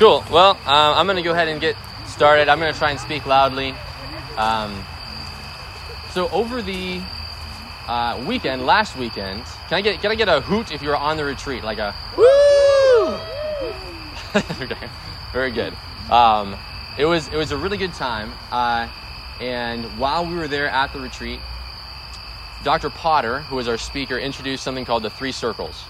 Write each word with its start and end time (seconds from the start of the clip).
Cool. 0.00 0.24
Well, 0.30 0.52
um, 0.52 0.58
I'm 0.64 1.04
going 1.04 1.18
to 1.18 1.22
go 1.22 1.32
ahead 1.32 1.48
and 1.48 1.60
get 1.60 1.76
started. 2.06 2.48
I'm 2.48 2.58
going 2.58 2.72
to 2.72 2.78
try 2.78 2.90
and 2.90 2.98
speak 2.98 3.26
loudly. 3.26 3.74
Um, 4.38 4.82
so 6.12 6.30
over 6.30 6.62
the 6.62 7.02
uh, 7.86 8.24
weekend, 8.26 8.64
last 8.64 8.96
weekend, 8.96 9.44
can 9.68 9.76
I 9.76 9.82
get 9.82 10.00
can 10.00 10.10
I 10.10 10.14
get 10.14 10.26
a 10.26 10.40
hoot 10.40 10.72
if 10.72 10.80
you're 10.80 10.96
on 10.96 11.18
the 11.18 11.24
retreat, 11.26 11.62
like 11.62 11.76
a 11.76 11.94
woo? 12.16 13.08
okay, 14.64 14.88
very 15.34 15.50
good. 15.50 15.74
Um, 16.10 16.56
it 16.96 17.04
was 17.04 17.28
it 17.28 17.36
was 17.36 17.52
a 17.52 17.58
really 17.58 17.76
good 17.76 17.92
time, 17.92 18.32
uh, 18.50 18.88
and 19.38 19.84
while 19.98 20.24
we 20.24 20.34
were 20.34 20.48
there 20.48 20.66
at 20.68 20.94
the 20.94 20.98
retreat, 20.98 21.40
Dr. 22.64 22.88
Potter, 22.88 23.40
who 23.40 23.56
was 23.56 23.68
our 23.68 23.76
speaker, 23.76 24.18
introduced 24.18 24.64
something 24.64 24.86
called 24.86 25.02
the 25.02 25.10
three 25.10 25.32
circles, 25.32 25.84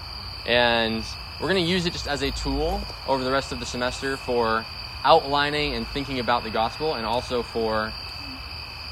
and 0.45 1.01
we're 1.39 1.49
going 1.49 1.63
to 1.63 1.69
use 1.69 1.85
it 1.85 1.93
just 1.93 2.07
as 2.07 2.21
a 2.21 2.31
tool 2.31 2.81
over 3.07 3.23
the 3.23 3.31
rest 3.31 3.51
of 3.51 3.59
the 3.59 3.65
semester 3.65 4.17
for 4.17 4.65
outlining 5.03 5.75
and 5.75 5.87
thinking 5.87 6.19
about 6.19 6.43
the 6.43 6.49
gospel, 6.49 6.93
and 6.95 7.05
also 7.05 7.41
for 7.41 7.91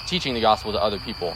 teaching 0.07 0.33
the 0.33 0.41
gospel 0.41 0.71
to 0.71 0.81
other 0.81 0.99
people. 0.99 1.35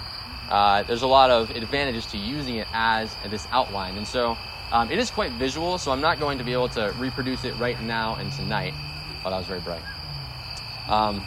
Uh, 0.50 0.84
there's 0.84 1.04
a 1.04 1.08
lot 1.08 1.30
of 1.30 1.50
advantages 1.52 2.06
to 2.08 2.18
using 2.18 2.58
it 2.58 2.68
as 2.74 3.16
this 3.30 3.48
outline, 3.52 3.98
and 3.98 4.08
so 4.08 4.38
um, 4.72 4.90
it 4.92 5.00
is 5.00 5.12
quite 5.12 5.32
visual. 5.34 5.78
So 5.78 5.92
I'm 5.92 6.02
not 6.02 6.20
going 6.20 6.40
to 6.40 6.44
be 6.44 6.54
able 6.54 6.70
to 6.70 6.94
reproduce 6.98 7.46
it 7.46 7.56
right 7.58 7.80
now 7.82 8.16
and 8.16 8.32
tonight. 8.32 8.74
Oh, 9.24 9.30
that 9.30 9.38
was 9.38 9.46
very 9.46 9.62
bright. 9.62 9.82
Um, 10.88 11.24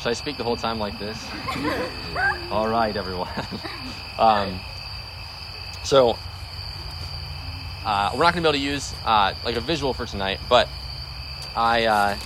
should 0.00 0.10
I 0.10 0.14
speak 0.14 0.36
the 0.36 0.44
whole 0.44 0.56
time 0.56 0.78
like 0.78 0.98
this? 0.98 1.26
All 2.50 2.68
right, 2.68 2.94
everyone. 2.94 3.28
um, 4.18 4.60
so 5.82 6.18
uh, 7.84 8.10
we're 8.14 8.24
not 8.24 8.34
going 8.34 8.42
to 8.44 8.52
be 8.52 8.56
able 8.56 8.64
to 8.66 8.72
use 8.72 8.94
uh, 9.04 9.34
like 9.44 9.56
a 9.56 9.60
visual 9.60 9.92
for 9.92 10.06
tonight, 10.06 10.40
but 10.48 10.68
I 11.56 11.84
uh, 11.84 12.18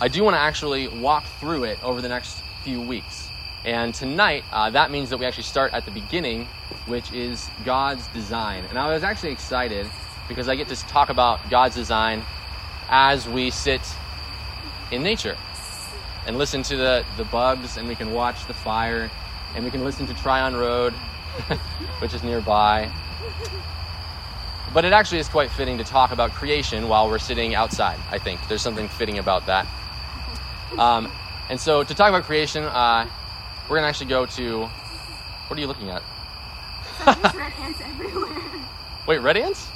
I 0.00 0.08
do 0.08 0.22
want 0.22 0.34
to 0.34 0.40
actually 0.40 0.88
walk 0.88 1.24
through 1.40 1.64
it 1.64 1.82
over 1.82 2.00
the 2.00 2.08
next 2.08 2.40
few 2.62 2.80
weeks. 2.80 3.28
And 3.64 3.92
tonight, 3.92 4.44
uh, 4.52 4.70
that 4.70 4.90
means 4.90 5.10
that 5.10 5.18
we 5.18 5.26
actually 5.26 5.42
start 5.42 5.74
at 5.74 5.84
the 5.84 5.90
beginning, 5.90 6.46
which 6.86 7.12
is 7.12 7.50
God's 7.64 8.06
design. 8.08 8.64
And 8.70 8.78
I 8.78 8.92
was 8.92 9.02
actually 9.02 9.32
excited 9.32 9.90
because 10.28 10.48
I 10.48 10.54
get 10.54 10.68
to 10.68 10.76
talk 10.86 11.08
about 11.08 11.50
God's 11.50 11.74
design 11.74 12.22
as 12.88 13.28
we 13.28 13.50
sit 13.50 13.80
in 14.92 15.02
nature 15.02 15.36
and 16.26 16.38
listen 16.38 16.62
to 16.62 16.76
the, 16.76 17.04
the 17.16 17.24
bugs, 17.24 17.76
and 17.76 17.88
we 17.88 17.94
can 17.94 18.12
watch 18.12 18.46
the 18.46 18.54
fire, 18.54 19.10
and 19.54 19.64
we 19.64 19.70
can 19.70 19.82
listen 19.82 20.06
to 20.06 20.14
Tryon 20.14 20.54
Road, 20.54 20.92
which 21.98 22.14
is 22.14 22.22
nearby. 22.22 22.92
But 24.72 24.84
it 24.84 24.92
actually 24.92 25.18
is 25.18 25.28
quite 25.28 25.50
fitting 25.50 25.78
to 25.78 25.84
talk 25.84 26.12
about 26.12 26.32
creation 26.32 26.88
while 26.88 27.08
we're 27.08 27.18
sitting 27.18 27.54
outside, 27.54 27.98
I 28.10 28.18
think. 28.18 28.46
There's 28.48 28.62
something 28.62 28.88
fitting 28.88 29.18
about 29.18 29.46
that. 29.46 29.66
Um, 30.76 31.10
and 31.48 31.58
so, 31.58 31.82
to 31.82 31.94
talk 31.94 32.10
about 32.10 32.24
creation, 32.24 32.62
uh, 32.62 33.08
we're 33.68 33.76
going 33.76 33.82
to 33.82 33.88
actually 33.88 34.06
go 34.06 34.26
to. 34.26 34.64
What 35.48 35.58
are 35.58 35.60
you 35.60 35.66
looking 35.66 35.88
at? 35.88 36.02
red 37.04 37.52
ants 37.58 37.80
everywhere. 37.80 38.38
Wait, 39.06 39.18
red 39.18 39.38
ants? 39.38 39.68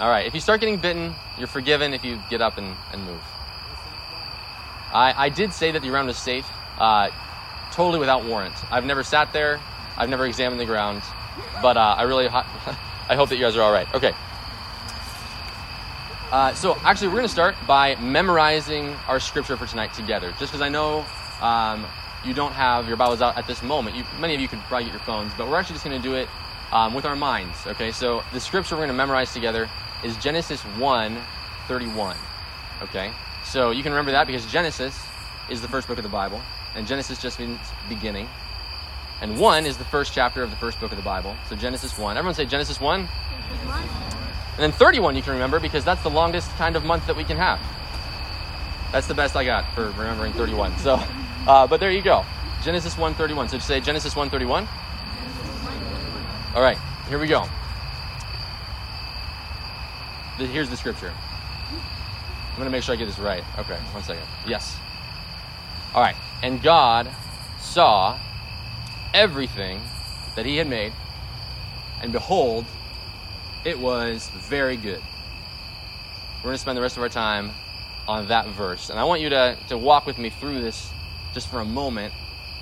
All 0.00 0.08
right. 0.08 0.26
If 0.26 0.32
you 0.32 0.40
start 0.40 0.60
getting 0.60 0.78
bitten, 0.78 1.14
you're 1.36 1.48
forgiven 1.48 1.92
if 1.92 2.04
you 2.04 2.22
get 2.30 2.40
up 2.40 2.56
and, 2.56 2.74
and 2.92 3.04
move. 3.04 3.20
I, 4.92 5.14
I 5.16 5.28
did 5.28 5.52
say 5.52 5.72
that 5.72 5.82
the 5.82 5.88
ground 5.88 6.06
was 6.06 6.18
safe, 6.18 6.48
uh, 6.78 7.10
totally 7.72 7.98
without 7.98 8.24
warrant. 8.24 8.54
I've 8.70 8.84
never 8.84 9.02
sat 9.02 9.32
there. 9.32 9.60
I've 9.96 10.08
never 10.08 10.26
examined 10.26 10.60
the 10.60 10.66
ground, 10.66 11.02
but 11.60 11.76
uh, 11.76 11.94
I 11.98 12.02
really, 12.02 12.28
I 13.12 13.14
hope 13.14 13.28
that 13.28 13.36
you 13.36 13.42
guys 13.42 13.56
are 13.56 13.60
all 13.60 13.72
right. 13.72 13.86
Okay. 13.92 14.14
Uh, 16.30 16.54
so 16.54 16.78
actually, 16.82 17.08
we're 17.08 17.16
going 17.16 17.26
to 17.26 17.28
start 17.28 17.54
by 17.66 17.94
memorizing 17.96 18.94
our 19.06 19.20
scripture 19.20 19.54
for 19.54 19.66
tonight 19.66 19.92
together. 19.92 20.30
Just 20.38 20.50
because 20.50 20.62
I 20.62 20.70
know 20.70 21.04
um, 21.42 21.84
you 22.24 22.32
don't 22.32 22.52
have 22.52 22.88
your 22.88 22.96
Bibles 22.96 23.20
out 23.20 23.36
at 23.36 23.46
this 23.46 23.62
moment, 23.62 23.96
you, 23.96 24.04
many 24.18 24.34
of 24.34 24.40
you 24.40 24.48
could 24.48 24.60
probably 24.60 24.84
get 24.84 24.94
your 24.94 25.02
phones, 25.02 25.30
but 25.36 25.46
we're 25.46 25.58
actually 25.58 25.74
just 25.74 25.84
going 25.84 26.00
to 26.00 26.02
do 26.02 26.14
it 26.14 26.26
um, 26.72 26.94
with 26.94 27.04
our 27.04 27.14
minds. 27.14 27.66
Okay. 27.66 27.92
So 27.92 28.22
the 28.32 28.40
scripture 28.40 28.76
we're 28.76 28.86
going 28.86 28.88
to 28.88 28.94
memorize 28.94 29.34
together 29.34 29.68
is 30.02 30.16
Genesis 30.16 30.62
1, 30.62 31.18
31. 31.68 32.16
Okay. 32.80 33.12
So 33.44 33.72
you 33.72 33.82
can 33.82 33.92
remember 33.92 34.12
that 34.12 34.26
because 34.26 34.46
Genesis 34.46 34.98
is 35.50 35.60
the 35.60 35.68
first 35.68 35.86
book 35.86 35.98
of 35.98 36.02
the 36.02 36.08
Bible, 36.08 36.40
and 36.74 36.86
Genesis 36.86 37.20
just 37.20 37.38
means 37.38 37.60
beginning. 37.90 38.26
And 39.22 39.38
1 39.38 39.66
is 39.66 39.78
the 39.78 39.84
first 39.84 40.12
chapter 40.12 40.42
of 40.42 40.50
the 40.50 40.56
first 40.56 40.80
book 40.80 40.90
of 40.90 40.98
the 40.98 41.04
Bible. 41.04 41.36
So 41.48 41.54
Genesis 41.54 41.96
1. 41.96 42.16
Everyone 42.16 42.34
say 42.34 42.44
Genesis 42.44 42.80
1. 42.80 43.00
And 43.00 44.58
then 44.58 44.72
31 44.72 45.14
you 45.14 45.22
can 45.22 45.32
remember 45.32 45.60
because 45.60 45.84
that's 45.84 46.02
the 46.02 46.10
longest 46.10 46.50
kind 46.56 46.74
of 46.74 46.84
month 46.84 47.06
that 47.06 47.16
we 47.16 47.22
can 47.22 47.36
have. 47.36 47.60
That's 48.90 49.06
the 49.06 49.14
best 49.14 49.36
I 49.36 49.44
got 49.44 49.72
for 49.74 49.86
remembering 49.92 50.32
31. 50.32 50.76
So, 50.78 51.00
uh, 51.46 51.66
but 51.68 51.78
there 51.78 51.92
you 51.92 52.02
go. 52.02 52.26
Genesis 52.62 52.94
1:31. 52.96 53.48
So 53.48 53.58
say 53.58 53.80
Genesis 53.80 54.14
1:31. 54.14 54.68
All 56.54 56.62
right, 56.62 56.78
here 57.08 57.18
we 57.18 57.26
go. 57.26 57.48
Here's 60.36 60.68
the 60.68 60.76
scripture. 60.76 61.12
I'm 61.70 62.56
going 62.56 62.66
to 62.66 62.70
make 62.70 62.82
sure 62.82 62.94
I 62.94 62.96
get 62.96 63.06
this 63.06 63.18
right. 63.18 63.42
Okay, 63.58 63.76
one 63.92 64.02
second. 64.02 64.24
Yes. 64.46 64.76
All 65.94 66.02
right. 66.02 66.16
And 66.42 66.62
God 66.62 67.10
saw 67.58 68.18
everything 69.14 69.80
that 70.36 70.46
he 70.46 70.56
had 70.56 70.68
made, 70.68 70.92
and 72.00 72.12
behold, 72.12 72.64
it 73.64 73.78
was 73.78 74.28
very 74.48 74.76
good. 74.76 75.02
We're 76.38 76.48
going 76.48 76.54
to 76.54 76.58
spend 76.58 76.76
the 76.76 76.82
rest 76.82 76.96
of 76.96 77.02
our 77.02 77.08
time 77.08 77.52
on 78.08 78.28
that 78.28 78.48
verse. 78.48 78.90
And 78.90 78.98
I 78.98 79.04
want 79.04 79.20
you 79.20 79.28
to, 79.30 79.56
to 79.68 79.78
walk 79.78 80.06
with 80.06 80.18
me 80.18 80.30
through 80.30 80.60
this 80.60 80.90
just 81.34 81.48
for 81.48 81.60
a 81.60 81.64
moment 81.64 82.12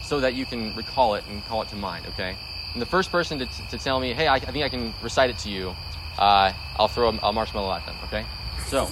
so 0.02 0.20
that 0.20 0.34
you 0.34 0.44
can 0.44 0.74
recall 0.74 1.14
it 1.14 1.24
and 1.30 1.44
call 1.46 1.62
it 1.62 1.68
to 1.68 1.76
mind, 1.76 2.06
okay? 2.08 2.36
And 2.72 2.82
the 2.82 2.86
first 2.86 3.10
person 3.10 3.38
to, 3.38 3.46
to 3.70 3.78
tell 3.78 3.98
me, 3.98 4.12
hey, 4.12 4.26
I, 4.26 4.36
I 4.36 4.40
think 4.40 4.64
I 4.64 4.68
can 4.68 4.92
recite 5.02 5.30
it 5.30 5.38
to 5.38 5.48
you, 5.48 5.74
uh, 6.18 6.52
I'll 6.76 6.88
throw 6.88 7.08
a, 7.08 7.18
a 7.22 7.32
marshmallow 7.32 7.72
at 7.72 7.86
them, 7.86 7.96
okay? 8.04 8.24
So, 8.66 8.90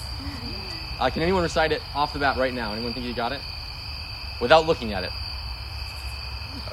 uh, 0.99 1.11
can 1.11 1.23
anyone 1.23 1.43
recite 1.43 1.73
it 1.73 1.83
off 1.95 2.13
the 2.13 2.19
bat 2.19 2.37
right 2.37 2.53
now? 2.53 2.73
Anyone 2.73 2.95
think 2.95 3.07
you 3.07 3.15
got 3.15 3.33
it? 3.33 3.41
Without 4.41 4.67
looking 4.67 4.95
at 4.95 5.05
it. 5.05 5.11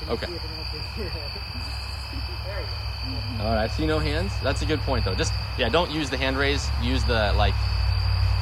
Okay. 0.09 0.27
All 3.39 3.53
right, 3.53 3.63
I 3.63 3.67
see 3.67 3.85
no 3.85 3.99
hands. 3.99 4.31
That's 4.41 4.61
a 4.61 4.65
good 4.65 4.79
point, 4.81 5.05
though. 5.05 5.15
Just, 5.15 5.33
yeah, 5.57 5.69
don't 5.69 5.91
use 5.91 6.09
the 6.09 6.17
hand 6.17 6.37
raise. 6.37 6.67
Use 6.81 7.03
the, 7.03 7.33
like, 7.37 7.53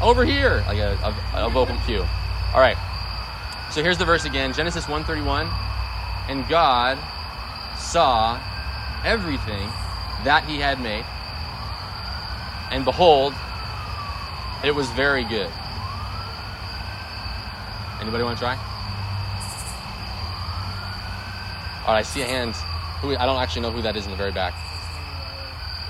over 0.02 0.24
here, 0.26 0.64
like 0.68 0.78
a, 0.78 0.98
a, 1.34 1.46
a 1.46 1.50
vocal 1.50 1.78
cue. 1.86 2.06
All 2.54 2.60
right. 2.60 2.78
So 3.72 3.82
here's 3.82 3.98
the 3.98 4.06
verse 4.06 4.26
again 4.26 4.54
Genesis 4.54 4.88
131. 4.88 5.50
And 6.30 6.48
God 6.48 7.00
saw 7.78 8.40
everything 9.04 9.68
that 10.24 10.46
he 10.48 10.60
had 10.60 10.80
made, 10.80 11.06
and 12.72 12.86
behold, 12.86 13.34
it 14.64 14.74
was 14.74 14.90
very 14.92 15.24
good. 15.24 15.52
Anybody 18.00 18.24
want 18.24 18.38
to 18.38 18.44
try? 18.44 18.73
All 21.86 21.94
right, 21.94 22.00
I 22.00 22.02
see 22.04 22.22
a 22.22 22.26
hand. 22.26 22.56
Who 23.02 23.18
I 23.18 23.26
don't 23.26 23.42
actually 23.42 23.64
know 23.64 23.72
who 23.72 23.82
that 23.82 23.98
is 23.98 24.06
in 24.06 24.12
the 24.12 24.18
very 24.18 24.32
back. 24.32 24.54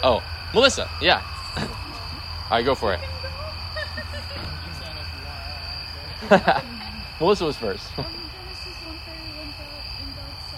Oh, 0.01 0.23
Melissa. 0.51 0.89
Yeah. 0.99 1.21
All 1.57 1.67
right, 2.49 2.65
go 2.65 2.73
for 2.73 2.93
it. 2.93 2.99
Melissa 7.19 7.45
was 7.45 7.57
first. 7.57 7.85
Genesis 7.95 8.09
1:31, 8.09 8.09
and 10.01 10.15
God 10.17 10.33
saw 10.49 10.57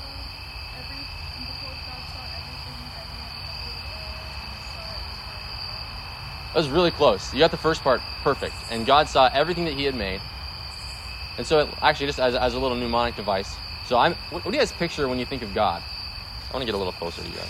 every, 0.80 1.04
and 1.04 1.46
behold, 1.46 1.78
God 1.84 2.02
saw 2.16 2.24
everything 2.32 2.80
that 2.96 3.06
he 3.12 3.20
had 3.20 3.84
made, 3.92 4.16
and 4.40 4.64
saw 4.72 4.88
it 4.88 5.04
was. 5.04 6.54
That 6.54 6.60
was 6.60 6.70
really 6.70 6.92
close. 6.92 7.34
You 7.34 7.40
got 7.40 7.52
the 7.52 7.58
first 7.58 7.84
part 7.84 8.02
perfect. 8.24 8.56
And 8.72 8.86
God 8.86 9.10
saw 9.10 9.30
everything 9.34 9.66
that 9.66 9.74
He 9.74 9.84
had 9.84 9.96
made. 9.96 10.22
And 11.38 11.46
so, 11.46 11.60
it, 11.60 11.70
actually, 11.82 12.06
just 12.06 12.20
as, 12.20 12.36
as 12.36 12.54
a 12.54 12.60
little 12.60 12.78
mnemonic 12.78 13.18
device. 13.18 13.58
So, 13.88 13.98
I'm. 13.98 14.14
What, 14.32 14.44
what 14.44 14.52
do 14.52 14.58
you 14.58 14.62
guys 14.62 14.72
picture 14.72 15.08
when 15.08 15.20
you 15.20 15.26
think 15.26 15.44
of 15.44 15.54
God? 15.54 15.82
I 16.50 16.54
want 16.54 16.62
to 16.62 16.66
get 16.66 16.76
a 16.76 16.78
little 16.78 16.94
closer 16.94 17.22
to 17.22 17.28
you 17.28 17.36
guys. 17.36 17.50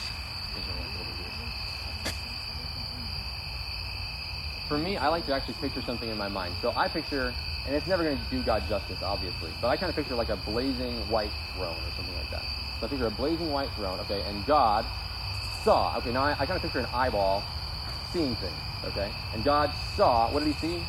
For 4.67 4.77
me, 4.77 4.97
I 4.97 5.09
like 5.09 5.25
to 5.27 5.33
actually 5.33 5.53
picture 5.55 5.81
something 5.83 6.09
in 6.09 6.17
my 6.17 6.27
mind. 6.27 6.55
So 6.61 6.73
I 6.75 6.87
picture, 6.87 7.33
and 7.67 7.75
it's 7.75 7.85
never 7.87 8.03
going 8.03 8.17
to 8.17 8.23
do 8.31 8.41
God 8.41 8.63
justice, 8.67 8.97
obviously, 9.03 9.51
but 9.61 9.67
I 9.67 9.77
kind 9.77 9.91
of 9.91 9.95
picture 9.95 10.15
like 10.15 10.29
a 10.29 10.37
blazing 10.37 10.95
white 11.07 11.29
throne 11.55 11.75
or 11.75 11.91
something 11.95 12.15
like 12.15 12.31
that. 12.31 12.43
So 12.79 12.87
I 12.87 12.89
picture 12.89 13.07
a 13.07 13.11
blazing 13.11 13.51
white 13.51 13.69
throne, 13.75 13.99
okay, 14.01 14.23
and 14.23 14.43
God 14.47 14.85
saw. 15.63 15.95
Okay, 15.97 16.11
now 16.11 16.23
I, 16.23 16.31
I 16.31 16.45
kind 16.45 16.53
of 16.53 16.61
picture 16.63 16.79
an 16.79 16.87
eyeball 16.93 17.43
seeing 18.11 18.35
things, 18.37 18.53
okay? 18.85 19.11
And 19.33 19.43
God 19.43 19.71
saw, 19.95 20.31
what 20.31 20.43
did 20.43 20.53
he 20.53 20.59
see? 20.59 20.83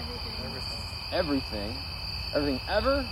Everything. 0.00 0.32
Everything. 0.44 0.78
Everything. 1.12 1.76
Everything 2.34 2.60
ever? 2.68 3.06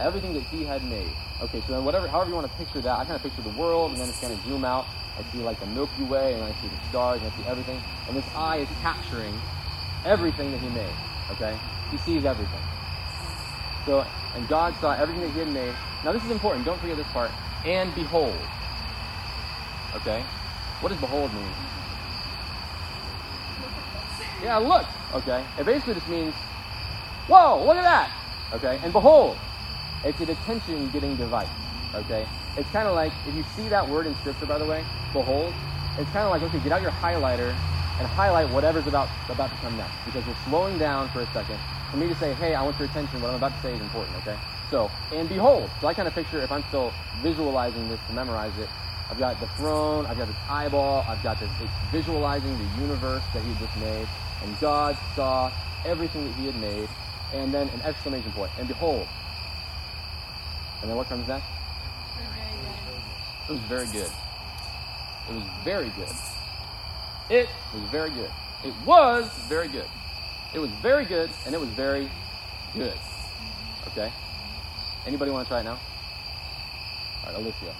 Everything 0.00 0.32
that 0.34 0.44
he 0.44 0.64
had 0.64 0.84
made. 0.84 1.10
Okay, 1.42 1.60
so 1.66 1.72
then 1.72 1.84
whatever, 1.84 2.06
however 2.06 2.30
you 2.30 2.36
want 2.36 2.50
to 2.50 2.56
picture 2.56 2.80
that, 2.80 2.98
I 2.98 3.04
kind 3.04 3.16
of 3.16 3.22
picture 3.22 3.42
the 3.42 3.56
world, 3.58 3.92
and 3.92 4.00
then 4.00 4.08
it's 4.08 4.20
kind 4.20 4.32
of 4.32 4.40
zoom 4.44 4.64
out. 4.64 4.86
I 5.18 5.22
see 5.32 5.38
like 5.38 5.58
the 5.58 5.66
Milky 5.66 6.04
Way, 6.04 6.34
and 6.34 6.42
I 6.42 6.52
see 6.60 6.68
the 6.68 6.88
stars, 6.88 7.20
and 7.20 7.32
I 7.32 7.36
see 7.36 7.44
everything. 7.48 7.82
And 8.06 8.16
this 8.16 8.24
eye 8.34 8.58
is 8.58 8.68
capturing 8.80 9.34
everything 10.04 10.52
that 10.52 10.58
he 10.58 10.68
made. 10.68 10.94
Okay? 11.32 11.58
He 11.90 11.98
sees 11.98 12.24
everything. 12.24 12.60
So, 13.86 14.04
and 14.34 14.46
God 14.48 14.74
saw 14.80 14.92
everything 14.92 15.22
that 15.22 15.30
he 15.30 15.40
had 15.40 15.48
made. 15.48 15.74
Now, 16.04 16.12
this 16.12 16.24
is 16.24 16.30
important. 16.30 16.64
Don't 16.64 16.78
forget 16.80 16.96
this 16.96 17.06
part. 17.08 17.30
And 17.64 17.92
behold. 17.94 18.36
Okay? 19.96 20.22
What 20.80 20.90
does 20.90 21.00
behold 21.00 21.32
mean? 21.34 21.52
Yeah, 24.42 24.58
look. 24.58 24.86
Okay? 25.14 25.44
It 25.58 25.66
basically 25.66 25.94
just 25.94 26.08
means, 26.08 26.34
whoa, 27.26 27.64
look 27.64 27.76
at 27.76 27.82
that. 27.82 28.12
Okay? 28.54 28.78
And 28.84 28.92
behold. 28.92 29.36
It's 30.04 30.20
an 30.20 30.30
attention 30.30 30.90
getting 30.90 31.16
device. 31.16 31.48
Okay? 31.94 32.26
It's 32.56 32.70
kind 32.70 32.88
of 32.88 32.94
like, 32.94 33.12
if 33.26 33.34
you 33.34 33.44
see 33.56 33.68
that 33.68 33.88
word 33.88 34.06
in 34.06 34.14
Scripture, 34.16 34.46
by 34.46 34.58
the 34.58 34.66
way, 34.66 34.84
behold, 35.12 35.52
it's 35.98 36.10
kind 36.10 36.24
of 36.24 36.30
like, 36.30 36.42
okay, 36.42 36.58
get 36.60 36.72
out 36.72 36.82
your 36.82 36.90
highlighter 36.92 37.50
and 37.98 38.06
highlight 38.06 38.48
whatever's 38.50 38.86
about, 38.86 39.08
about 39.28 39.50
to 39.50 39.56
come 39.56 39.76
next. 39.76 39.94
Because 40.04 40.26
we're 40.26 40.36
slowing 40.46 40.78
down 40.78 41.08
for 41.10 41.20
a 41.20 41.26
second 41.32 41.58
for 41.90 41.96
me 41.96 42.06
to 42.08 42.14
say, 42.16 42.34
hey, 42.34 42.54
I 42.54 42.62
want 42.62 42.78
your 42.78 42.88
attention. 42.88 43.20
What 43.20 43.30
I'm 43.30 43.36
about 43.36 43.54
to 43.54 43.62
say 43.62 43.74
is 43.74 43.80
important, 43.80 44.16
okay? 44.18 44.36
So, 44.70 44.90
and 45.12 45.28
behold. 45.28 45.70
So 45.80 45.88
I 45.88 45.94
kind 45.94 46.06
of 46.06 46.14
picture, 46.14 46.40
if 46.42 46.52
I'm 46.52 46.62
still 46.68 46.92
visualizing 47.22 47.88
this 47.88 48.00
to 48.08 48.12
memorize 48.12 48.56
it, 48.58 48.68
I've 49.10 49.18
got 49.18 49.40
the 49.40 49.46
throne, 49.48 50.04
I've 50.06 50.18
got 50.18 50.28
this 50.28 50.36
eyeball, 50.48 51.04
I've 51.08 51.22
got 51.22 51.40
this, 51.40 51.50
it's 51.62 51.72
visualizing 51.90 52.56
the 52.58 52.82
universe 52.82 53.22
that 53.32 53.42
he 53.42 53.54
just 53.54 53.74
made. 53.78 54.06
And 54.44 54.60
God 54.60 54.98
saw 55.16 55.50
everything 55.86 56.24
that 56.26 56.34
he 56.34 56.46
had 56.46 56.56
made. 56.56 56.88
And 57.32 57.52
then 57.52 57.68
an 57.70 57.82
exclamation 57.82 58.32
point. 58.32 58.50
And 58.58 58.68
behold. 58.68 59.06
And 60.80 60.90
then 60.90 60.96
what 60.96 61.08
comes 61.08 61.26
next? 61.26 61.46
It 63.48 63.52
was 63.52 63.60
very 63.62 63.86
good. 63.86 64.10
It 65.28 65.34
was 65.34 65.44
very 65.64 65.90
good. 65.90 66.12
It 67.30 67.48
was 67.74 67.82
very 67.90 68.10
good. 68.10 68.30
It 68.64 68.74
was 68.86 69.28
very 69.48 69.68
good. 69.68 69.88
It 70.54 70.58
was 70.58 70.70
very 70.82 71.04
good, 71.04 71.30
and 71.46 71.54
it 71.54 71.60
was 71.60 71.68
very 71.70 72.10
good. 72.74 72.98
Okay? 73.88 74.12
Anybody 75.06 75.30
want 75.30 75.46
to 75.46 75.48
try 75.48 75.60
it 75.60 75.64
now? 75.64 75.78
All 77.24 77.32
right, 77.32 77.36
Alicia. 77.36 77.74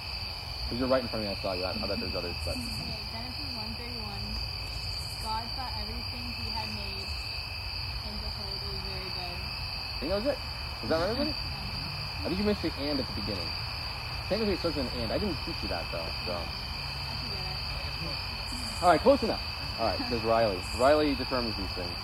Because 0.65 0.79
you're 0.79 0.87
right 0.87 1.01
in 1.01 1.07
front 1.09 1.25
of 1.25 1.31
me, 1.31 1.35
I 1.37 1.41
saw 1.41 1.53
you. 1.53 1.65
I, 1.65 1.71
I 1.71 1.87
bet 1.87 1.99
there's 1.99 2.15
others, 2.15 2.35
but. 2.45 2.53
Okay, 2.53 3.01
Genesis 3.09 3.49
131. 3.57 4.05
God 5.25 5.43
saw 5.57 5.65
everything 5.81 6.25
he 6.41 6.49
had 6.53 6.69
made, 6.77 7.09
and 8.05 8.15
behold, 8.21 8.53
it 8.53 8.69
was 8.69 8.81
very 8.85 9.09
good. 9.17 9.37
I 9.37 9.97
think 9.99 10.09
that 10.13 10.19
was 10.21 10.29
it. 10.33 10.37
Is 10.83 10.89
that 10.89 10.97
right, 10.97 11.09
everybody? 11.09 11.33
I 12.19 12.27
think 12.27 12.39
you 12.39 12.45
missed 12.45 12.61
the 12.61 12.71
and 12.79 12.99
at 12.99 13.07
the 13.07 13.21
beginning. 13.21 13.47
Technically, 14.27 14.53
it 14.53 14.59
starts 14.59 14.77
with 14.77 14.93
an 14.93 15.01
and. 15.01 15.11
I 15.11 15.17
didn't 15.17 15.37
teach 15.45 15.55
you 15.63 15.69
that, 15.69 15.85
though. 15.91 16.05
So. 16.25 16.33
I 16.33 17.15
should 17.21 17.31
get 17.31 17.39
it. 17.39 18.83
All 18.83 18.89
right, 18.89 19.01
close 19.01 19.23
enough. 19.23 19.41
All 19.79 19.87
right, 19.87 19.99
says 20.09 20.21
Riley. 20.23 20.59
Riley 20.77 21.15
determines 21.15 21.55
these 21.57 21.71
things. 21.71 21.97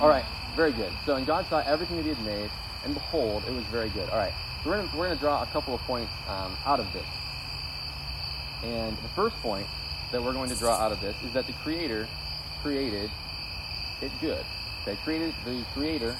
All 0.00 0.08
right, 0.08 0.24
very 0.56 0.72
good. 0.72 0.92
So, 1.06 1.14
and 1.16 1.26
God 1.26 1.46
saw 1.46 1.60
everything 1.60 1.96
that 1.96 2.02
He 2.02 2.10
had 2.10 2.24
made, 2.24 2.50
and 2.84 2.94
behold, 2.94 3.44
it 3.48 3.52
was 3.52 3.64
very 3.64 3.88
good. 3.90 4.08
All 4.10 4.18
right, 4.18 4.34
so 4.62 4.70
we're 4.70 4.76
gonna 4.76 4.90
we're 4.96 5.08
gonna 5.08 5.20
draw 5.20 5.42
a 5.42 5.46
couple 5.46 5.74
of 5.74 5.80
points 5.82 6.12
um, 6.28 6.56
out 6.66 6.80
of 6.80 6.92
this. 6.92 7.06
And 8.64 8.96
the 8.98 9.08
first 9.14 9.36
point 9.36 9.66
that 10.12 10.22
we're 10.22 10.32
going 10.32 10.50
to 10.50 10.56
draw 10.56 10.74
out 10.74 10.92
of 10.92 11.00
this 11.00 11.16
is 11.22 11.32
that 11.32 11.46
the 11.46 11.52
Creator 11.54 12.08
created 12.62 13.10
it 14.02 14.10
good. 14.20 14.44
Okay, 14.82 14.98
created 15.04 15.34
the 15.44 15.64
Creator 15.72 16.16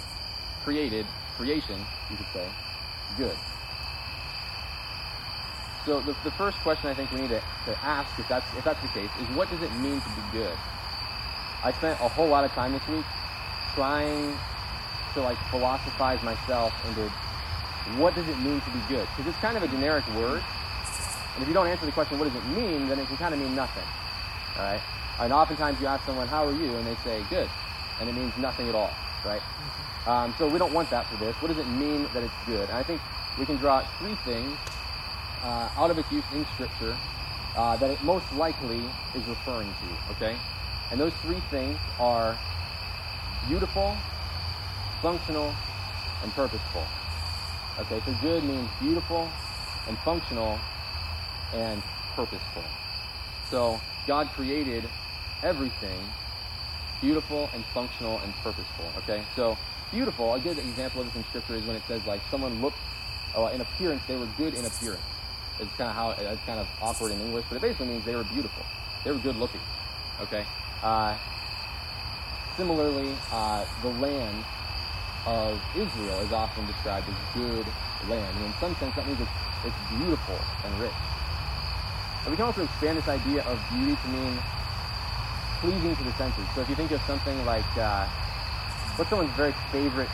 created 0.64 1.06
creation, 1.36 1.78
you 2.10 2.16
could 2.16 2.26
say, 2.32 2.46
good. 3.16 3.36
So 5.86 6.00
the, 6.00 6.14
the 6.24 6.30
first 6.32 6.58
question 6.58 6.90
I 6.90 6.94
think 6.94 7.10
we 7.10 7.20
need 7.22 7.30
to, 7.30 7.40
to 7.66 7.78
ask, 7.82 8.18
if 8.18 8.28
that's 8.28 8.46
if 8.56 8.64
that's 8.64 8.80
the 8.82 8.88
case, 8.88 9.10
is 9.20 9.36
what 9.36 9.48
does 9.50 9.62
it 9.62 9.72
mean 9.76 10.00
to 10.00 10.08
be 10.08 10.22
good? 10.32 10.56
I 11.64 11.72
spent 11.72 11.98
a 12.00 12.08
whole 12.08 12.28
lot 12.28 12.44
of 12.44 12.52
time 12.52 12.72
this 12.72 12.86
week 12.88 13.04
trying 13.74 14.36
to 15.14 15.20
like 15.22 15.38
philosophize 15.50 16.22
myself 16.22 16.72
into 16.88 17.08
what 17.98 18.14
does 18.14 18.28
it 18.28 18.38
mean 18.40 18.60
to 18.60 18.70
be 18.70 18.80
good? 18.88 19.08
Because 19.16 19.26
it's 19.26 19.38
kind 19.38 19.56
of 19.56 19.62
a 19.62 19.68
generic 19.68 20.06
word, 20.14 20.42
and 21.34 21.42
if 21.42 21.48
you 21.48 21.54
don't 21.54 21.66
answer 21.66 21.86
the 21.86 21.92
question, 21.92 22.18
what 22.18 22.30
does 22.30 22.36
it 22.36 22.46
mean, 22.48 22.88
then 22.88 22.98
it 22.98 23.06
can 23.08 23.16
kind 23.16 23.34
of 23.34 23.40
mean 23.40 23.54
nothing. 23.54 23.84
All 24.56 24.64
right. 24.64 24.80
And 25.18 25.32
oftentimes 25.32 25.80
you 25.80 25.86
ask 25.86 26.04
someone, 26.04 26.28
"How 26.28 26.46
are 26.46 26.52
you?" 26.52 26.76
and 26.76 26.86
they 26.86 26.96
say, 26.96 27.24
"Good," 27.30 27.48
and 28.00 28.08
it 28.08 28.14
means 28.14 28.36
nothing 28.36 28.68
at 28.68 28.74
all, 28.74 28.92
right? 29.24 29.40
Mm-hmm. 29.40 29.89
Um, 30.06 30.34
so 30.38 30.48
we 30.48 30.58
don't 30.58 30.72
want 30.72 30.90
that 30.90 31.06
for 31.08 31.16
this. 31.16 31.36
What 31.40 31.48
does 31.48 31.58
it 31.58 31.68
mean 31.68 32.08
that 32.14 32.22
it's 32.22 32.34
good? 32.46 32.68
And 32.68 32.72
I 32.78 32.82
think 32.82 33.02
we 33.38 33.46
can 33.46 33.56
draw 33.56 33.82
three 33.98 34.16
things 34.24 34.56
uh, 35.42 35.68
out 35.76 35.90
of 35.90 35.98
its 35.98 36.10
use 36.10 36.24
in 36.32 36.46
Scripture 36.54 36.96
uh, 37.56 37.76
that 37.76 37.90
it 37.90 38.02
most 38.02 38.30
likely 38.32 38.80
is 39.14 39.24
referring 39.26 39.68
to. 39.68 40.14
Okay, 40.14 40.36
and 40.90 41.00
those 41.00 41.12
three 41.22 41.40
things 41.50 41.76
are 41.98 42.38
beautiful, 43.48 43.96
functional, 45.02 45.54
and 46.22 46.34
purposeful. 46.34 46.86
Okay, 47.78 48.00
so 48.04 48.14
good 48.22 48.44
means 48.44 48.68
beautiful 48.80 49.28
and 49.88 49.98
functional 49.98 50.58
and 51.52 51.82
purposeful. 52.14 52.64
So 53.50 53.80
God 54.06 54.28
created 54.34 54.84
everything 55.42 56.00
beautiful 57.00 57.48
and 57.54 57.64
functional 57.72 58.18
and 58.20 58.34
purposeful. 58.42 58.92
Okay, 58.98 59.24
so 59.34 59.56
beautiful. 59.90 60.34
A 60.34 60.40
good 60.40 60.58
example 60.58 61.00
of 61.02 61.06
this 61.08 61.16
in 61.16 61.24
Scripture 61.24 61.56
is 61.56 61.64
when 61.64 61.76
it 61.76 61.82
says 61.86 62.04
like 62.06 62.20
someone 62.30 62.62
looked, 62.62 62.78
uh, 63.36 63.46
in 63.46 63.60
appearance, 63.60 64.02
they 64.06 64.16
were 64.16 64.28
good 64.36 64.54
in 64.54 64.64
appearance. 64.64 65.02
It's 65.60 65.72
kind 65.76 65.90
of 65.90 65.96
how 65.96 66.10
it's 66.10 66.42
kind 66.44 66.58
of 66.58 66.66
awkward 66.80 67.12
in 67.12 67.20
English, 67.20 67.44
but 67.48 67.56
it 67.56 67.62
basically 67.62 67.88
means 67.88 68.04
they 68.04 68.16
were 68.16 68.24
beautiful. 68.24 68.64
They 69.04 69.12
were 69.12 69.18
good 69.18 69.36
looking. 69.36 69.60
Okay. 70.20 70.44
Uh, 70.82 71.16
similarly, 72.56 73.14
uh, 73.30 73.64
the 73.82 73.90
land 74.00 74.44
of 75.26 75.60
Israel 75.76 76.20
is 76.20 76.32
often 76.32 76.66
described 76.66 77.06
as 77.08 77.34
good 77.34 77.66
land, 78.08 78.36
and 78.36 78.46
in 78.46 78.54
some 78.60 78.74
sense 78.76 78.96
that 78.96 79.06
means 79.06 79.20
it's, 79.20 79.30
it's 79.66 79.76
beautiful 79.98 80.38
and 80.64 80.80
rich. 80.80 80.92
And 82.24 82.30
we 82.30 82.36
can 82.36 82.46
also 82.46 82.64
expand 82.64 82.96
this 82.98 83.08
idea 83.08 83.42
of 83.44 83.60
beauty 83.70 83.96
to 84.00 84.08
mean 84.08 84.38
pleasing 85.60 85.96
to 85.96 86.04
the 86.04 86.12
senses. 86.12 86.44
So 86.54 86.62
if 86.62 86.68
you 86.70 86.74
think 86.74 86.90
of 86.90 87.02
something 87.02 87.44
like, 87.44 87.68
uh, 87.76 88.08
what's 89.00 89.08
someone's 89.08 89.32
very 89.32 89.54
favorite 89.72 90.10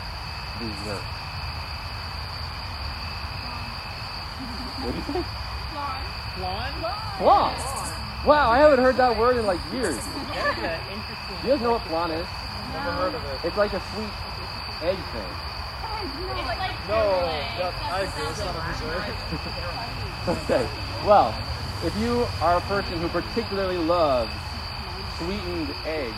dessert? 0.59 1.03
What 4.79 4.91
do 4.91 4.97
you 4.97 5.03
say? 5.11 5.27
Flan? 6.39 6.71
Flan. 7.19 8.25
Wow, 8.25 8.49
I 8.49 8.59
haven't 8.59 8.79
heard 8.79 8.95
that 8.95 9.17
word 9.17 9.35
in 9.35 9.45
like 9.45 9.59
years. 9.73 9.97
That's 9.97 10.59
an 10.63 10.79
interesting. 10.87 11.35
Do 11.41 11.47
you 11.47 11.53
guys 11.55 11.61
know 11.61 11.71
what 11.71 11.81
flan 11.91 12.11
is? 12.11 12.27
Never 12.71 12.91
heard 12.95 13.13
of 13.13 13.25
it. 13.25 13.39
It's 13.43 13.57
like 13.57 13.73
a 13.73 13.83
sweet 13.91 14.15
egg 14.79 14.95
thing. 14.95 15.33
No, 16.87 17.27
yep, 17.59 17.73
I 17.91 18.07
it's 18.07 18.15
agree. 18.15 18.29
It's 18.31 18.39
not 18.39 18.55
a 18.55 18.71
dessert. 18.71 19.03
Okay. 20.47 20.67
Well, 21.05 21.35
if 21.83 21.95
you 21.97 22.25
are 22.41 22.57
a 22.57 22.61
person 22.61 22.99
who 22.99 23.09
particularly 23.09 23.77
loves 23.77 24.31
sweetened 25.19 25.75
eggs, 25.85 26.15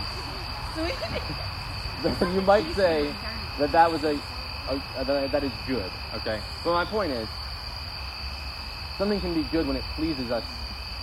then 2.04 2.34
you 2.36 2.42
might 2.42 2.66
say 2.76 3.14
that 3.58 3.72
that 3.72 3.92
was 3.92 4.04
a, 4.04 4.20
a, 4.70 5.06
that, 5.06 5.32
that 5.32 5.44
is 5.44 5.52
good. 5.68 5.90
Okay. 6.16 6.40
But 6.64 6.74
my 6.74 6.86
point 6.86 7.12
is, 7.12 7.28
something 8.98 9.20
can 9.20 9.34
be 9.34 9.44
good 9.52 9.68
when 9.68 9.76
it 9.76 9.84
pleases 9.96 10.32
us, 10.32 10.44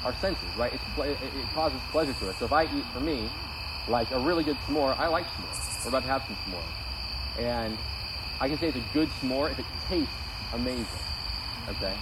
our 0.04 0.14
senses, 0.14 0.48
right? 0.56 0.72
Ple- 0.94 1.04
it, 1.04 1.18
it 1.22 1.46
causes 1.54 1.80
pleasure 1.90 2.14
to 2.14 2.30
us. 2.30 2.38
So 2.38 2.46
if 2.46 2.52
I 2.52 2.64
eat, 2.64 2.84
for 2.92 3.00
me, 3.00 3.28
like 3.88 4.10
a 4.10 4.18
really 4.18 4.44
good 4.44 4.56
s'more, 4.66 4.98
I 4.98 5.06
like 5.06 5.26
s'more. 5.26 5.84
We're 5.84 5.88
about 5.90 6.02
to 6.02 6.08
have 6.08 6.24
some 6.26 6.36
s'more, 6.46 7.42
and 7.42 7.76
I 8.40 8.48
can 8.48 8.58
say 8.58 8.68
it's 8.68 8.76
a 8.76 8.84
good 8.92 9.08
s'more 9.20 9.50
if 9.50 9.58
it 9.58 9.64
tastes 9.88 10.12
amazing. 10.52 10.86
Okay. 11.68 11.94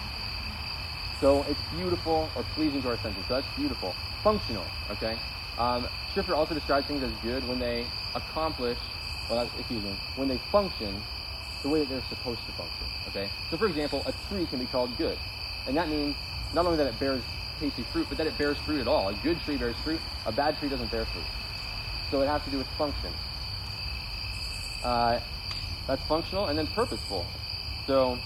So 1.20 1.44
it's 1.48 1.60
beautiful 1.74 2.28
or 2.34 2.42
pleasing 2.54 2.82
to 2.82 2.88
our 2.88 2.98
senses. 2.98 3.24
So 3.28 3.34
that's 3.34 3.56
beautiful. 3.56 3.94
Functional, 4.22 4.64
okay? 4.90 5.16
Um, 5.58 5.86
scripture 6.10 6.34
also 6.34 6.54
describes 6.54 6.86
things 6.86 7.02
as 7.02 7.12
good 7.22 7.46
when 7.48 7.58
they 7.58 7.86
accomplish, 8.14 8.78
well, 9.30 9.48
excuse 9.58 9.82
me, 9.84 9.94
when 10.16 10.28
they 10.28 10.38
function 10.50 11.00
the 11.62 11.68
way 11.68 11.80
that 11.80 11.88
they're 11.88 12.02
supposed 12.08 12.40
to 12.46 12.52
function, 12.52 12.86
okay? 13.08 13.30
So 13.50 13.56
for 13.56 13.66
example, 13.66 14.02
a 14.06 14.12
tree 14.28 14.46
can 14.46 14.58
be 14.58 14.66
called 14.66 14.96
good. 14.98 15.16
And 15.66 15.76
that 15.76 15.88
means 15.88 16.16
not 16.52 16.66
only 16.66 16.76
that 16.78 16.86
it 16.86 16.98
bears 16.98 17.22
tasty 17.60 17.82
fruit, 17.82 18.06
but 18.08 18.18
that 18.18 18.26
it 18.26 18.36
bears 18.36 18.58
fruit 18.58 18.80
at 18.80 18.88
all. 18.88 19.08
A 19.08 19.14
good 19.14 19.40
tree 19.42 19.56
bears 19.56 19.76
fruit, 19.76 20.00
a 20.26 20.32
bad 20.32 20.58
tree 20.58 20.68
doesn't 20.68 20.90
bear 20.90 21.04
fruit. 21.06 21.24
So 22.10 22.20
it 22.20 22.26
has 22.26 22.42
to 22.44 22.50
do 22.50 22.58
with 22.58 22.66
function. 22.78 23.12
Uh, 24.82 25.20
that's 25.86 26.02
functional 26.02 26.46
and 26.46 26.58
then 26.58 26.66
purposeful. 26.68 27.26
So 27.86 28.18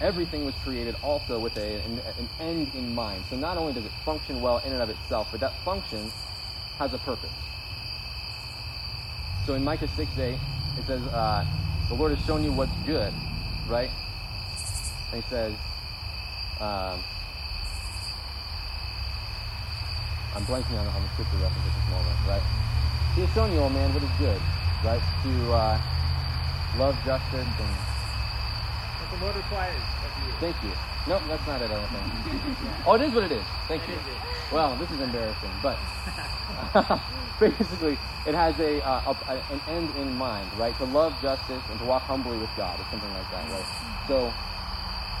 everything 0.00 0.44
was 0.44 0.54
created 0.62 0.94
also 1.02 1.38
with 1.38 1.56
a, 1.56 1.80
an, 1.82 2.00
an 2.18 2.28
end 2.40 2.70
in 2.74 2.94
mind. 2.94 3.24
So 3.30 3.36
not 3.36 3.56
only 3.56 3.72
does 3.72 3.84
it 3.84 3.92
function 4.04 4.40
well 4.40 4.58
in 4.58 4.72
and 4.72 4.82
of 4.82 4.90
itself, 4.90 5.28
but 5.30 5.40
that 5.40 5.52
function 5.64 6.10
has 6.78 6.92
a 6.94 6.98
purpose. 6.98 7.30
So 9.46 9.54
in 9.54 9.64
Micah 9.64 9.88
6 9.88 10.18
8, 10.18 10.34
it 10.78 10.86
says, 10.86 11.02
uh, 11.08 11.44
The 11.88 11.94
Lord 11.94 12.14
has 12.14 12.24
shown 12.26 12.44
you 12.44 12.52
what's 12.52 12.72
good, 12.86 13.12
right? 13.68 13.90
And 15.10 15.22
he 15.22 15.28
says, 15.30 15.54
um, 16.60 17.02
I'm 20.34 20.44
blanking 20.44 20.78
on, 20.78 20.86
on 20.86 21.02
the 21.02 21.08
scripture 21.14 21.38
reference 21.38 21.66
at 21.66 21.74
this 21.74 21.90
moment, 21.90 22.18
right? 22.28 22.42
He 23.14 23.22
has 23.22 23.34
shown 23.34 23.52
you, 23.52 23.58
old 23.58 23.72
man, 23.72 23.92
what 23.94 24.02
is 24.02 24.10
good, 24.18 24.40
right? 24.84 25.00
To 25.24 25.52
uh, 25.52 25.80
love 26.78 26.96
justice 27.04 27.48
and 27.58 27.87
What 29.08 29.18
the 29.18 29.24
Lord 29.24 29.36
requires 29.36 29.80
of 30.04 30.26
you. 30.26 30.32
thank 30.38 30.62
you. 30.62 30.72
Nope, 31.06 31.22
that's 31.28 31.46
not 31.46 31.62
it. 31.62 31.70
I 31.70 31.80
don't 31.80 31.88
think. 31.88 32.86
oh, 32.86 32.92
it 32.94 33.00
is 33.00 33.14
what 33.14 33.24
it 33.24 33.32
is. 33.32 33.44
Thank 33.66 33.88
you. 33.88 33.94
Well, 34.52 34.76
this 34.76 34.90
is 34.90 35.00
embarrassing, 35.00 35.50
but 35.62 35.78
basically, 37.40 37.96
it 38.26 38.34
has 38.34 38.58
a, 38.60 38.84
uh, 38.84 39.14
a, 39.28 39.32
an 39.52 39.60
end 39.68 39.96
in 39.96 40.14
mind, 40.14 40.50
right? 40.58 40.76
To 40.76 40.84
love 40.84 41.16
justice 41.22 41.62
and 41.70 41.78
to 41.80 41.86
walk 41.86 42.02
humbly 42.02 42.36
with 42.36 42.50
God, 42.54 42.78
or 42.78 42.84
something 42.90 43.12
like 43.14 43.30
that, 43.30 43.48
right? 43.50 43.64
So, 44.08 44.32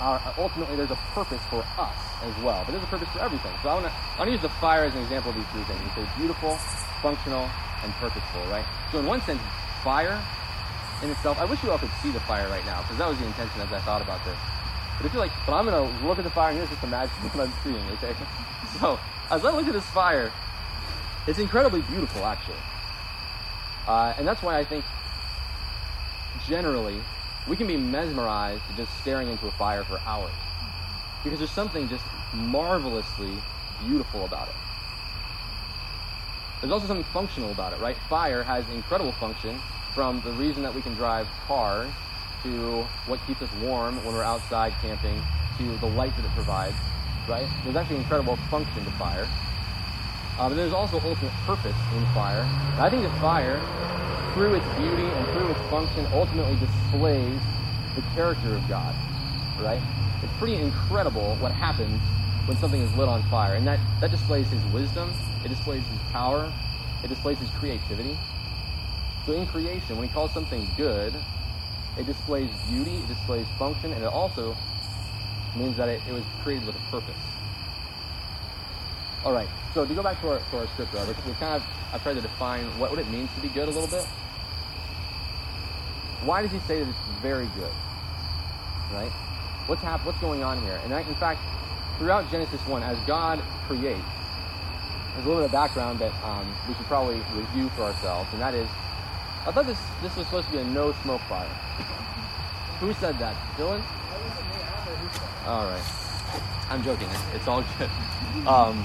our, 0.00 0.20
ultimately, 0.36 0.76
there's 0.76 0.90
a 0.90 1.00
purpose 1.16 1.40
for 1.48 1.64
us 1.78 1.96
as 2.22 2.36
well, 2.44 2.62
but 2.66 2.72
there's 2.72 2.84
a 2.84 2.92
purpose 2.92 3.08
for 3.08 3.20
everything. 3.20 3.52
So, 3.62 3.70
I 3.70 3.74
want 3.74 3.86
to 3.86 3.92
I 3.92 4.18
want 4.18 4.28
to 4.28 4.32
use 4.32 4.42
the 4.42 4.52
fire 4.60 4.84
as 4.84 4.94
an 4.94 5.00
example 5.00 5.30
of 5.30 5.36
these 5.36 5.48
three 5.52 5.64
things. 5.64 5.80
It's 5.96 6.18
beautiful, 6.18 6.56
functional, 7.00 7.48
and 7.82 7.92
purposeful, 7.94 8.44
right? 8.50 8.66
So, 8.92 8.98
in 8.98 9.06
one 9.06 9.22
sense, 9.22 9.40
fire 9.82 10.20
in 11.02 11.10
itself. 11.10 11.38
I 11.38 11.44
wish 11.44 11.62
you 11.62 11.70
all 11.70 11.78
could 11.78 11.90
see 12.02 12.10
the 12.10 12.20
fire 12.20 12.48
right 12.48 12.64
now, 12.64 12.82
because 12.82 12.98
that 12.98 13.08
was 13.08 13.18
the 13.18 13.26
intention 13.26 13.60
as 13.60 13.72
I 13.72 13.80
thought 13.80 14.02
about 14.02 14.24
this. 14.24 14.36
But 14.98 15.06
if 15.06 15.12
you're 15.12 15.22
like, 15.22 15.32
but 15.46 15.54
I'm 15.54 15.64
gonna 15.64 16.06
look 16.06 16.18
at 16.18 16.24
the 16.24 16.30
fire 16.30 16.50
and 16.50 16.58
here's 16.58 16.70
just 16.70 16.82
imagine 16.82 17.14
what 17.14 17.40
I'm 17.46 17.52
seeing, 17.62 17.84
okay? 17.98 18.14
So 18.80 19.00
as 19.30 19.44
I 19.44 19.50
look 19.50 19.66
at 19.66 19.72
this 19.72 19.86
fire, 19.86 20.30
it's 21.26 21.38
incredibly 21.38 21.80
beautiful 21.82 22.24
actually. 22.24 22.60
Uh, 23.86 24.12
and 24.18 24.28
that's 24.28 24.42
why 24.42 24.58
I 24.58 24.64
think 24.64 24.84
generally 26.46 27.00
we 27.48 27.56
can 27.56 27.66
be 27.66 27.76
mesmerized 27.76 28.62
just 28.76 28.94
staring 29.00 29.28
into 29.28 29.46
a 29.46 29.50
fire 29.52 29.84
for 29.84 29.98
hours. 30.04 30.32
Because 31.24 31.38
there's 31.38 31.50
something 31.50 31.88
just 31.88 32.04
marvelously 32.34 33.32
beautiful 33.86 34.26
about 34.26 34.48
it. 34.48 34.54
There's 36.60 36.72
also 36.72 36.86
something 36.86 37.04
functional 37.12 37.50
about 37.50 37.72
it, 37.72 37.80
right? 37.80 37.96
Fire 38.08 38.42
has 38.42 38.68
incredible 38.70 39.12
function 39.12 39.58
from 39.94 40.20
the 40.22 40.32
reason 40.32 40.62
that 40.62 40.74
we 40.74 40.82
can 40.82 40.94
drive 40.94 41.28
cars 41.46 41.90
to 42.42 42.82
what 43.06 43.20
keeps 43.26 43.42
us 43.42 43.50
warm 43.60 43.96
when 44.04 44.14
we're 44.14 44.22
outside 44.22 44.72
camping 44.80 45.20
to 45.58 45.76
the 45.78 45.86
light 45.86 46.14
that 46.16 46.24
it 46.24 46.30
provides, 46.32 46.76
right? 47.28 47.48
There's 47.64 47.76
actually 47.76 47.96
incredible 47.96 48.36
function 48.50 48.84
to 48.84 48.90
fire. 48.92 49.26
Uh, 50.38 50.48
but 50.48 50.54
there's 50.54 50.72
also 50.72 51.00
ultimate 51.00 51.32
purpose 51.46 51.76
in 51.96 52.06
fire. 52.14 52.42
And 52.74 52.80
I 52.80 52.88
think 52.90 53.02
that 53.02 53.20
fire, 53.20 53.58
through 54.34 54.54
its 54.54 54.66
beauty 54.78 55.02
and 55.02 55.26
through 55.28 55.48
its 55.50 55.60
function, 55.68 56.06
ultimately 56.12 56.54
displays 56.56 57.40
the 57.96 58.02
character 58.14 58.54
of 58.54 58.68
God, 58.68 58.94
right? 59.60 59.82
It's 60.22 60.32
pretty 60.38 60.54
incredible 60.54 61.34
what 61.40 61.50
happens 61.50 62.00
when 62.46 62.56
something 62.58 62.80
is 62.80 62.94
lit 62.94 63.08
on 63.08 63.22
fire. 63.24 63.54
And 63.54 63.66
that, 63.66 63.80
that 64.00 64.12
displays 64.12 64.48
his 64.48 64.64
wisdom, 64.66 65.12
it 65.44 65.48
displays 65.48 65.82
his 65.86 66.00
power, 66.12 66.52
it 67.02 67.08
displays 67.08 67.38
his 67.38 67.50
creativity. 67.58 68.16
So 69.28 69.34
in 69.34 69.46
creation, 69.46 69.98
when 69.98 70.08
he 70.08 70.14
calls 70.14 70.32
something 70.32 70.66
good, 70.78 71.12
it 71.98 72.06
displays 72.06 72.48
beauty, 72.66 72.96
it 72.96 73.08
displays 73.08 73.46
function, 73.58 73.92
and 73.92 74.02
it 74.02 74.06
also 74.06 74.56
means 75.54 75.76
that 75.76 75.90
it, 75.90 76.00
it 76.08 76.14
was 76.14 76.24
created 76.42 76.64
with 76.64 76.74
a 76.74 76.78
purpose. 76.90 77.14
All 79.26 79.32
right, 79.34 79.48
so 79.74 79.84
to 79.84 79.92
go 79.92 80.02
back 80.02 80.18
to 80.22 80.30
our, 80.30 80.38
to 80.38 80.56
our 80.56 80.66
scripture, 80.68 81.04
we 81.26 81.34
kind 81.34 81.56
of 81.56 81.62
I've 81.92 82.02
tried 82.02 82.14
to 82.14 82.22
define 82.22 82.64
what, 82.80 82.88
what 82.88 82.98
it 82.98 83.06
means 83.10 83.28
to 83.34 83.42
be 83.42 83.48
good 83.48 83.68
a 83.68 83.70
little 83.70 83.86
bit. 83.86 84.06
Why 86.24 86.40
does 86.40 86.50
he 86.50 86.60
say 86.60 86.80
that 86.80 86.88
it's 86.88 86.98
very 87.20 87.48
good? 87.48 87.72
Right? 88.94 89.12
What's 89.66 89.82
hap- 89.82 90.06
What's 90.06 90.20
going 90.20 90.42
on 90.42 90.62
here? 90.62 90.80
And 90.84 90.94
I, 90.94 91.02
in 91.02 91.14
fact, 91.16 91.40
throughout 91.98 92.30
Genesis 92.30 92.66
one, 92.66 92.82
as 92.82 92.96
God 93.00 93.42
creates, 93.66 94.00
there's 95.12 95.26
a 95.26 95.28
little 95.28 95.42
bit 95.42 95.46
of 95.46 95.52
background 95.52 95.98
that 95.98 96.14
um, 96.24 96.50
we 96.66 96.72
should 96.72 96.86
probably 96.86 97.20
review 97.36 97.68
for 97.76 97.82
ourselves, 97.82 98.32
and 98.32 98.40
that 98.40 98.54
is, 98.54 98.66
I 99.48 99.50
thought 99.50 99.66
this 99.66 99.78
this 100.02 100.14
was 100.14 100.26
supposed 100.26 100.46
to 100.48 100.52
be 100.52 100.58
a 100.58 100.64
no 100.64 100.92
smoke 101.00 101.22
fire. 101.22 101.48
Who 102.80 102.92
said 102.92 103.18
that? 103.18 103.34
Dylan? 103.56 103.82
All 105.46 105.64
right. 105.64 105.82
I'm 106.68 106.84
joking. 106.84 107.08
It's, 107.34 107.48
all 107.48 107.64
good. 107.78 107.88
Um, 108.46 108.84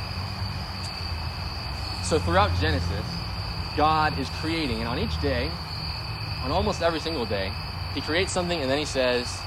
so 2.02 2.18
throughout 2.18 2.50
Genesis, 2.62 3.06
God 3.76 4.18
is 4.18 4.30
creating, 4.40 4.80
and 4.80 4.88
on 4.88 5.00
each 5.00 5.20
day, 5.22 5.52
on 6.44 6.52
almost 6.52 6.82
every 6.82 7.02
single 7.02 7.26
day, 7.26 7.52
He 7.94 8.00
creates 8.00 8.32
something, 8.32 8.62
and 8.62 8.72
then 8.72 8.78
He 8.78 8.86
says, 8.86 9.38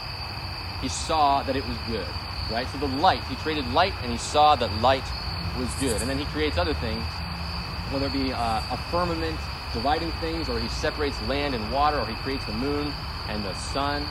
He 0.83 0.89
saw 0.91 1.43
that 1.45 1.57
it 1.57 1.67
was 1.67 1.79
good. 1.89 2.07
Right? 2.51 2.69
So 2.69 2.79
the 2.79 2.89
light, 2.89 3.25
He 3.25 3.37
created 3.37 3.67
light, 3.73 3.95
and 4.03 4.13
He 4.13 4.19
saw 4.19 4.55
that 4.55 4.71
light 4.83 5.05
was 5.59 5.75
good. 5.77 5.99
And 6.03 6.11
then 6.11 6.19
He 6.19 6.27
creates 6.27 6.59
other 6.59 6.75
things, 6.75 7.03
whether 7.91 8.07
it 8.07 8.13
be 8.13 8.35
uh, 8.35 8.61
a 8.71 8.77
firmament 8.91 9.41
dividing 9.73 10.13
things, 10.13 10.49
or 10.49 10.59
He 10.59 10.69
separates 10.69 11.21
land 11.23 11.55
and 11.55 11.73
water, 11.73 11.99
or 11.99 12.07
He 12.07 12.15
creates 12.17 12.45
the 12.45 12.53
moon 12.53 12.93
and 13.29 13.45
the 13.45 13.55
sun. 13.55 14.07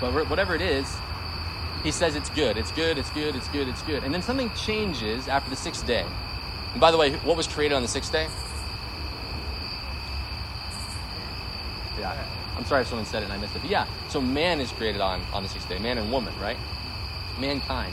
But 0.00 0.28
whatever 0.28 0.54
it 0.54 0.60
is, 0.60 0.96
he 1.82 1.90
says 1.90 2.14
it's 2.14 2.30
good, 2.30 2.56
it's 2.56 2.72
good, 2.72 2.96
it's 2.96 3.10
good, 3.10 3.36
it's 3.36 3.48
good, 3.48 3.68
it's 3.68 3.82
good. 3.82 4.04
And 4.04 4.12
then 4.12 4.22
something 4.22 4.50
changes 4.54 5.28
after 5.28 5.50
the 5.50 5.56
sixth 5.56 5.86
day. 5.86 6.06
And 6.72 6.80
by 6.80 6.90
the 6.90 6.96
way, 6.96 7.12
what 7.16 7.36
was 7.36 7.46
created 7.46 7.74
on 7.74 7.82
the 7.82 7.88
sixth 7.88 8.10
day? 8.10 8.26
Yeah. 11.98 12.26
I'm 12.56 12.64
sorry 12.64 12.82
if 12.82 12.88
someone 12.88 13.04
said 13.04 13.22
it 13.22 13.26
and 13.26 13.34
I 13.34 13.36
missed 13.36 13.54
it. 13.54 13.62
But 13.62 13.70
yeah, 13.70 13.86
so 14.08 14.20
man 14.20 14.60
is 14.60 14.72
created 14.72 15.00
on, 15.00 15.20
on 15.32 15.42
the 15.42 15.48
sixth 15.48 15.68
day, 15.68 15.78
man 15.78 15.98
and 15.98 16.10
woman, 16.10 16.32
right? 16.40 16.56
Mankind. 17.38 17.92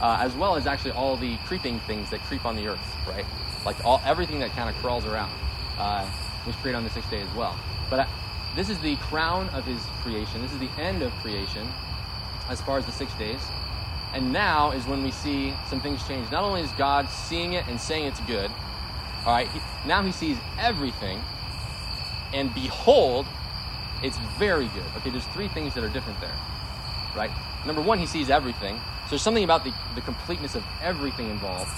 Uh, 0.00 0.16
as 0.20 0.34
well 0.34 0.56
as 0.56 0.66
actually 0.66 0.92
all 0.92 1.16
the 1.16 1.36
creeping 1.44 1.80
things 1.80 2.08
that 2.10 2.20
creep 2.22 2.46
on 2.46 2.56
the 2.56 2.66
earth, 2.66 2.96
right? 3.06 3.26
Like 3.66 3.84
all 3.84 4.00
everything 4.04 4.40
that 4.40 4.50
kind 4.52 4.70
of 4.70 4.76
crawls 4.76 5.04
around 5.04 5.30
uh, 5.82 6.08
was 6.46 6.54
created 6.56 6.76
on 6.78 6.84
the 6.84 6.90
sixth 6.90 7.10
day 7.10 7.20
as 7.20 7.34
well. 7.34 7.58
But 7.90 8.00
uh, 8.00 8.06
this 8.54 8.70
is 8.70 8.78
the 8.78 8.96
crown 8.96 9.48
of 9.50 9.64
his 9.64 9.82
creation. 10.02 10.40
This 10.42 10.52
is 10.52 10.60
the 10.60 10.70
end 10.78 11.02
of 11.02 11.12
creation 11.14 11.66
as 12.48 12.60
far 12.60 12.78
as 12.78 12.86
the 12.86 12.92
six 12.92 13.12
days. 13.14 13.40
And 14.14 14.32
now 14.32 14.70
is 14.70 14.86
when 14.86 15.02
we 15.02 15.10
see 15.10 15.54
some 15.68 15.80
things 15.80 16.06
change. 16.06 16.30
Not 16.30 16.44
only 16.44 16.60
is 16.60 16.70
God 16.72 17.08
seeing 17.08 17.54
it 17.54 17.66
and 17.66 17.80
saying 17.80 18.06
it's 18.06 18.20
good, 18.20 18.50
all 19.24 19.32
right, 19.32 19.48
he, 19.48 19.60
now 19.86 20.02
he 20.02 20.12
sees 20.12 20.36
everything, 20.58 21.20
and 22.32 22.52
behold, 22.54 23.26
it's 24.02 24.18
very 24.38 24.68
good. 24.68 24.84
Okay, 24.98 25.10
there's 25.10 25.26
three 25.28 25.48
things 25.48 25.74
that 25.74 25.82
are 25.82 25.88
different 25.88 26.20
there, 26.20 26.36
right? 27.16 27.30
Number 27.66 27.80
one, 27.80 27.98
he 27.98 28.06
sees 28.06 28.30
everything. 28.30 28.76
So 29.04 29.10
there's 29.10 29.22
something 29.22 29.44
about 29.44 29.64
the, 29.64 29.72
the 29.94 30.00
completeness 30.02 30.54
of 30.54 30.64
everything 30.82 31.30
involved 31.30 31.70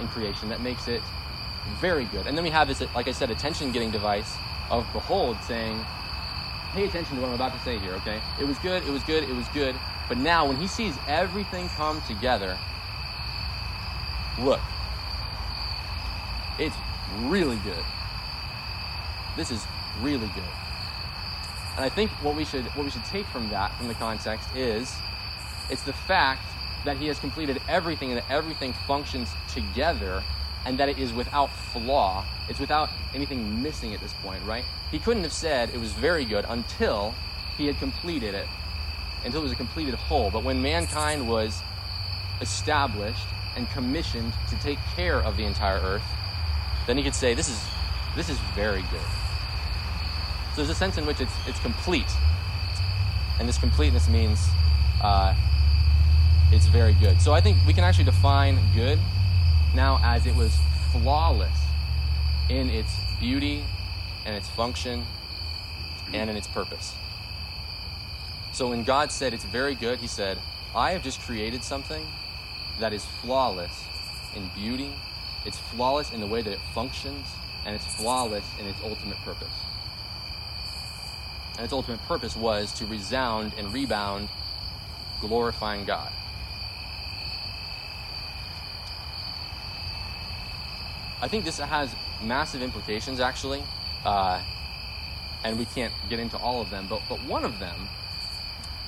in 0.00 0.08
creation 0.08 0.48
that 0.48 0.60
makes 0.60 0.88
it 0.88 1.02
very 1.80 2.04
good. 2.06 2.26
And 2.26 2.36
then 2.36 2.44
we 2.44 2.50
have 2.50 2.68
this, 2.68 2.82
like 2.94 3.08
I 3.08 3.12
said, 3.12 3.30
attention 3.30 3.72
getting 3.72 3.90
device 3.90 4.36
of 4.70 4.86
behold 4.92 5.36
saying, 5.46 5.78
pay 6.72 6.84
attention 6.84 7.16
to 7.16 7.22
what 7.22 7.28
I'm 7.28 7.34
about 7.34 7.52
to 7.52 7.60
say 7.60 7.78
here, 7.78 7.92
okay? 7.94 8.20
It 8.40 8.44
was 8.44 8.58
good, 8.58 8.82
it 8.84 8.90
was 8.90 9.02
good, 9.04 9.24
it 9.24 9.34
was 9.34 9.46
good. 9.48 9.74
But 10.08 10.18
now, 10.18 10.46
when 10.46 10.56
he 10.56 10.66
sees 10.66 10.94
everything 11.08 11.68
come 11.70 12.02
together, 12.02 12.58
look, 14.38 14.60
it's 16.58 16.76
really 17.22 17.56
good. 17.58 17.84
This 19.36 19.50
is 19.50 19.66
really 20.00 20.28
good. 20.28 20.44
And 21.76 21.84
I 21.84 21.88
think 21.88 22.10
what 22.22 22.36
we 22.36 22.44
should 22.44 22.66
what 22.76 22.84
we 22.84 22.90
should 22.90 23.04
take 23.04 23.26
from 23.26 23.48
that, 23.50 23.74
from 23.76 23.88
the 23.88 23.94
context, 23.94 24.48
is 24.54 24.94
it's 25.70 25.82
the 25.82 25.92
fact 25.92 26.46
that 26.84 26.96
he 26.98 27.06
has 27.06 27.18
completed 27.18 27.60
everything 27.68 28.10
and 28.10 28.18
that 28.18 28.30
everything 28.30 28.72
functions 28.86 29.32
together 29.48 30.22
and 30.66 30.78
that 30.78 30.88
it 30.88 30.98
is 30.98 31.12
without 31.12 31.50
flaw. 31.50 32.24
It's 32.48 32.60
without 32.60 32.90
anything 33.14 33.62
missing 33.62 33.94
at 33.94 34.00
this 34.00 34.12
point, 34.22 34.42
right? 34.44 34.64
He 34.90 34.98
couldn't 34.98 35.22
have 35.22 35.32
said 35.32 35.70
it 35.70 35.80
was 35.80 35.92
very 35.92 36.24
good 36.24 36.44
until 36.48 37.14
he 37.56 37.66
had 37.66 37.78
completed 37.78 38.34
it, 38.34 38.46
until 39.24 39.40
it 39.40 39.44
was 39.44 39.52
a 39.52 39.56
completed 39.56 39.94
whole. 39.94 40.30
But 40.30 40.44
when 40.44 40.60
mankind 40.60 41.28
was 41.28 41.62
established 42.40 43.26
and 43.56 43.68
commissioned 43.70 44.32
to 44.50 44.56
take 44.56 44.78
care 44.96 45.20
of 45.22 45.36
the 45.36 45.44
entire 45.44 45.80
earth, 45.80 46.02
then 46.86 46.96
he 46.96 47.02
could 47.02 47.14
say, 47.14 47.34
This 47.34 47.48
is 47.48 47.62
this 48.16 48.28
is 48.28 48.38
very 48.54 48.82
good. 48.82 49.00
So 50.50 50.62
there's 50.62 50.70
a 50.70 50.74
sense 50.74 50.98
in 50.98 51.06
which 51.06 51.20
it's 51.20 51.32
it's 51.46 51.60
complete. 51.60 52.10
And 53.38 53.48
this 53.48 53.58
completeness 53.58 54.08
means 54.08 54.48
uh, 55.02 55.34
it's 56.52 56.66
very 56.66 56.94
good. 56.94 57.20
So 57.20 57.32
I 57.34 57.40
think 57.40 57.58
we 57.66 57.72
can 57.72 57.82
actually 57.82 58.04
define 58.04 58.58
good 58.74 58.98
now 59.74 60.00
as 60.02 60.26
it 60.26 60.34
was 60.34 60.56
flawless 60.92 61.58
in 62.48 62.70
its 62.70 62.96
beauty 63.18 63.64
and 64.24 64.36
its 64.36 64.48
function 64.48 65.04
and 66.12 66.30
in 66.30 66.36
its 66.36 66.46
purpose. 66.46 66.94
So 68.52 68.68
when 68.68 68.84
God 68.84 69.10
said 69.10 69.34
it's 69.34 69.44
very 69.44 69.74
good, 69.74 69.98
he 69.98 70.06
said, 70.06 70.38
I 70.74 70.92
have 70.92 71.02
just 71.02 71.20
created 71.20 71.64
something 71.64 72.06
that 72.78 72.92
is 72.92 73.04
flawless 73.04 73.84
in 74.36 74.50
beauty, 74.54 74.92
it's 75.44 75.58
flawless 75.58 76.12
in 76.12 76.20
the 76.20 76.26
way 76.26 76.42
that 76.42 76.52
it 76.52 76.60
functions, 76.72 77.26
and 77.66 77.74
it's 77.74 77.86
flawless 77.96 78.44
in 78.60 78.66
its 78.66 78.78
ultimate 78.82 79.18
purpose. 79.18 79.48
And 81.56 81.64
its 81.64 81.72
ultimate 81.72 82.00
purpose 82.06 82.36
was 82.36 82.72
to 82.74 82.86
resound 82.86 83.52
and 83.56 83.72
rebound, 83.72 84.28
glorifying 85.20 85.84
God. 85.84 86.10
I 91.24 91.26
think 91.26 91.46
this 91.46 91.58
has 91.58 91.96
massive 92.22 92.60
implications 92.60 93.18
actually 93.18 93.62
uh, 94.04 94.42
and 95.42 95.58
we 95.58 95.64
can't 95.64 95.90
get 96.10 96.18
into 96.18 96.36
all 96.36 96.60
of 96.60 96.68
them, 96.68 96.86
but, 96.86 97.00
but 97.08 97.18
one 97.24 97.46
of 97.46 97.58
them 97.58 97.88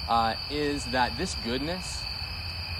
uh, 0.06 0.34
is 0.50 0.84
that 0.86 1.16
this 1.16 1.34
goodness 1.46 2.02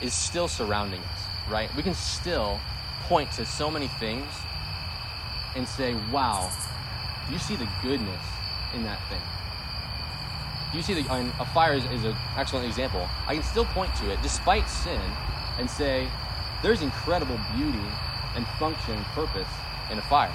is 0.02 0.12
still 0.12 0.46
surrounding 0.46 1.00
us, 1.00 1.20
right? 1.48 1.74
We 1.74 1.82
can 1.82 1.94
still 1.94 2.60
point 3.04 3.32
to 3.32 3.46
so 3.46 3.70
many 3.70 3.88
things 3.88 4.26
and 5.54 5.66
say, 5.66 5.94
wow, 6.12 6.50
you 7.32 7.38
see 7.38 7.56
the 7.56 7.68
goodness 7.82 8.24
in 8.74 8.82
that 8.82 9.00
thing. 9.08 9.22
You 10.74 10.82
see, 10.82 11.00
the, 11.00 11.32
a 11.40 11.46
fire 11.46 11.72
is, 11.72 11.84
is 11.86 12.04
an 12.04 12.14
excellent 12.36 12.66
example. 12.66 13.08
I 13.26 13.32
can 13.32 13.42
still 13.42 13.64
point 13.64 13.94
to 13.96 14.10
it 14.10 14.20
despite 14.22 14.68
sin 14.68 15.00
and 15.58 15.70
say, 15.70 16.10
there's 16.62 16.82
incredible 16.82 17.40
beauty 17.56 17.88
and 18.36 18.46
function 18.58 19.02
purpose 19.14 19.48
in 19.90 19.98
a 19.98 20.02
fire. 20.02 20.32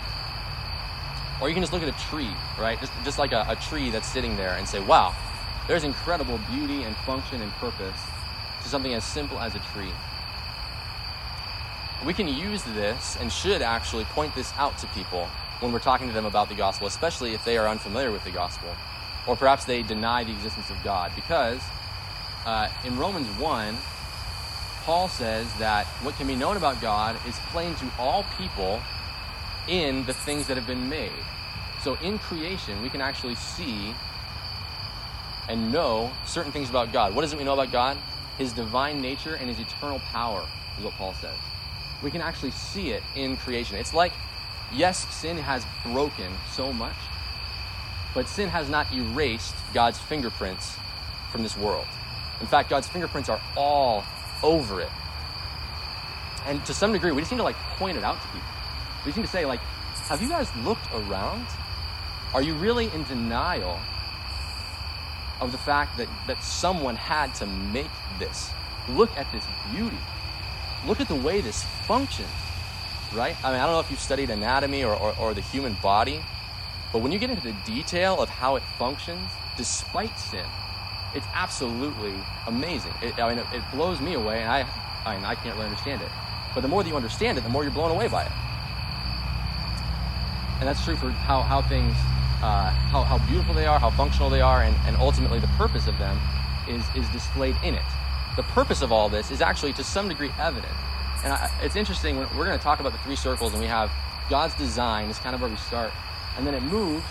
Or 1.41 1.47
you 1.47 1.55
can 1.55 1.63
just 1.63 1.73
look 1.73 1.81
at 1.81 1.89
a 1.89 2.07
tree, 2.09 2.29
right? 2.59 2.79
Just, 2.79 2.91
just 3.03 3.19
like 3.19 3.31
a, 3.31 3.45
a 3.47 3.55
tree 3.55 3.89
that's 3.89 4.07
sitting 4.07 4.35
there 4.35 4.55
and 4.55 4.67
say, 4.67 4.79
wow, 4.79 5.15
there's 5.67 5.83
incredible 5.83 6.39
beauty 6.51 6.83
and 6.83 6.95
function 6.97 7.41
and 7.41 7.51
purpose 7.53 7.99
to 8.61 8.69
something 8.69 8.93
as 8.93 9.03
simple 9.03 9.39
as 9.39 9.55
a 9.55 9.59
tree. 9.73 9.91
We 12.05 12.13
can 12.13 12.27
use 12.27 12.63
this 12.63 13.17
and 13.19 13.31
should 13.31 13.61
actually 13.61 14.05
point 14.05 14.35
this 14.35 14.51
out 14.57 14.77
to 14.79 14.87
people 14.87 15.27
when 15.59 15.71
we're 15.71 15.79
talking 15.79 16.07
to 16.07 16.13
them 16.13 16.25
about 16.25 16.49
the 16.49 16.55
gospel, 16.55 16.87
especially 16.87 17.33
if 17.33 17.45
they 17.45 17.57
are 17.57 17.67
unfamiliar 17.67 18.11
with 18.11 18.23
the 18.23 18.31
gospel, 18.31 18.75
or 19.27 19.35
perhaps 19.35 19.65
they 19.65 19.83
deny 19.83 20.23
the 20.23 20.31
existence 20.31 20.69
of 20.71 20.77
God. 20.83 21.11
Because 21.15 21.61
uh, 22.45 22.69
in 22.83 22.97
Romans 22.97 23.27
1, 23.39 23.77
Paul 24.83 25.07
says 25.07 25.51
that 25.59 25.85
what 26.03 26.15
can 26.15 26.25
be 26.27 26.35
known 26.35 26.57
about 26.57 26.81
God 26.81 27.15
is 27.27 27.37
plain 27.51 27.75
to 27.75 27.91
all 27.99 28.25
people 28.37 28.81
in 29.67 30.05
the 30.05 30.13
things 30.13 30.47
that 30.47 30.57
have 30.57 30.65
been 30.65 30.89
made. 30.89 31.11
So 31.83 31.95
in 31.95 32.17
creation, 32.17 32.81
we 32.81 32.89
can 32.89 33.01
actually 33.01 33.35
see 33.35 33.93
and 35.47 35.71
know 35.71 36.11
certain 36.25 36.51
things 36.51 36.69
about 36.69 36.91
God. 36.91 37.13
What 37.13 37.23
is 37.23 37.33
it 37.33 37.37
we 37.37 37.43
know 37.43 37.53
about 37.53 37.71
God? 37.71 37.97
His 38.37 38.53
divine 38.53 39.01
nature 39.01 39.35
and 39.35 39.49
his 39.49 39.59
eternal 39.59 39.99
power, 39.99 40.43
is 40.77 40.83
what 40.83 40.93
Paul 40.93 41.13
says. 41.13 41.37
We 42.01 42.09
can 42.09 42.21
actually 42.21 42.51
see 42.51 42.89
it 42.89 43.03
in 43.15 43.37
creation. 43.37 43.77
It's 43.77 43.93
like, 43.93 44.13
yes, 44.73 45.05
sin 45.13 45.37
has 45.37 45.65
broken 45.83 46.31
so 46.51 46.73
much, 46.73 46.95
but 48.15 48.27
sin 48.27 48.49
has 48.49 48.69
not 48.69 48.91
erased 48.91 49.55
God's 49.73 49.99
fingerprints 49.99 50.75
from 51.31 51.43
this 51.43 51.55
world. 51.55 51.85
In 52.39 52.47
fact, 52.47 52.69
God's 52.69 52.87
fingerprints 52.87 53.29
are 53.29 53.41
all 53.55 54.03
over 54.43 54.81
it. 54.81 54.89
And 56.45 56.63
to 56.65 56.73
some 56.73 56.91
degree, 56.91 57.11
we 57.11 57.21
just 57.21 57.31
need 57.31 57.37
to 57.37 57.43
like 57.43 57.55
point 57.77 57.97
it 57.97 58.03
out 58.03 58.21
to 58.21 58.27
people. 58.27 58.47
We 59.05 59.09
just 59.09 59.17
need 59.17 59.25
to 59.25 59.31
say, 59.31 59.45
like, 59.45 59.59
have 60.09 60.21
you 60.21 60.29
guys 60.29 60.53
looked 60.57 60.85
around? 60.93 61.45
Are 62.33 62.41
you 62.41 62.53
really 62.55 62.85
in 62.93 63.03
denial 63.03 63.79
of 65.39 65.51
the 65.51 65.57
fact 65.57 65.97
that, 65.97 66.07
that 66.27 66.43
someone 66.43 66.95
had 66.95 67.33
to 67.35 67.45
make 67.45 67.89
this? 68.19 68.51
Look 68.89 69.15
at 69.17 69.31
this 69.31 69.45
beauty. 69.71 69.97
Look 70.87 70.99
at 70.99 71.07
the 71.07 71.15
way 71.15 71.41
this 71.41 71.63
functions, 71.85 72.29
right? 73.13 73.35
I 73.43 73.51
mean, 73.51 73.59
I 73.59 73.65
don't 73.65 73.73
know 73.73 73.79
if 73.79 73.91
you've 73.91 73.99
studied 73.99 74.29
anatomy 74.29 74.83
or, 74.83 74.95
or, 74.95 75.15
or 75.19 75.33
the 75.33 75.41
human 75.41 75.77
body, 75.81 76.21
but 76.91 76.99
when 76.99 77.11
you 77.11 77.19
get 77.19 77.29
into 77.29 77.43
the 77.43 77.55
detail 77.65 78.19
of 78.19 78.29
how 78.29 78.55
it 78.55 78.63
functions, 78.77 79.29
despite 79.57 80.17
sin, 80.19 80.45
it's 81.13 81.27
absolutely 81.33 82.13
amazing. 82.47 82.93
It, 83.01 83.19
I 83.19 83.29
mean, 83.29 83.39
it, 83.39 83.45
it 83.53 83.63
blows 83.71 83.99
me 83.99 84.13
away, 84.13 84.41
and 84.41 84.49
I, 84.49 84.65
I 85.05 85.15
mean, 85.15 85.25
I 85.25 85.35
can't 85.35 85.55
really 85.55 85.67
understand 85.67 86.01
it. 86.01 86.09
But 86.53 86.61
the 86.61 86.67
more 86.67 86.83
that 86.83 86.89
you 86.89 86.95
understand 86.95 87.37
it, 87.37 87.41
the 87.41 87.49
more 87.49 87.63
you're 87.63 87.71
blown 87.71 87.91
away 87.91 88.07
by 88.07 88.23
it. 88.23 88.31
And 90.59 90.67
that's 90.67 90.83
true 90.83 90.95
for 90.95 91.09
how, 91.09 91.41
how 91.41 91.61
things, 91.61 91.95
uh, 92.43 92.69
how, 92.69 93.03
how 93.03 93.17
beautiful 93.27 93.53
they 93.53 93.65
are, 93.65 93.79
how 93.79 93.89
functional 93.89 94.29
they 94.29 94.41
are, 94.41 94.63
and, 94.63 94.75
and 94.85 94.95
ultimately 94.97 95.39
the 95.39 95.47
purpose 95.57 95.87
of 95.87 95.97
them 95.97 96.19
is, 96.67 96.83
is 96.95 97.09
displayed 97.09 97.55
in 97.63 97.73
it. 97.73 97.81
The 98.35 98.43
purpose 98.43 98.81
of 98.81 98.91
all 98.91 99.09
this 99.09 99.31
is 99.31 99.41
actually 99.41 99.73
to 99.73 99.83
some 99.83 100.07
degree 100.07 100.31
evident. 100.39 100.73
And 101.23 101.33
I, 101.33 101.51
it's 101.61 101.75
interesting, 101.75 102.17
when 102.17 102.27
we're 102.37 102.45
going 102.45 102.57
to 102.57 102.63
talk 102.63 102.79
about 102.79 102.91
the 102.91 102.99
three 102.99 103.15
circles, 103.15 103.53
and 103.53 103.61
we 103.61 103.67
have 103.67 103.91
God's 104.29 104.53
design 104.55 105.09
is 105.09 105.19
kind 105.19 105.35
of 105.35 105.41
where 105.41 105.49
we 105.49 105.57
start. 105.57 105.91
And 106.37 106.47
then 106.47 106.53
it 106.53 106.63
moves, 106.63 107.05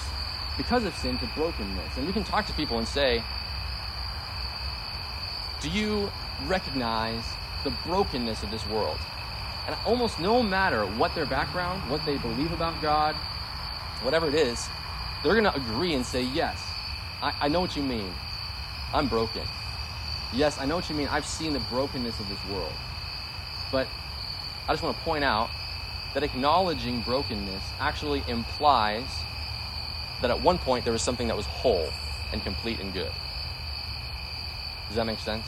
because 0.56 0.84
of 0.84 0.94
sin, 0.94 1.18
to 1.18 1.26
brokenness. 1.34 1.96
And 1.96 2.06
we 2.06 2.12
can 2.12 2.24
talk 2.24 2.46
to 2.46 2.52
people 2.54 2.78
and 2.78 2.86
say, 2.88 3.22
do 5.60 5.68
you 5.68 6.10
recognize 6.46 7.24
the 7.64 7.70
brokenness 7.84 8.42
of 8.42 8.50
this 8.50 8.66
world? 8.66 8.98
And 9.66 9.76
almost 9.84 10.18
no 10.18 10.42
matter 10.42 10.86
what 10.86 11.14
their 11.14 11.26
background, 11.26 11.88
what 11.90 12.04
they 12.06 12.16
believe 12.16 12.52
about 12.52 12.80
God, 12.80 13.14
whatever 14.02 14.28
it 14.28 14.34
is, 14.34 14.68
they're 15.22 15.34
going 15.34 15.44
to 15.44 15.54
agree 15.54 15.94
and 15.94 16.04
say, 16.04 16.22
Yes, 16.22 16.62
I, 17.22 17.32
I 17.42 17.48
know 17.48 17.60
what 17.60 17.76
you 17.76 17.82
mean. 17.82 18.10
I'm 18.94 19.06
broken. 19.06 19.42
Yes, 20.32 20.58
I 20.58 20.64
know 20.64 20.76
what 20.76 20.88
you 20.88 20.96
mean. 20.96 21.08
I've 21.08 21.26
seen 21.26 21.52
the 21.52 21.60
brokenness 21.60 22.18
of 22.18 22.28
this 22.28 22.44
world. 22.52 22.72
But 23.70 23.86
I 24.66 24.72
just 24.72 24.82
want 24.82 24.96
to 24.96 25.02
point 25.04 25.24
out 25.24 25.50
that 26.14 26.22
acknowledging 26.22 27.00
brokenness 27.02 27.62
actually 27.78 28.22
implies 28.26 29.08
that 30.22 30.30
at 30.30 30.40
one 30.42 30.58
point 30.58 30.84
there 30.84 30.92
was 30.92 31.02
something 31.02 31.28
that 31.28 31.36
was 31.36 31.46
whole 31.46 31.88
and 32.32 32.42
complete 32.42 32.80
and 32.80 32.92
good. 32.92 33.10
Does 34.90 34.96
that 34.96 35.06
make 35.06 35.20
sense? 35.20 35.46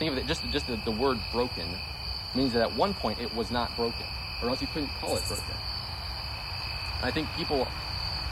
Think 0.00 0.10
of 0.10 0.18
it 0.18 0.26
just 0.26 0.42
just 0.50 0.66
the, 0.66 0.74
the 0.84 0.90
word 0.90 1.18
broken 1.30 1.68
means 2.34 2.52
that 2.52 2.62
at 2.62 2.74
one 2.74 2.94
point 2.94 3.20
it 3.20 3.32
was 3.34 3.50
not 3.52 3.74
broken, 3.76 4.06
or 4.42 4.48
else 4.48 4.60
you 4.60 4.66
couldn't 4.66 4.90
call 5.00 5.16
it 5.16 5.22
broken. 5.28 5.54
And 6.96 7.04
I 7.04 7.12
think 7.12 7.28
people 7.36 7.68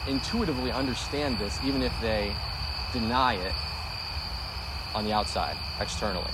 intuitively 0.09 0.73
understand 0.73 1.39
this 1.39 1.57
even 1.65 1.83
if 1.83 1.93
they 2.03 2.35
deny 2.93 3.35
it 3.35 3.55
on 4.93 5.05
the 5.05 5.13
outside, 5.13 5.57
externally. 5.81 6.33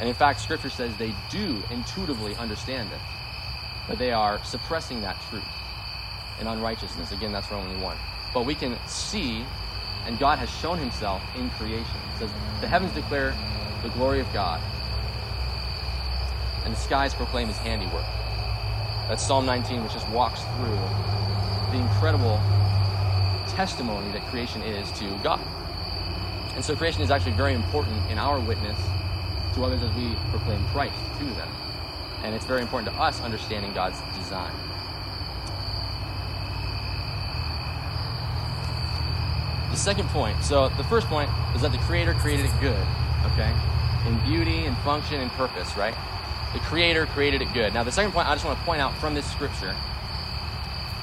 And 0.00 0.08
in 0.08 0.16
fact, 0.16 0.40
scripture 0.40 0.70
says 0.70 0.96
they 0.96 1.14
do 1.30 1.62
intuitively 1.70 2.34
understand 2.34 2.90
it, 2.90 2.98
but 3.86 3.98
they 3.98 4.10
are 4.10 4.42
suppressing 4.42 5.00
that 5.02 5.16
truth 5.30 5.44
in 6.40 6.48
unrighteousness. 6.48 7.12
Again, 7.12 7.30
that's 7.30 7.50
Romans 7.52 7.80
1. 7.80 7.96
But 8.34 8.46
we 8.46 8.56
can 8.56 8.76
see, 8.88 9.44
and 10.06 10.18
God 10.18 10.38
has 10.38 10.50
shown 10.50 10.78
himself 10.78 11.22
in 11.36 11.50
creation. 11.50 11.96
It 12.14 12.18
says, 12.20 12.30
The 12.60 12.68
heavens 12.68 12.92
declare 12.92 13.34
the 13.82 13.88
glory 13.90 14.20
of 14.20 14.32
God, 14.32 14.60
and 16.64 16.72
the 16.72 16.78
skies 16.78 17.14
proclaim 17.14 17.48
his 17.48 17.58
handiwork. 17.58 18.04
That's 19.08 19.22
Psalm 19.22 19.46
19, 19.46 19.82
which 19.82 19.92
just 19.92 20.08
walks 20.10 20.42
through 20.56 20.78
the 21.72 21.78
incredible 21.78 22.40
testimony 23.48 24.10
that 24.12 24.26
creation 24.28 24.62
is 24.62 24.90
to 24.98 25.04
God. 25.22 25.40
And 26.54 26.64
so 26.64 26.76
creation 26.76 27.02
is 27.02 27.10
actually 27.10 27.32
very 27.32 27.54
important 27.54 28.10
in 28.10 28.18
our 28.18 28.38
witness 28.40 28.78
to 29.54 29.64
others 29.64 29.82
as 29.82 29.90
we 29.96 30.14
proclaim 30.30 30.64
Christ 30.68 30.94
to 31.18 31.24
them. 31.34 31.48
And 32.22 32.34
it's 32.34 32.46
very 32.46 32.62
important 32.62 32.94
to 32.94 33.00
us 33.00 33.20
understanding 33.20 33.72
God's 33.72 33.98
design. 34.16 34.52
The 39.72 39.78
second 39.78 40.08
point, 40.10 40.44
so 40.44 40.68
the 40.68 40.84
first 40.84 41.06
point 41.06 41.30
is 41.54 41.62
that 41.62 41.72
the 41.72 41.78
Creator 41.78 42.12
created 42.14 42.44
it 42.44 42.52
good, 42.60 42.86
okay? 43.32 43.50
In 44.06 44.18
beauty 44.26 44.66
and 44.66 44.76
function 44.78 45.18
and 45.18 45.30
purpose, 45.30 45.78
right? 45.78 45.94
The 46.52 46.58
Creator 46.60 47.06
created 47.06 47.40
it 47.40 47.52
good. 47.54 47.72
Now, 47.72 47.82
the 47.82 47.90
second 47.90 48.12
point 48.12 48.28
I 48.28 48.34
just 48.34 48.44
want 48.44 48.58
to 48.58 48.64
point 48.66 48.82
out 48.82 48.94
from 48.98 49.14
this 49.14 49.28
scripture 49.32 49.74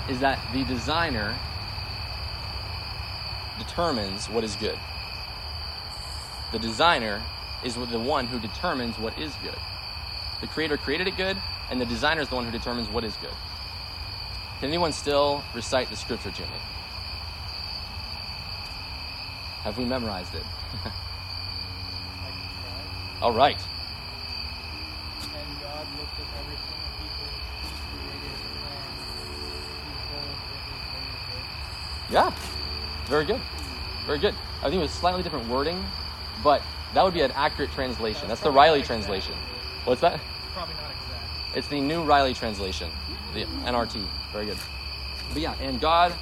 is 0.07 0.19
that 0.19 0.39
the 0.53 0.63
designer 0.65 1.35
determines 3.57 4.29
what 4.29 4.43
is 4.43 4.55
good. 4.55 4.77
The 6.51 6.59
designer 6.59 7.23
is 7.63 7.73
the 7.73 7.99
one 7.99 8.27
who 8.27 8.39
determines 8.39 8.99
what 8.99 9.17
is 9.17 9.33
good. 9.41 9.57
The 10.41 10.47
creator 10.47 10.77
created 10.77 11.07
it 11.07 11.17
good, 11.17 11.37
and 11.71 11.81
the 11.81 11.87
designer 11.87 12.21
is 12.21 12.29
the 12.29 12.35
one 12.35 12.45
who 12.45 12.51
determines 12.51 12.87
what 12.87 13.03
is 13.03 13.15
good. 13.15 13.33
Can 14.59 14.69
anyone 14.69 14.93
still 14.93 15.43
recite 15.55 15.89
the 15.89 15.95
scripture 15.95 16.29
to 16.29 16.41
me? 16.43 16.57
Have 19.63 19.77
we 19.77 19.85
memorized 19.85 20.33
it? 20.35 20.43
All 23.21 23.33
right. 23.33 23.59
And 25.21 25.61
God 25.61 25.87
looked 25.97 26.19
at 26.19 26.27
everything 26.39 26.77
that 26.79 26.93
He 27.01 27.07
created, 27.19 28.35
and 28.65 28.95
behold, 29.91 30.31
it 30.31 30.63
was 30.71 30.83
very 30.93 31.43
good. 32.07 32.13
Yeah. 32.13 32.33
Very 33.09 33.25
good. 33.25 33.41
Very 34.05 34.19
good. 34.19 34.35
I 34.59 34.63
think 34.63 34.75
it 34.75 34.83
was 34.83 34.91
slightly 34.91 35.23
different 35.23 35.47
wording, 35.49 35.83
but 36.43 36.61
that 36.93 37.03
would 37.03 37.13
be 37.13 37.21
an 37.21 37.31
accurate 37.31 37.71
translation. 37.71 38.27
That's 38.27 38.41
the 38.41 38.51
Riley 38.51 38.81
translation. 38.81 39.35
What's 39.85 40.01
that? 40.01 40.19
Probably 40.53 40.75
not 40.75 40.91
exact. 40.91 41.57
It's 41.57 41.67
the 41.67 41.81
new 41.81 42.03
Riley 42.03 42.33
translation, 42.33 42.89
the 43.33 43.45
NRT. 43.65 44.05
Very 44.31 44.45
good. 44.45 44.57
But 45.33 45.41
yeah, 45.41 45.55
and 45.61 45.79
God 45.81 46.13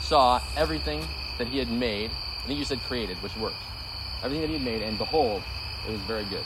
saw 0.00 0.40
everything 0.56 1.06
that 1.38 1.48
He 1.48 1.58
had 1.58 1.70
made. 1.70 2.10
I 2.42 2.46
think 2.46 2.58
you 2.58 2.64
said 2.64 2.80
created, 2.82 3.16
which 3.22 3.36
works. 3.36 3.56
Everything 4.22 4.42
that 4.42 4.48
He 4.48 4.54
had 4.54 4.62
made, 4.64 4.82
and 4.82 4.98
behold, 4.98 5.42
it 5.86 5.92
was 5.92 6.00
very 6.02 6.24
good. 6.24 6.44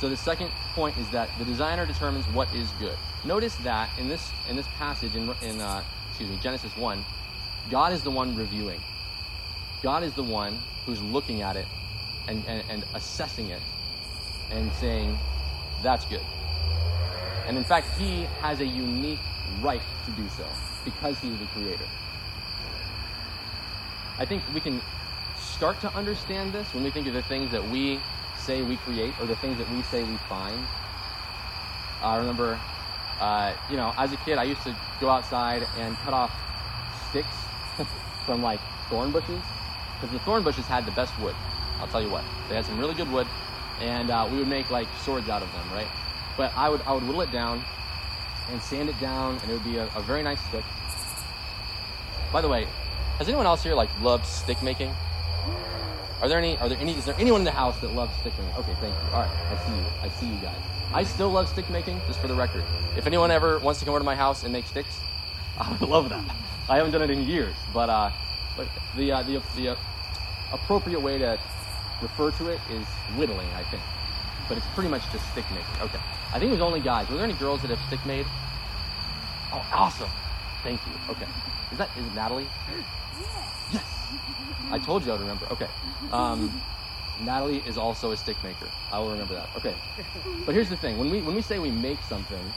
So 0.00 0.08
the 0.08 0.16
second 0.16 0.50
point 0.74 0.96
is 0.96 1.08
that 1.10 1.28
the 1.38 1.44
designer 1.44 1.84
determines 1.84 2.24
what 2.26 2.52
is 2.54 2.70
good. 2.78 2.96
Notice 3.24 3.56
that 3.56 3.90
in 3.98 4.08
this 4.08 4.30
in 4.48 4.54
this 4.54 4.66
passage 4.78 5.16
in, 5.16 5.34
in 5.42 5.60
uh, 5.60 5.82
excuse 6.10 6.30
me 6.30 6.38
Genesis 6.40 6.76
one, 6.76 7.04
God 7.70 7.92
is 7.92 8.02
the 8.02 8.10
one 8.10 8.36
reviewing. 8.36 8.80
God 9.82 10.02
is 10.02 10.12
the 10.14 10.22
one 10.22 10.58
who's 10.86 11.02
looking 11.02 11.42
at 11.42 11.56
it 11.56 11.66
and, 12.28 12.44
and, 12.46 12.64
and 12.68 12.84
assessing 12.94 13.48
it 13.48 13.60
and 14.50 14.72
saying, 14.74 15.18
that's 15.82 16.04
good. 16.06 16.24
And 17.46 17.56
in 17.56 17.64
fact, 17.64 17.88
he 17.98 18.22
has 18.40 18.60
a 18.60 18.66
unique 18.66 19.20
right 19.60 19.82
to 20.04 20.10
do 20.12 20.28
so 20.30 20.44
because 20.84 21.18
he's 21.18 21.38
the 21.38 21.46
creator. 21.46 21.84
I 24.18 24.24
think 24.24 24.42
we 24.52 24.60
can 24.60 24.80
start 25.38 25.80
to 25.80 25.94
understand 25.94 26.52
this 26.52 26.74
when 26.74 26.82
we 26.82 26.90
think 26.90 27.06
of 27.06 27.14
the 27.14 27.22
things 27.22 27.52
that 27.52 27.64
we 27.68 28.00
say 28.36 28.62
we 28.62 28.76
create 28.78 29.14
or 29.20 29.26
the 29.26 29.36
things 29.36 29.58
that 29.58 29.70
we 29.70 29.82
say 29.82 30.02
we 30.02 30.16
find. 30.28 30.58
I 32.02 32.16
remember, 32.16 32.58
uh, 33.20 33.52
you 33.70 33.76
know, 33.76 33.92
as 33.96 34.12
a 34.12 34.16
kid, 34.18 34.38
I 34.38 34.44
used 34.44 34.62
to 34.62 34.76
go 35.00 35.08
outside 35.08 35.66
and 35.78 35.96
cut 35.98 36.14
off 36.14 36.32
sticks 37.10 37.36
from 38.26 38.42
like 38.42 38.60
thorn 38.88 39.12
bushes 39.12 39.40
because 39.94 40.12
the 40.12 40.18
thorn 40.20 40.42
bushes 40.42 40.66
had 40.66 40.84
the 40.84 40.92
best 40.92 41.16
wood. 41.20 41.34
I'll 41.80 41.86
tell 41.88 42.02
you 42.02 42.10
what, 42.10 42.24
they 42.48 42.56
had 42.56 42.64
some 42.64 42.78
really 42.78 42.94
good 42.94 43.10
wood, 43.12 43.28
and 43.80 44.10
uh, 44.10 44.28
we 44.30 44.38
would 44.38 44.48
make 44.48 44.68
like 44.68 44.88
swords 45.04 45.28
out 45.28 45.42
of 45.42 45.52
them, 45.52 45.72
right? 45.72 45.86
But 46.36 46.52
I 46.56 46.68
would 46.68 46.82
I 46.86 46.92
would 46.92 47.04
whittle 47.04 47.22
it 47.22 47.30
down 47.30 47.62
and 48.50 48.60
sand 48.60 48.88
it 48.88 48.98
down, 49.00 49.38
and 49.42 49.50
it 49.50 49.54
would 49.54 49.64
be 49.64 49.76
a, 49.76 49.84
a 49.94 50.02
very 50.02 50.24
nice 50.24 50.40
stick. 50.48 50.64
By 52.32 52.40
the 52.40 52.48
way, 52.48 52.66
has 53.18 53.28
anyone 53.28 53.46
else 53.46 53.62
here 53.62 53.74
like 53.74 53.90
loved 54.00 54.26
stick 54.26 54.62
making? 54.62 54.94
Are 56.20 56.28
there 56.28 56.38
any? 56.38 56.56
Are 56.58 56.68
there 56.68 56.78
any? 56.78 56.92
Is 56.92 57.04
there 57.04 57.14
anyone 57.18 57.40
in 57.40 57.44
the 57.44 57.50
house 57.50 57.78
that 57.80 57.92
loves 57.92 58.12
stick 58.20 58.32
making? 58.38 58.54
Okay, 58.56 58.74
thank 58.80 58.94
you. 58.94 59.14
All 59.14 59.22
right, 59.22 59.30
I 59.30 59.66
see 59.66 59.76
you. 59.76 59.86
I 60.02 60.08
see 60.08 60.26
you 60.26 60.40
guys. 60.40 60.56
I 60.92 61.04
still 61.04 61.28
love 61.28 61.48
stick 61.48 61.68
making, 61.70 62.00
just 62.06 62.20
for 62.20 62.28
the 62.28 62.34
record. 62.34 62.64
If 62.96 63.06
anyone 63.06 63.30
ever 63.30 63.58
wants 63.58 63.78
to 63.80 63.84
come 63.84 63.92
over 63.92 64.00
to 64.00 64.04
my 64.04 64.14
house 64.14 64.42
and 64.42 64.52
make 64.52 64.66
sticks, 64.66 64.98
I 65.58 65.70
would 65.70 65.88
love 65.88 66.08
that. 66.08 66.24
I 66.68 66.76
haven't 66.76 66.92
done 66.92 67.02
it 67.02 67.10
in 67.10 67.26
years, 67.26 67.54
but 67.72 67.88
uh, 67.88 68.10
but 68.56 68.68
the 68.96 69.12
uh, 69.12 69.22
the 69.22 69.42
the 69.56 69.70
uh, 69.70 69.76
appropriate 70.52 71.00
way 71.00 71.18
to 71.18 71.38
refer 72.02 72.30
to 72.32 72.48
it 72.48 72.60
is 72.70 72.86
whittling, 73.16 73.48
I 73.54 73.62
think. 73.64 73.82
But 74.48 74.58
it's 74.58 74.66
pretty 74.74 74.88
much 74.88 75.02
just 75.12 75.30
stick 75.32 75.44
making. 75.50 75.82
Okay. 75.82 75.98
I 76.32 76.38
think 76.38 76.50
it 76.50 76.52
was 76.52 76.60
only 76.60 76.80
guys. 76.80 77.08
Were 77.08 77.16
there 77.16 77.24
any 77.24 77.34
girls 77.34 77.62
that 77.62 77.70
have 77.70 77.80
stick 77.86 78.04
made? 78.06 78.26
Oh, 79.52 79.64
awesome. 79.72 80.10
Thank 80.62 80.80
you. 80.86 80.92
Okay. 81.10 81.26
Is 81.70 81.78
that 81.78 81.90
is 81.96 82.04
it 82.06 82.14
Natalie? 82.14 82.46
Yes. 83.20 83.82
I 84.70 84.78
told 84.78 85.04
you 85.04 85.10
I 85.10 85.14
would 85.14 85.22
remember. 85.22 85.46
Okay. 85.50 85.68
Um, 86.12 86.60
Natalie 87.20 87.62
is 87.66 87.76
also 87.76 88.12
a 88.12 88.16
stick 88.16 88.42
maker. 88.44 88.68
I 88.92 88.98
will 88.98 89.10
remember 89.10 89.34
that. 89.34 89.48
Okay. 89.56 89.74
But 90.46 90.54
here's 90.54 90.68
the 90.68 90.76
thing: 90.76 90.98
when 90.98 91.10
we 91.10 91.20
when 91.22 91.34
we 91.34 91.42
say 91.42 91.58
we 91.58 91.70
make 91.70 91.98
something, 92.08 92.52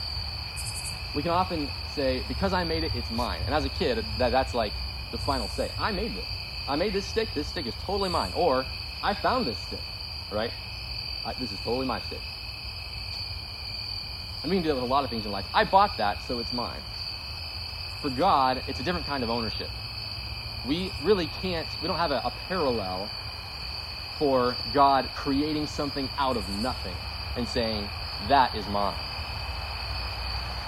we 1.16 1.22
can 1.22 1.32
often 1.32 1.70
say 1.96 2.24
because 2.28 2.54
I 2.54 2.64
made 2.64 2.84
it, 2.84 2.92
it's 2.96 3.10
mine. 3.12 3.42
And 3.46 3.56
as 3.56 3.66
a 3.66 3.70
kid, 3.70 4.06
that 4.18 4.32
that's 4.32 4.54
like 4.54 4.74
the 5.12 5.18
final 5.18 5.48
say. 5.48 5.72
I 5.80 5.92
made 5.92 6.16
this. 6.16 6.26
I 6.68 6.76
made 6.76 6.94
this 6.94 7.06
stick. 7.06 7.30
This 7.34 7.48
stick 7.48 7.66
is 7.66 7.74
totally 7.86 8.10
mine. 8.10 8.32
Or 8.36 8.66
I 9.04 9.14
found 9.14 9.46
this 9.46 9.58
stick. 9.58 9.82
Right? 10.32 10.52
I, 11.26 11.34
this 11.34 11.52
is 11.52 11.60
totally 11.60 11.86
my 11.86 12.00
stick. 12.02 12.22
And 14.44 14.50
we 14.50 14.58
can 14.58 14.64
do 14.64 14.70
that 14.70 14.76
with 14.76 14.84
a 14.84 14.88
lot 14.88 15.04
of 15.04 15.10
things 15.10 15.26
in 15.26 15.32
life. 15.32 15.46
I 15.54 15.64
bought 15.64 15.98
that, 15.98 16.24
so 16.24 16.40
it's 16.40 16.52
mine. 16.52 16.80
For 18.02 18.10
God, 18.10 18.64
it's 18.68 18.80
a 18.80 18.84
different 18.84 19.06
kind 19.06 19.24
of 19.24 19.30
ownership. 19.30 19.70
We 20.68 20.92
really 21.04 21.28
can't, 21.42 21.68
we 21.82 21.88
don't 21.88 21.98
have 21.98 22.12
a, 22.12 22.22
a 22.24 22.32
parallel 22.48 23.10
for 24.18 24.56
God 24.74 25.10
creating 25.16 25.66
something 25.68 26.08
out 26.18 26.38
of 26.38 26.48
nothing 26.62 26.96
and 27.36 27.48
saying, 27.48 27.90
that 28.28 28.56
is 28.56 28.68
mine. 28.68 28.96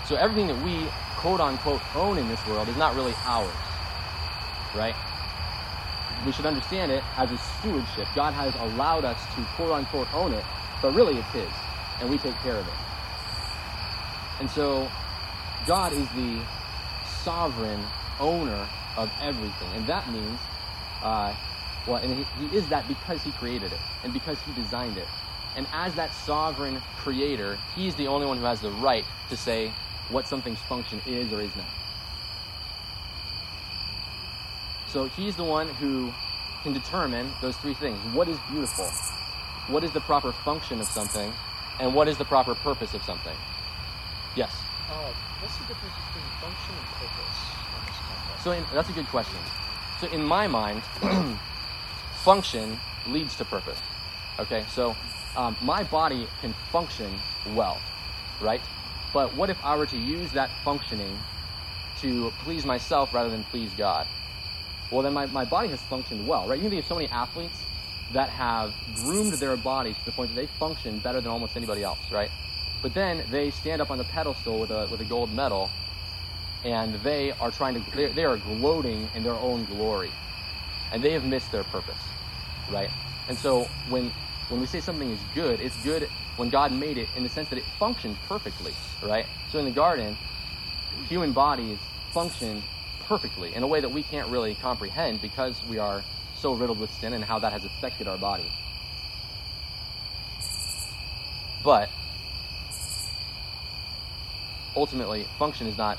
So 0.07 0.15
everything 0.15 0.47
that 0.47 0.63
we 0.63 0.87
quote 1.17 1.39
unquote 1.39 1.81
own 1.95 2.17
in 2.17 2.27
this 2.27 2.45
world 2.47 2.67
is 2.67 2.77
not 2.77 2.95
really 2.95 3.13
ours. 3.25 3.49
Right? 4.75 4.95
We 6.25 6.31
should 6.31 6.45
understand 6.45 6.91
it 6.91 7.03
as 7.17 7.31
a 7.31 7.37
stewardship. 7.37 8.07
God 8.15 8.33
has 8.33 8.55
allowed 8.55 9.05
us 9.05 9.23
to 9.35 9.43
quote 9.55 9.71
unquote 9.71 10.11
own 10.13 10.33
it, 10.33 10.43
but 10.81 10.93
really 10.93 11.17
it's 11.17 11.29
His, 11.29 11.49
and 12.01 12.09
we 12.09 12.17
take 12.17 12.35
care 12.37 12.55
of 12.55 12.67
it. 12.67 12.73
And 14.39 14.49
so 14.49 14.89
God 15.67 15.93
is 15.93 16.07
the 16.09 16.41
sovereign 17.23 17.81
owner 18.19 18.67
of 18.97 19.11
everything. 19.21 19.69
And 19.75 19.87
that 19.87 20.09
means, 20.11 20.39
uh, 21.01 21.33
well, 21.87 21.97
and 21.97 22.17
he, 22.17 22.47
he 22.47 22.57
is 22.57 22.67
that 22.69 22.87
because 22.87 23.21
he 23.21 23.31
created 23.31 23.71
it 23.71 23.79
and 24.03 24.13
because 24.13 24.37
he 24.41 24.53
designed 24.53 24.97
it. 24.97 25.07
And 25.55 25.67
as 25.71 25.93
that 25.95 26.13
sovereign 26.13 26.81
creator, 26.97 27.57
he's 27.75 27.95
the 27.95 28.07
only 28.07 28.25
one 28.25 28.37
who 28.37 28.45
has 28.45 28.61
the 28.61 28.71
right 28.71 29.05
to 29.29 29.37
say 29.37 29.71
what 30.09 30.27
something's 30.27 30.59
function 30.59 31.01
is 31.05 31.31
or 31.31 31.41
is 31.41 31.55
not. 31.55 31.65
So 34.87 35.05
he's 35.05 35.35
the 35.35 35.43
one 35.43 35.67
who 35.67 36.13
can 36.63 36.73
determine 36.73 37.31
those 37.41 37.57
three 37.57 37.73
things. 37.73 37.99
What 38.13 38.27
is 38.27 38.37
beautiful? 38.49 38.85
What 39.67 39.83
is 39.83 39.91
the 39.91 40.01
proper 40.01 40.31
function 40.31 40.79
of 40.79 40.87
something? 40.87 41.33
And 41.79 41.95
what 41.95 42.07
is 42.07 42.17
the 42.17 42.25
proper 42.25 42.53
purpose 42.55 42.93
of 42.93 43.03
something? 43.03 43.35
Yes. 44.35 44.51
Uh, 44.89 45.11
what's 45.41 45.57
the 45.57 45.65
difference 45.65 45.95
between 46.07 46.25
function 46.41 46.75
and 46.77 46.87
purpose? 46.99 47.92
So 48.43 48.51
in, 48.51 48.65
that's 48.73 48.89
a 48.89 48.93
good 48.93 49.07
question. 49.07 49.39
So 50.01 50.07
in 50.07 50.21
my 50.21 50.47
mind, 50.47 50.83
function 52.15 52.77
leads 53.07 53.37
to 53.37 53.45
purpose. 53.45 53.79
Okay, 54.37 54.65
so 54.69 54.97
um, 55.37 55.55
my 55.61 55.83
body 55.83 56.27
can 56.41 56.53
function 56.69 57.13
well, 57.55 57.79
right? 58.41 58.59
But 59.13 59.33
what 59.35 59.49
if 59.49 59.63
I 59.63 59.77
were 59.77 59.85
to 59.85 59.97
use 59.97 60.29
that 60.33 60.49
functioning 60.65 61.17
to 62.01 62.31
please 62.43 62.65
myself 62.65 63.13
rather 63.13 63.29
than 63.29 63.45
please 63.45 63.71
God? 63.77 64.07
Well, 64.91 65.03
then 65.03 65.13
my, 65.13 65.25
my 65.27 65.45
body 65.45 65.69
has 65.69 65.81
functioned 65.83 66.27
well, 66.27 66.45
right? 66.45 66.57
You 66.57 66.63
can 66.63 66.71
think 66.71 66.83
of 66.83 66.87
so 66.89 66.95
many 66.95 67.07
athletes 67.07 67.57
that 68.11 68.27
have 68.27 68.73
groomed 68.95 69.33
their 69.33 69.55
bodies 69.55 69.95
to 69.99 70.05
the 70.05 70.11
point 70.11 70.35
that 70.35 70.41
they 70.41 70.47
function 70.47 70.99
better 70.99 71.21
than 71.21 71.31
almost 71.31 71.55
anybody 71.55 71.81
else, 71.81 71.99
right? 72.11 72.29
But 72.81 72.93
then 72.93 73.23
they 73.31 73.51
stand 73.51 73.81
up 73.81 73.89
on 73.89 73.97
the 73.97 74.03
pedestal 74.03 74.59
with 74.59 74.71
a, 74.71 74.87
with 74.91 74.99
a 74.99 75.05
gold 75.05 75.31
medal 75.31 75.69
and 76.63 76.95
they 76.95 77.31
are 77.33 77.51
trying 77.51 77.81
to, 77.81 78.13
they, 78.13 78.23
are 78.23 78.37
gloating 78.37 79.09
in 79.15 79.23
their 79.23 79.33
own 79.33 79.65
glory. 79.65 80.11
And 80.91 81.03
they 81.03 81.11
have 81.11 81.25
missed 81.25 81.51
their 81.51 81.63
purpose, 81.65 81.97
right? 82.71 82.89
And 83.27 83.37
so 83.37 83.63
when, 83.89 84.11
when 84.49 84.61
we 84.61 84.67
say 84.67 84.79
something 84.79 85.09
is 85.09 85.19
good, 85.33 85.59
it's 85.59 85.81
good 85.83 86.07
when 86.37 86.49
God 86.49 86.71
made 86.71 86.97
it 86.97 87.09
in 87.15 87.23
the 87.23 87.29
sense 87.29 87.49
that 87.49 87.57
it 87.57 87.65
functions 87.79 88.17
perfectly, 88.27 88.73
right? 89.01 89.25
So 89.51 89.59
in 89.59 89.65
the 89.65 89.71
garden, 89.71 90.17
human 91.07 91.31
bodies 91.31 91.79
function 92.11 92.63
perfectly 93.05 93.53
in 93.55 93.63
a 93.63 93.67
way 93.67 93.81
that 93.81 93.89
we 93.89 94.03
can't 94.03 94.29
really 94.29 94.55
comprehend 94.55 95.21
because 95.21 95.61
we 95.69 95.77
are 95.77 96.03
so 96.37 96.53
riddled 96.53 96.79
with 96.79 96.91
sin 96.91 97.13
and 97.13 97.23
how 97.23 97.39
that 97.39 97.51
has 97.51 97.65
affected 97.65 98.07
our 98.07 98.17
body. 98.17 98.51
But 101.63 101.89
ultimately, 104.75 105.25
function 105.39 105.67
is 105.67 105.77
not 105.77 105.97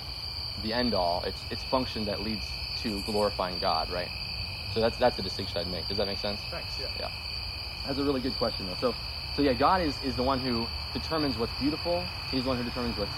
the 0.63 0.73
end 0.73 0.95
all. 0.95 1.23
It's 1.27 1.41
it's 1.51 1.65
function 1.65 2.05
that 2.07 2.23
leads 2.23 2.47
to 2.83 3.01
glorifying 3.03 3.59
God, 3.59 3.91
right? 3.91 4.09
So 4.73 4.81
that's 4.81 4.97
that's 4.97 5.17
the 5.17 5.23
distinction 5.23 5.59
I'd 5.59 5.69
make. 5.69 5.87
Does 5.89 5.99
that 5.99 6.07
make 6.07 6.19
sense? 6.19 6.41
Thanks, 6.51 6.79
yeah. 6.81 6.87
Yeah. 6.99 7.11
That's 7.87 7.99
a 7.99 8.05
really 8.05 8.21
good 8.21 8.35
question 8.35 8.67
though. 8.67 8.77
So 8.81 8.95
so 9.37 9.43
yeah, 9.43 9.53
God 9.53 9.83
is, 9.83 10.01
is 10.05 10.15
the 10.15 10.23
one 10.23 10.39
who 10.39 10.67
determines 10.93 11.37
what's 11.37 11.53
beautiful. 11.59 12.05
He's 12.31 12.45
the 12.45 12.49
one 12.49 12.57
who 12.57 12.63
determines 12.63 12.97
what's 12.97 13.11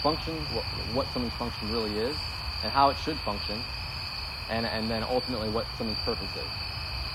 function, 0.00 0.34
what, 0.54 0.64
what 0.94 1.06
something's 1.12 1.34
function 1.34 1.70
really 1.72 1.98
is, 1.98 2.16
and 2.62 2.70
how 2.70 2.88
it 2.90 2.96
should 2.98 3.18
function, 3.20 3.60
and 4.48 4.66
and 4.66 4.88
then 4.88 5.02
ultimately 5.02 5.48
what 5.48 5.66
something's 5.76 5.98
purpose 6.00 6.30
is. 6.36 6.50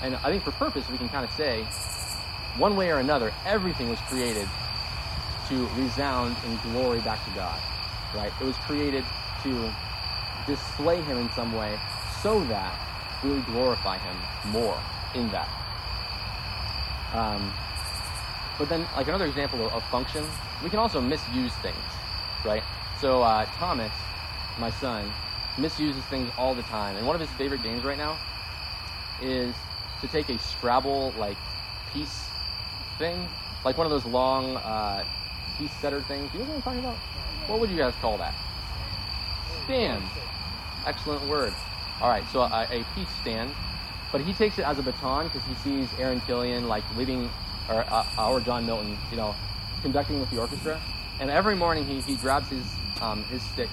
And 0.02 0.16
I 0.16 0.30
think 0.30 0.42
for 0.42 0.52
purpose 0.52 0.88
we 0.90 0.98
can 0.98 1.08
kind 1.08 1.24
of 1.24 1.32
say, 1.32 1.62
one 2.58 2.76
way 2.76 2.90
or 2.90 2.98
another, 2.98 3.32
everything 3.46 3.88
was 3.88 4.00
created 4.00 4.48
to 5.48 5.66
resound 5.76 6.36
in 6.46 6.72
glory 6.72 7.00
back 7.00 7.24
to 7.24 7.30
God. 7.30 7.58
Right? 8.14 8.32
It 8.40 8.44
was 8.44 8.56
created 8.58 9.04
to 9.42 9.70
display 10.46 11.00
him 11.02 11.18
in 11.18 11.30
some 11.30 11.56
way 11.56 11.78
so 12.22 12.42
that 12.44 12.74
we 13.22 13.30
would 13.30 13.46
glorify 13.46 13.98
him 13.98 14.16
more 14.52 14.78
in 15.14 15.30
that. 15.30 15.48
Um, 17.14 17.52
but 18.58 18.68
then, 18.68 18.86
like 18.96 19.08
another 19.08 19.26
example 19.26 19.66
of, 19.66 19.72
of 19.72 19.84
function, 19.84 20.24
we 20.62 20.70
can 20.70 20.78
also 20.78 21.00
misuse 21.00 21.52
things, 21.54 21.76
right? 22.44 22.62
So 23.00 23.22
uh, 23.22 23.44
Thomas, 23.56 23.92
my 24.58 24.70
son, 24.70 25.10
misuses 25.58 26.02
things 26.04 26.30
all 26.38 26.54
the 26.54 26.62
time, 26.62 26.96
and 26.96 27.06
one 27.06 27.14
of 27.14 27.20
his 27.20 27.30
favorite 27.30 27.62
games 27.62 27.84
right 27.84 27.98
now 27.98 28.16
is 29.20 29.54
to 30.00 30.08
take 30.08 30.28
a 30.28 30.38
Scrabble 30.38 31.12
like 31.18 31.36
piece 31.92 32.28
thing, 32.98 33.26
like 33.64 33.76
one 33.76 33.86
of 33.86 33.90
those 33.90 34.04
long 34.06 34.56
uh, 34.56 35.04
piece 35.58 35.72
setter 35.72 36.00
things. 36.02 36.32
You 36.32 36.40
know 36.40 36.46
what 36.46 36.56
I'm 36.56 36.62
talking 36.62 36.80
about? 36.80 36.96
What 37.48 37.60
would 37.60 37.70
you 37.70 37.76
guys 37.76 37.94
call 38.00 38.16
that? 38.18 38.34
Stand. 39.64 40.02
Excellent 40.86 41.28
word. 41.28 41.54
All 42.00 42.08
right, 42.08 42.24
so 42.32 42.40
a, 42.40 42.66
a 42.70 42.84
piece 42.94 43.08
stand, 43.20 43.52
but 44.10 44.20
he 44.20 44.32
takes 44.32 44.58
it 44.58 44.64
as 44.64 44.78
a 44.78 44.82
baton 44.82 45.28
because 45.28 45.42
he 45.46 45.54
sees 45.56 45.88
Aaron 45.98 46.20
Killian 46.22 46.66
like 46.66 46.84
leading, 46.96 47.30
or 47.68 47.84
uh, 47.88 48.40
John 48.40 48.66
Milton, 48.66 48.98
you 49.10 49.16
know, 49.16 49.34
conducting 49.82 50.18
with 50.18 50.30
the 50.30 50.40
orchestra. 50.40 50.80
And 51.20 51.30
every 51.30 51.54
morning 51.54 51.86
he, 51.86 52.00
he 52.00 52.16
grabs 52.16 52.48
his 52.48 52.64
um, 53.00 53.22
his 53.24 53.42
stick 53.42 53.68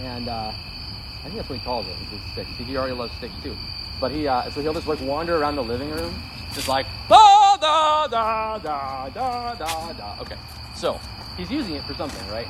and 0.00 0.28
uh, 0.28 0.52
I 0.52 1.22
think 1.24 1.36
that's 1.36 1.48
what 1.48 1.58
he 1.58 1.64
calls 1.64 1.86
it. 1.86 1.96
It's 2.12 2.32
stick. 2.32 2.46
See, 2.58 2.64
He 2.64 2.76
already 2.76 2.94
loves 2.94 3.12
sticks 3.14 3.34
too. 3.42 3.56
But 4.00 4.10
he, 4.10 4.26
uh, 4.26 4.50
so 4.50 4.60
he'll 4.60 4.74
just 4.74 4.86
like 4.86 5.00
wander 5.00 5.36
around 5.36 5.56
the 5.56 5.62
living 5.62 5.90
room, 5.90 6.20
just 6.54 6.68
like 6.68 6.86
da 7.08 7.56
da 7.56 8.08
da 8.08 8.58
da 8.58 9.08
da 9.10 9.54
da 9.54 9.92
da. 9.92 10.20
Okay, 10.20 10.36
so 10.74 11.00
he's 11.36 11.50
using 11.50 11.76
it 11.76 11.84
for 11.84 11.94
something, 11.94 12.26
right? 12.28 12.48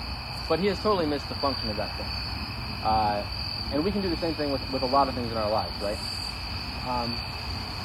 But 0.49 0.59
he 0.61 0.67
has 0.69 0.79
totally 0.81 1.07
missed 1.07 1.29
the 1.29 1.35
function 1.37 1.69
of 1.69 1.77
that 1.77 1.95
thing. 1.97 2.07
Uh, 2.83 3.23
and 3.73 3.85
we 3.85 3.90
can 3.90 4.03
do 4.03 4.11
the 4.11 4.16
same 4.16 4.35
thing 4.35 4.51
with, 4.51 4.61
with 4.71 4.83
a 4.83 4.87
lot 4.87 5.09
of 5.09 5.14
things 5.14 5.31
in 5.31 5.37
our 5.37 5.51
lives, 5.51 5.73
right? 5.81 5.99
Um, 6.87 7.16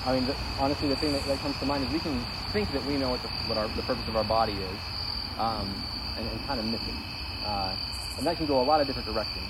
I 0.05 0.15
mean, 0.15 0.25
the, 0.25 0.35
honestly, 0.59 0.87
the 0.89 0.95
thing 0.95 1.13
that, 1.13 1.25
that 1.25 1.39
comes 1.39 1.57
to 1.59 1.65
mind 1.65 1.83
is 1.85 1.91
we 1.91 1.99
can 1.99 2.19
think 2.51 2.71
that 2.73 2.83
we 2.85 2.97
know 2.97 3.09
what, 3.09 3.21
the, 3.21 3.27
what 3.47 3.57
our, 3.57 3.67
the 3.69 3.83
purpose 3.83 4.07
of 4.07 4.15
our 4.15 4.23
body 4.23 4.53
is, 4.53 4.79
um, 5.37 5.69
and, 6.17 6.27
and 6.27 6.47
kind 6.47 6.59
of 6.59 6.65
miss 6.65 6.81
it. 6.81 6.95
Uh, 7.45 7.75
and 8.17 8.25
that 8.25 8.37
can 8.37 8.45
go 8.45 8.61
a 8.61 8.63
lot 8.63 8.81
of 8.81 8.87
different 8.87 9.07
directions. 9.07 9.45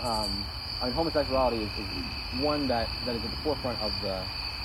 Um, 0.00 0.44
I 0.80 0.86
mean, 0.86 0.94
homosexuality 0.94 1.58
is, 1.58 1.70
is 1.78 2.40
one 2.42 2.68
that, 2.68 2.88
that 3.04 3.14
is 3.14 3.24
at 3.24 3.30
the 3.30 3.36
forefront 3.38 3.80
of 3.82 3.92
the, 4.02 4.22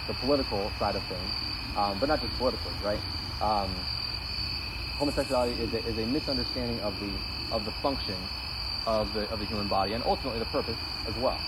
the 0.08 0.14
political 0.16 0.72
side 0.80 0.96
of 0.96 1.04
things, 1.04 1.32
um, 1.76 1.98
but 2.00 2.08
not 2.08 2.22
just 2.22 2.38
politically, 2.38 2.72
right? 2.84 3.00
Um, 3.42 3.74
homosexuality 4.98 5.62
is 5.62 5.74
a, 5.74 5.86
is 5.86 5.98
a 5.98 6.06
misunderstanding 6.08 6.80
of 6.82 7.00
the 7.00 7.10
of 7.56 7.64
the 7.64 7.72
function 7.72 8.16
of 8.88 9.14
the 9.14 9.30
of 9.30 9.40
the 9.40 9.46
human 9.46 9.68
body 9.68 9.94
and 9.94 10.04
ultimately 10.06 10.40
the 10.40 10.46
purpose 10.46 10.80
as 11.08 11.14
well. 11.16 11.40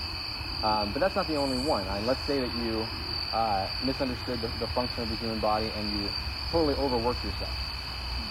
Um, 0.61 0.91
but 0.91 0.99
that's 0.99 1.15
not 1.15 1.27
the 1.27 1.35
only 1.35 1.57
one. 1.65 1.87
I 1.87 1.97
mean, 1.97 2.05
let's 2.05 2.23
say 2.25 2.39
that 2.41 2.53
you 2.63 2.85
uh, 3.33 3.67
misunderstood 3.83 4.41
the, 4.41 4.49
the 4.59 4.67
function 4.67 5.03
of 5.03 5.09
the 5.09 5.15
human 5.15 5.39
body 5.39 5.71
and 5.75 5.89
you 5.91 6.09
totally 6.51 6.73
overworked 6.75 7.23
yourself, 7.23 7.53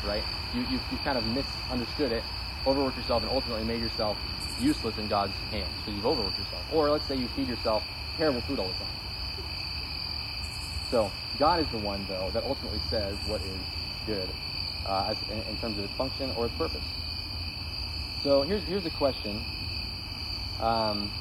right? 0.05 0.25
You, 0.53 0.61
you, 0.71 0.81
you 0.93 0.99
kind 0.99 1.17
of 1.17 1.25
misunderstood 1.25 2.13
it, 2.13 2.25
overworked 2.67 2.99
yourself, 2.99 3.23
and 3.23 3.31
ultimately 3.33 3.65
made 3.65 3.81
yourself 3.81 4.19
useless 4.61 4.99
in 4.99 5.09
God's 5.09 5.35
hands 5.51 5.71
because 5.79 5.95
you've 5.95 6.07
overworked 6.07 6.39
yourself. 6.39 6.63
Or 6.73 6.91
let's 6.91 7.07
say 7.07 7.17
you 7.17 7.29
feed 7.29 7.49
yourself 7.49 7.85
terrible 8.19 8.43
food 8.43 8.59
all 8.59 8.69
the 8.69 8.75
time. 8.75 8.93
So 10.91 11.11
God 11.39 11.61
is 11.61 11.69
the 11.69 11.79
one, 11.79 12.05
though, 12.09 12.31
that 12.35 12.45
ultimately 12.45 12.81
says 12.91 13.17
what 13.27 13.41
is 13.41 13.61
good 14.07 14.29
uh, 14.87 15.07
as, 15.11 15.17
in, 15.31 15.41
in 15.49 15.57
terms 15.57 15.79
of 15.79 15.85
its 15.85 15.95
function 15.95 16.31
or 16.37 16.47
its 16.47 16.55
purpose. 16.57 16.85
So 18.23 18.43
here's 18.43 18.65
here's 18.65 18.87
a 18.87 18.91
question 18.91 19.47
um, 20.61 21.13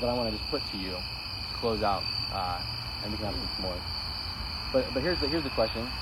that 0.00 0.08
I 0.08 0.14
want 0.14 0.30
to 0.30 0.36
just 0.38 0.48
put 0.50 0.66
to 0.72 0.78
you 0.78 1.02
to 1.46 1.54
close 1.54 1.82
out, 1.82 2.06
uh, 2.32 2.60
and 3.02 3.12
we 3.12 3.18
can 3.18 3.26
have 3.26 3.36
some 3.36 3.50
more. 3.58 3.82
But 4.72 4.94
but 4.94 5.02
here's 5.02 5.20
the 5.20 5.28
here's 5.28 5.44
the 5.44 5.50
question: 5.50 5.92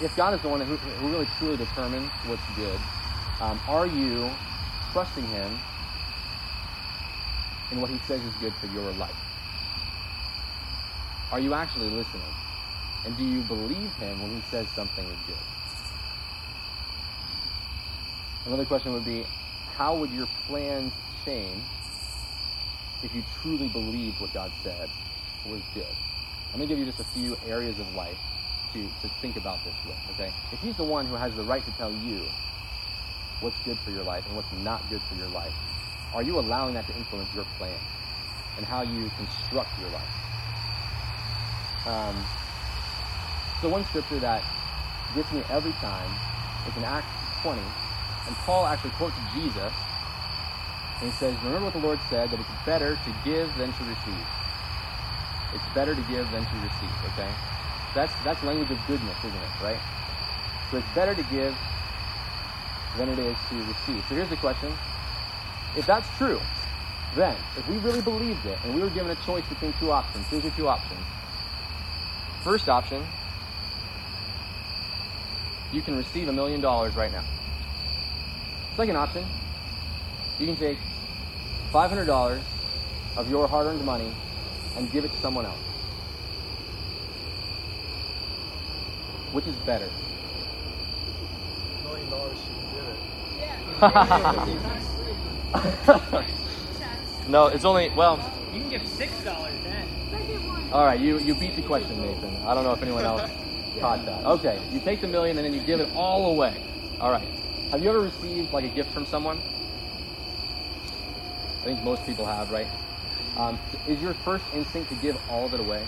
If 0.00 0.16
God 0.16 0.34
is 0.34 0.42
the 0.42 0.48
one 0.48 0.60
who, 0.62 0.76
who 0.78 1.08
really 1.08 1.26
truly 1.26 1.56
determines 1.56 2.12
what's 2.22 2.46
good, 2.48 2.80
um, 3.40 3.60
are 3.68 3.86
you 3.86 4.40
trusting 4.92 5.28
Him 5.28 5.64
in 7.70 7.80
what 7.80 7.90
He 7.90 7.98
says 7.98 8.24
is 8.24 8.36
good 8.36 8.56
for 8.56 8.66
your 8.66 8.92
life? 8.92 9.16
Are 11.32 11.40
you 11.40 11.54
actually 11.54 11.90
listening? 11.90 12.34
And 13.04 13.16
do 13.16 13.24
you 13.24 13.42
believe 13.42 13.94
Him 13.96 14.20
when 14.22 14.32
He 14.32 14.42
says 14.42 14.70
something 14.70 15.10
is 15.10 15.22
good? 15.22 15.55
Another 18.46 18.64
question 18.64 18.92
would 18.92 19.04
be, 19.04 19.24
how 19.74 19.96
would 19.96 20.10
your 20.12 20.28
plans 20.46 20.92
change 21.24 21.60
if 23.02 23.12
you 23.12 23.24
truly 23.42 23.66
believed 23.68 24.20
what 24.20 24.32
God 24.32 24.52
said 24.62 24.88
was 25.44 25.60
good? 25.74 25.84
Going 26.52 26.60
to 26.60 26.66
give 26.68 26.78
you 26.78 26.86
just 26.86 27.00
a 27.00 27.04
few 27.04 27.36
areas 27.48 27.78
of 27.80 27.92
life 27.96 28.16
to, 28.72 28.88
to 29.02 29.08
think 29.20 29.36
about 29.36 29.62
this 29.64 29.74
with, 29.84 29.96
okay? 30.12 30.32
If 30.52 30.60
He's 30.60 30.76
the 30.76 30.84
one 30.84 31.06
who 31.06 31.16
has 31.16 31.34
the 31.34 31.42
right 31.42 31.64
to 31.64 31.70
tell 31.72 31.92
you 31.92 32.22
what's 33.40 33.58
good 33.64 33.78
for 33.80 33.90
your 33.90 34.04
life 34.04 34.24
and 34.26 34.36
what's 34.36 34.52
not 34.62 34.88
good 34.88 35.02
for 35.02 35.16
your 35.16 35.28
life, 35.28 35.52
are 36.14 36.22
you 36.22 36.38
allowing 36.38 36.74
that 36.74 36.86
to 36.86 36.96
influence 36.96 37.28
your 37.34 37.44
plans 37.58 37.82
and 38.58 38.64
how 38.64 38.82
you 38.82 39.10
construct 39.18 39.70
your 39.80 39.90
life? 39.90 40.14
Um, 41.84 42.16
so 43.60 43.68
one 43.68 43.84
scripture 43.86 44.20
that 44.20 44.42
gets 45.16 45.32
me 45.32 45.42
every 45.50 45.72
time 45.72 46.10
is 46.68 46.76
in 46.76 46.84
Acts 46.84 47.06
20, 47.42 47.60
and 48.26 48.36
Paul 48.44 48.66
actually 48.66 48.90
quotes 48.90 49.16
Jesus, 49.34 49.72
and 51.00 51.10
he 51.10 51.16
says, 51.16 51.34
Remember 51.44 51.66
what 51.66 51.74
the 51.74 51.80
Lord 51.80 52.00
said, 52.08 52.30
that 52.30 52.40
it's 52.40 52.64
better 52.64 52.96
to 52.96 53.10
give 53.24 53.46
than 53.56 53.72
to 53.72 53.84
receive. 53.84 54.26
It's 55.54 55.74
better 55.74 55.94
to 55.94 56.02
give 56.02 56.30
than 56.32 56.44
to 56.44 56.56
receive, 56.56 56.96
okay? 57.12 57.30
That's, 57.94 58.12
that's 58.24 58.42
language 58.42 58.70
of 58.70 58.78
goodness, 58.86 59.16
isn't 59.18 59.36
it, 59.36 59.62
right? 59.62 59.78
So 60.70 60.78
it's 60.78 60.94
better 60.94 61.14
to 61.14 61.22
give 61.30 61.56
than 62.96 63.08
it 63.08 63.18
is 63.18 63.36
to 63.50 63.56
receive. 63.56 64.04
So 64.08 64.14
here's 64.14 64.28
the 64.28 64.36
question. 64.36 64.72
If 65.76 65.86
that's 65.86 66.08
true, 66.16 66.40
then, 67.14 67.36
if 67.56 67.66
we 67.68 67.76
really 67.78 68.02
believed 68.02 68.44
it, 68.44 68.58
and 68.64 68.74
we 68.74 68.82
were 68.82 68.90
given 68.90 69.10
a 69.10 69.16
choice 69.24 69.44
between 69.48 69.72
two 69.80 69.92
options, 69.92 70.26
here's 70.26 70.42
your 70.42 70.52
two 70.52 70.68
options. 70.68 71.00
First 72.42 72.68
option, 72.68 73.02
you 75.72 75.82
can 75.82 75.96
receive 75.96 76.28
a 76.28 76.32
million 76.32 76.60
dollars 76.60 76.94
right 76.94 77.12
now. 77.12 77.24
Second 78.76 78.96
option, 78.96 79.24
you 80.38 80.44
can 80.46 80.56
take 80.56 80.76
$500 81.72 82.42
of 83.16 83.30
your 83.30 83.48
hard 83.48 83.68
earned 83.68 83.82
money 83.86 84.12
and 84.76 84.92
give 84.92 85.02
it 85.06 85.12
to 85.12 85.16
someone 85.18 85.46
else. 85.46 85.56
Which 89.32 89.46
is 89.46 89.56
better? 89.56 89.88
million 91.84 92.10
dollars 92.10 92.36
shouldn't 92.38 92.70
do 92.72 92.80
it. 92.80 92.96
Yeah. 96.10 97.28
no, 97.28 97.46
it's 97.46 97.64
only 97.64 97.90
well. 97.90 98.18
You 98.52 98.60
can 98.60 98.68
give 98.70 98.86
six 98.86 99.12
dollars 99.24 99.54
then. 99.64 99.88
All 100.72 100.84
right, 100.84 101.00
you, 101.00 101.18
you 101.18 101.34
beat 101.34 101.56
the 101.56 101.62
question, 101.62 101.98
Nathan. 102.02 102.36
I 102.46 102.54
don't 102.54 102.64
know 102.64 102.72
if 102.72 102.82
anyone 102.82 103.04
else 103.04 103.30
caught 103.80 104.04
that. 104.04 104.24
Okay, 104.24 104.60
you 104.70 104.80
take 104.80 105.00
the 105.00 105.06
million 105.08 105.38
and 105.38 105.46
then 105.46 105.54
you 105.54 105.60
give 105.60 105.80
it 105.80 105.88
all 105.94 106.32
away. 106.32 106.62
All 107.00 107.10
right. 107.10 107.26
Have 107.76 107.84
you 107.84 107.90
ever 107.90 108.00
received 108.00 108.54
like 108.54 108.64
a 108.64 108.68
gift 108.68 108.90
from 108.90 109.04
someone? 109.04 109.36
I 111.60 111.64
think 111.64 111.82
most 111.84 112.06
people 112.06 112.24
have, 112.24 112.50
right? 112.50 112.66
Um, 113.36 113.58
is 113.86 114.00
your 114.00 114.14
first 114.14 114.46
instinct 114.54 114.88
to 114.88 114.94
give 114.94 115.14
all 115.30 115.44
of 115.44 115.52
it 115.52 115.60
away? 115.60 115.86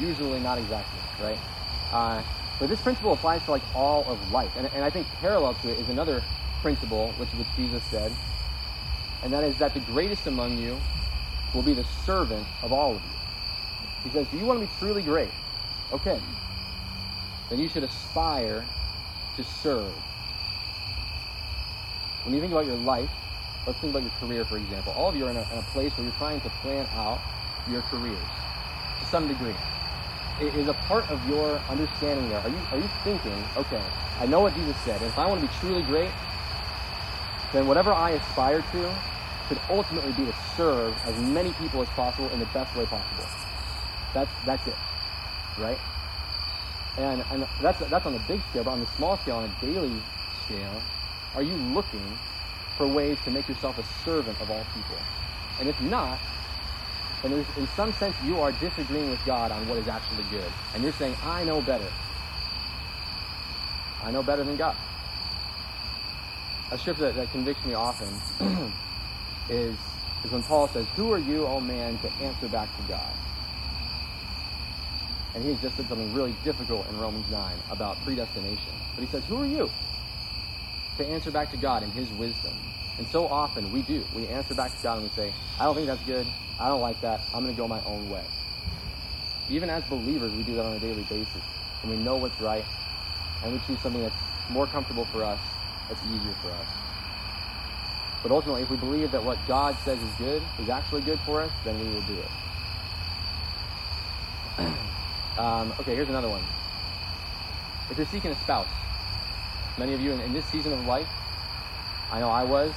Usually 0.00 0.40
not 0.40 0.56
exactly, 0.56 1.00
right? 1.22 1.38
Uh, 1.92 2.22
but 2.58 2.70
this 2.70 2.80
principle 2.80 3.12
applies 3.12 3.44
to 3.44 3.50
like 3.50 3.62
all 3.74 4.06
of 4.06 4.32
life. 4.32 4.52
And, 4.56 4.70
and 4.74 4.82
I 4.82 4.88
think 4.88 5.06
parallel 5.20 5.52
to 5.52 5.68
it 5.68 5.78
is 5.78 5.90
another 5.90 6.22
principle, 6.62 7.08
which, 7.18 7.28
which 7.34 7.48
Jesus 7.58 7.82
said, 7.90 8.10
and 9.22 9.30
that 9.34 9.44
is 9.44 9.54
that 9.58 9.74
the 9.74 9.80
greatest 9.80 10.26
among 10.26 10.56
you 10.56 10.78
will 11.52 11.60
be 11.60 11.74
the 11.74 11.84
servant 12.06 12.46
of 12.62 12.72
all 12.72 12.96
of 12.96 13.02
you. 13.02 14.04
He 14.04 14.10
says, 14.16 14.26
Do 14.28 14.38
you 14.38 14.46
want 14.46 14.60
to 14.60 14.66
be 14.66 14.72
truly 14.78 15.02
great? 15.02 15.28
Okay. 15.92 16.18
Then 17.50 17.58
you 17.58 17.68
should 17.68 17.84
aspire 17.84 18.64
to 19.36 19.44
serve. 19.44 19.92
When 22.24 22.34
you 22.34 22.40
think 22.40 22.52
about 22.52 22.66
your 22.66 22.76
life, 22.76 23.10
let's 23.66 23.78
think 23.78 23.92
about 23.92 24.02
your 24.02 24.12
career, 24.20 24.44
for 24.44 24.58
example. 24.58 24.92
All 24.92 25.08
of 25.08 25.16
you 25.16 25.26
are 25.26 25.30
in 25.30 25.36
a, 25.36 25.52
in 25.52 25.58
a 25.58 25.66
place 25.72 25.92
where 25.96 26.04
you're 26.04 26.16
trying 26.16 26.40
to 26.42 26.50
plan 26.60 26.86
out 26.92 27.20
your 27.70 27.82
careers 27.82 28.18
to 29.00 29.06
some 29.06 29.28
degree. 29.28 29.54
It 30.40 30.54
is 30.54 30.68
a 30.68 30.74
part 30.74 31.08
of 31.10 31.26
your 31.28 31.58
understanding 31.68 32.28
there. 32.28 32.40
Are 32.40 32.48
you, 32.48 32.58
are 32.70 32.78
you 32.78 32.88
thinking, 33.02 33.44
okay, 33.56 33.82
I 34.20 34.26
know 34.26 34.40
what 34.40 34.54
Jesus 34.54 34.76
said, 34.84 35.00
if 35.02 35.18
I 35.18 35.26
want 35.26 35.40
to 35.40 35.46
be 35.46 35.52
truly 35.60 35.82
great, 35.82 36.10
then 37.52 37.66
whatever 37.66 37.92
I 37.92 38.10
aspire 38.10 38.62
to 38.72 38.94
should 39.48 39.60
ultimately 39.70 40.12
be 40.12 40.30
to 40.30 40.36
serve 40.56 40.94
as 41.06 41.18
many 41.18 41.52
people 41.54 41.80
as 41.80 41.88
possible 41.90 42.28
in 42.30 42.40
the 42.40 42.46
best 42.46 42.76
way 42.76 42.84
possible. 42.84 43.24
That's 44.12 44.30
that's 44.44 44.66
it, 44.66 44.76
right? 45.58 45.78
And 46.98 47.24
and 47.30 47.46
that's 47.62 47.78
that's 47.78 48.06
on 48.06 48.12
the 48.12 48.18
big 48.20 48.42
scale, 48.50 48.64
but 48.64 48.72
on 48.72 48.80
the 48.80 48.86
small 48.96 49.16
scale, 49.18 49.36
on 49.36 49.44
a 49.44 49.64
daily 49.64 49.92
scale, 50.44 50.82
are 51.34 51.42
you 51.42 51.54
looking 51.54 52.18
for 52.76 52.86
ways 52.86 53.18
to 53.24 53.30
make 53.30 53.48
yourself 53.48 53.78
a 53.78 53.84
servant 54.04 54.40
of 54.40 54.50
all 54.50 54.64
people? 54.74 54.96
And 55.60 55.68
if 55.68 55.80
not, 55.80 56.18
then 57.22 57.32
in 57.56 57.66
some 57.68 57.92
sense 57.92 58.16
you 58.24 58.40
are 58.40 58.52
disagreeing 58.52 59.10
with 59.10 59.24
God 59.24 59.52
on 59.52 59.68
what 59.68 59.78
is 59.78 59.88
actually 59.88 60.24
good, 60.30 60.50
and 60.74 60.82
you're 60.82 60.92
saying, 60.92 61.14
"I 61.24 61.44
know 61.44 61.60
better. 61.60 61.88
I 64.02 64.10
know 64.10 64.22
better 64.22 64.44
than 64.44 64.56
God." 64.56 64.76
A 66.70 66.76
scripture 66.76 67.04
that, 67.04 67.16
that 67.16 67.30
convicts 67.32 67.64
me 67.64 67.72
often 67.72 68.08
is, 69.48 69.74
is 70.22 70.30
when 70.30 70.42
Paul 70.42 70.68
says, 70.68 70.86
Who 70.96 71.10
are 71.12 71.18
you, 71.18 71.46
O 71.46 71.60
man, 71.60 71.98
to 71.98 72.12
answer 72.22 72.46
back 72.48 72.68
to 72.76 72.82
God? 72.82 73.10
And 75.34 75.44
he 75.44 75.50
has 75.52 75.60
just 75.60 75.76
said 75.76 75.88
something 75.88 76.12
really 76.14 76.34
difficult 76.44 76.88
in 76.88 76.98
Romans 76.98 77.30
9 77.30 77.56
about 77.70 77.96
predestination. 78.04 78.72
But 78.94 79.04
he 79.04 79.10
says, 79.10 79.24
Who 79.26 79.42
are 79.42 79.46
you 79.46 79.70
to 80.96 81.06
answer 81.06 81.30
back 81.30 81.50
to 81.50 81.56
God 81.56 81.82
in 81.82 81.90
his 81.90 82.10
wisdom? 82.12 82.54
And 82.98 83.06
so 83.06 83.26
often 83.28 83.70
we 83.72 83.82
do. 83.82 84.04
We 84.14 84.26
answer 84.26 84.54
back 84.54 84.76
to 84.76 84.82
God 84.82 84.94
and 84.94 85.04
we 85.04 85.10
say, 85.10 85.32
I 85.60 85.64
don't 85.64 85.74
think 85.74 85.86
that's 85.86 86.02
good. 86.04 86.26
I 86.58 86.68
don't 86.68 86.80
like 86.80 87.00
that. 87.02 87.20
I'm 87.32 87.44
going 87.44 87.54
to 87.54 87.58
go 87.58 87.68
my 87.68 87.82
own 87.84 88.10
way. 88.10 88.24
Even 89.48 89.70
as 89.70 89.84
believers, 89.84 90.32
we 90.32 90.42
do 90.42 90.56
that 90.56 90.64
on 90.64 90.74
a 90.74 90.80
daily 90.80 91.04
basis. 91.04 91.42
And 91.82 91.90
we 91.90 91.96
know 91.96 92.16
what's 92.16 92.40
right. 92.40 92.64
And 93.44 93.52
we 93.52 93.60
choose 93.66 93.78
something 93.80 94.02
that's 94.02 94.14
more 94.50 94.66
comfortable 94.66 95.04
for 95.06 95.22
us 95.22 95.38
that's 95.88 96.04
easier 96.06 96.34
for 96.42 96.50
us. 96.50 96.66
But 98.22 98.32
ultimately, 98.32 98.62
if 98.62 98.70
we 98.70 98.76
believe 98.76 99.12
that 99.12 99.22
what 99.22 99.38
God 99.46 99.76
says 99.84 100.02
is 100.02 100.10
good 100.18 100.42
is 100.58 100.68
actually 100.68 101.02
good 101.02 101.20
for 101.20 101.40
us, 101.40 101.52
then 101.64 101.78
we 101.78 101.86
will 101.94 102.02
do 102.02 102.18
it. 104.58 104.68
um, 105.38 105.72
okay, 105.80 105.94
here's 105.94 106.08
another 106.08 106.28
one. 106.28 106.42
If 107.90 107.96
you're 107.96 108.06
seeking 108.06 108.32
a 108.32 108.40
spouse, 108.40 108.68
many 109.78 109.94
of 109.94 110.00
you 110.00 110.12
in, 110.12 110.20
in 110.20 110.32
this 110.32 110.44
season 110.46 110.72
of 110.72 110.84
life, 110.84 111.08
I 112.10 112.20
know 112.20 112.28
I 112.28 112.42
was, 112.42 112.72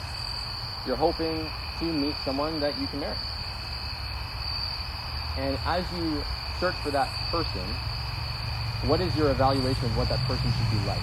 you're 0.85 0.95
hoping 0.95 1.49
to 1.79 1.85
meet 1.85 2.15
someone 2.23 2.59
that 2.59 2.79
you 2.79 2.87
can 2.87 2.99
marry. 2.99 3.17
And 5.37 5.57
as 5.65 5.85
you 5.97 6.23
search 6.59 6.75
for 6.75 6.91
that 6.91 7.09
person, 7.31 7.65
what 8.85 9.01
is 9.01 9.15
your 9.17 9.31
evaluation 9.31 9.85
of 9.85 9.97
what 9.97 10.09
that 10.09 10.19
person 10.19 10.51
should 10.51 10.79
be 10.79 10.85
like? 10.87 11.01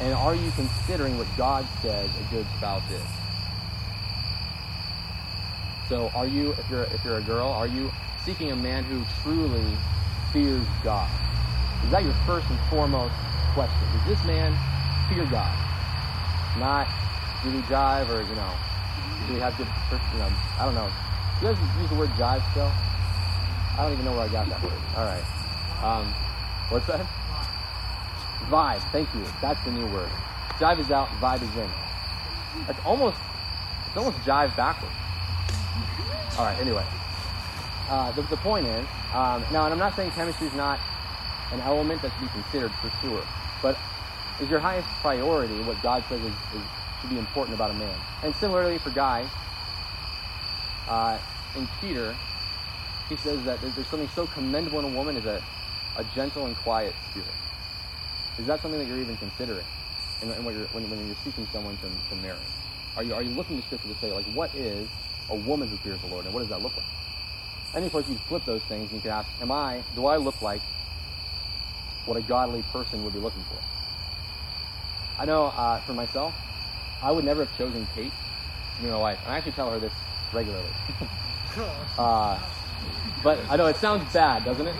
And 0.00 0.12
are 0.14 0.34
you 0.34 0.50
considering 0.56 1.16
what 1.16 1.28
God 1.36 1.66
says 1.80 2.10
a 2.10 2.34
good 2.34 2.46
spouse 2.56 2.82
is? 2.90 3.02
So 5.88 6.10
are 6.14 6.26
you, 6.26 6.52
if 6.52 6.68
you're 6.68 6.84
if 6.84 7.04
you're 7.04 7.18
a 7.18 7.22
girl, 7.22 7.46
are 7.46 7.66
you 7.66 7.92
seeking 8.24 8.52
a 8.52 8.56
man 8.56 8.84
who 8.84 9.04
truly 9.22 9.64
fears 10.32 10.66
God? 10.82 11.10
Is 11.84 11.90
that 11.90 12.02
your 12.02 12.14
first 12.26 12.48
and 12.48 12.58
foremost 12.70 13.14
question? 13.52 13.76
Does 13.92 14.16
this 14.16 14.26
man 14.26 14.56
fear 15.08 15.26
God? 15.26 15.52
Not 16.58 16.88
do 17.42 17.50
we 17.50 17.60
jive 17.62 18.08
or 18.08 18.22
you 18.22 18.34
know 18.34 18.52
do 19.26 19.34
we 19.34 19.40
have 19.40 19.56
good 19.58 19.68
you 20.12 20.18
know 20.18 20.30
I 20.58 20.64
don't 20.64 20.74
know. 20.74 20.90
You 21.42 21.48
guys 21.48 21.80
use 21.80 21.90
the 21.90 21.96
word 21.96 22.10
jive 22.10 22.42
still? 22.52 22.70
I 23.76 23.82
don't 23.82 23.92
even 23.92 24.04
know 24.04 24.12
where 24.12 24.22
I 24.22 24.28
got 24.28 24.48
that 24.48 24.62
word. 24.62 24.72
All 24.96 25.04
right. 25.04 25.24
Um, 25.82 26.14
what's 26.70 26.86
that? 26.86 27.04
Vibe. 28.48 28.80
Thank 28.92 29.12
you. 29.14 29.24
That's 29.42 29.62
the 29.64 29.72
new 29.72 29.86
word. 29.92 30.08
Jive 30.58 30.78
is 30.78 30.90
out. 30.90 31.08
Vibe 31.20 31.42
is 31.42 31.54
in. 31.56 31.70
It's 32.68 32.78
almost 32.86 33.18
it's 33.88 33.96
almost 33.96 34.16
jive 34.18 34.56
backwards. 34.56 34.94
All 36.38 36.44
right. 36.46 36.58
Anyway, 36.60 36.84
uh, 37.88 38.12
the, 38.12 38.22
the 38.22 38.36
point 38.38 38.66
is 38.66 38.86
um, 39.12 39.44
now, 39.52 39.64
and 39.64 39.72
I'm 39.72 39.78
not 39.78 39.94
saying 39.94 40.10
chemistry 40.12 40.46
is 40.46 40.54
not 40.54 40.80
an 41.52 41.60
element 41.60 42.02
that 42.02 42.12
should 42.12 42.22
be 42.22 42.28
considered 42.28 42.72
for 42.80 42.90
sure, 43.00 43.24
but 43.62 43.78
is 44.40 44.48
your 44.50 44.58
highest 44.58 44.88
priority 45.00 45.54
what 45.62 45.80
God 45.82 46.04
says 46.08 46.20
is, 46.20 46.32
is 46.54 46.62
be 47.08 47.18
important 47.18 47.54
about 47.54 47.70
a 47.70 47.74
man? 47.74 47.94
And 48.22 48.34
similarly 48.36 48.78
for 48.78 48.90
guys, 48.90 49.28
uh, 50.88 51.18
in 51.56 51.68
Peter, 51.80 52.14
he 53.08 53.16
says 53.16 53.44
that 53.44 53.60
there's 53.60 53.86
something 53.88 54.08
so 54.08 54.26
commendable 54.26 54.78
in 54.78 54.86
a 54.86 54.88
woman 54.88 55.16
is 55.16 55.26
a, 55.26 55.42
a 55.96 56.04
gentle 56.14 56.46
and 56.46 56.56
quiet 56.56 56.94
spirit. 57.10 57.28
Is 58.38 58.46
that 58.46 58.60
something 58.62 58.80
that 58.80 58.86
you're 58.86 59.00
even 59.00 59.16
considering 59.16 59.64
in, 60.22 60.30
in 60.30 60.44
you're, 60.44 60.66
when, 60.68 60.88
when 60.90 61.06
you're 61.06 61.16
seeking 61.24 61.46
someone 61.52 61.76
to, 61.78 61.88
to 62.10 62.22
marry? 62.22 62.38
Are 62.96 63.02
you, 63.02 63.14
are 63.14 63.22
you 63.22 63.30
looking 63.30 63.56
to 63.56 63.62
Scripture 63.62 63.88
to 63.88 63.94
say, 64.00 64.12
like, 64.12 64.24
what 64.34 64.54
is 64.54 64.88
a 65.30 65.36
woman 65.36 65.68
who 65.68 65.76
fears 65.78 66.00
the 66.00 66.06
Lord, 66.06 66.24
and 66.24 66.34
what 66.34 66.40
does 66.40 66.48
that 66.50 66.62
look 66.62 66.76
like? 66.76 66.86
Of 67.74 67.92
course, 67.92 68.08
you 68.08 68.16
flip 68.28 68.44
those 68.44 68.62
things 68.62 68.90
and 68.90 68.92
you 68.92 69.00
can 69.00 69.10
ask, 69.10 69.28
am 69.40 69.50
I, 69.50 69.82
do 69.94 70.06
I 70.06 70.16
look 70.16 70.40
like 70.40 70.62
what 72.06 72.16
a 72.16 72.22
godly 72.22 72.62
person 72.72 73.04
would 73.04 73.12
be 73.12 73.18
looking 73.18 73.42
for? 73.44 73.58
I 75.18 75.24
know 75.24 75.46
uh, 75.46 75.80
for 75.80 75.92
myself, 75.92 76.34
I 77.02 77.10
would 77.10 77.24
never 77.24 77.44
have 77.44 77.58
chosen 77.58 77.86
Kate 77.94 78.12
to 78.76 78.82
be 78.82 78.88
my 78.88 78.98
wife. 78.98 79.18
And 79.24 79.32
I 79.32 79.36
actually 79.36 79.52
tell 79.52 79.70
her 79.70 79.78
this 79.78 79.92
regularly. 80.32 80.68
uh, 81.98 82.38
but 83.22 83.38
I 83.48 83.56
know 83.56 83.66
it 83.66 83.76
sounds 83.76 84.10
bad, 84.12 84.44
doesn't 84.44 84.66
it? 84.66 84.74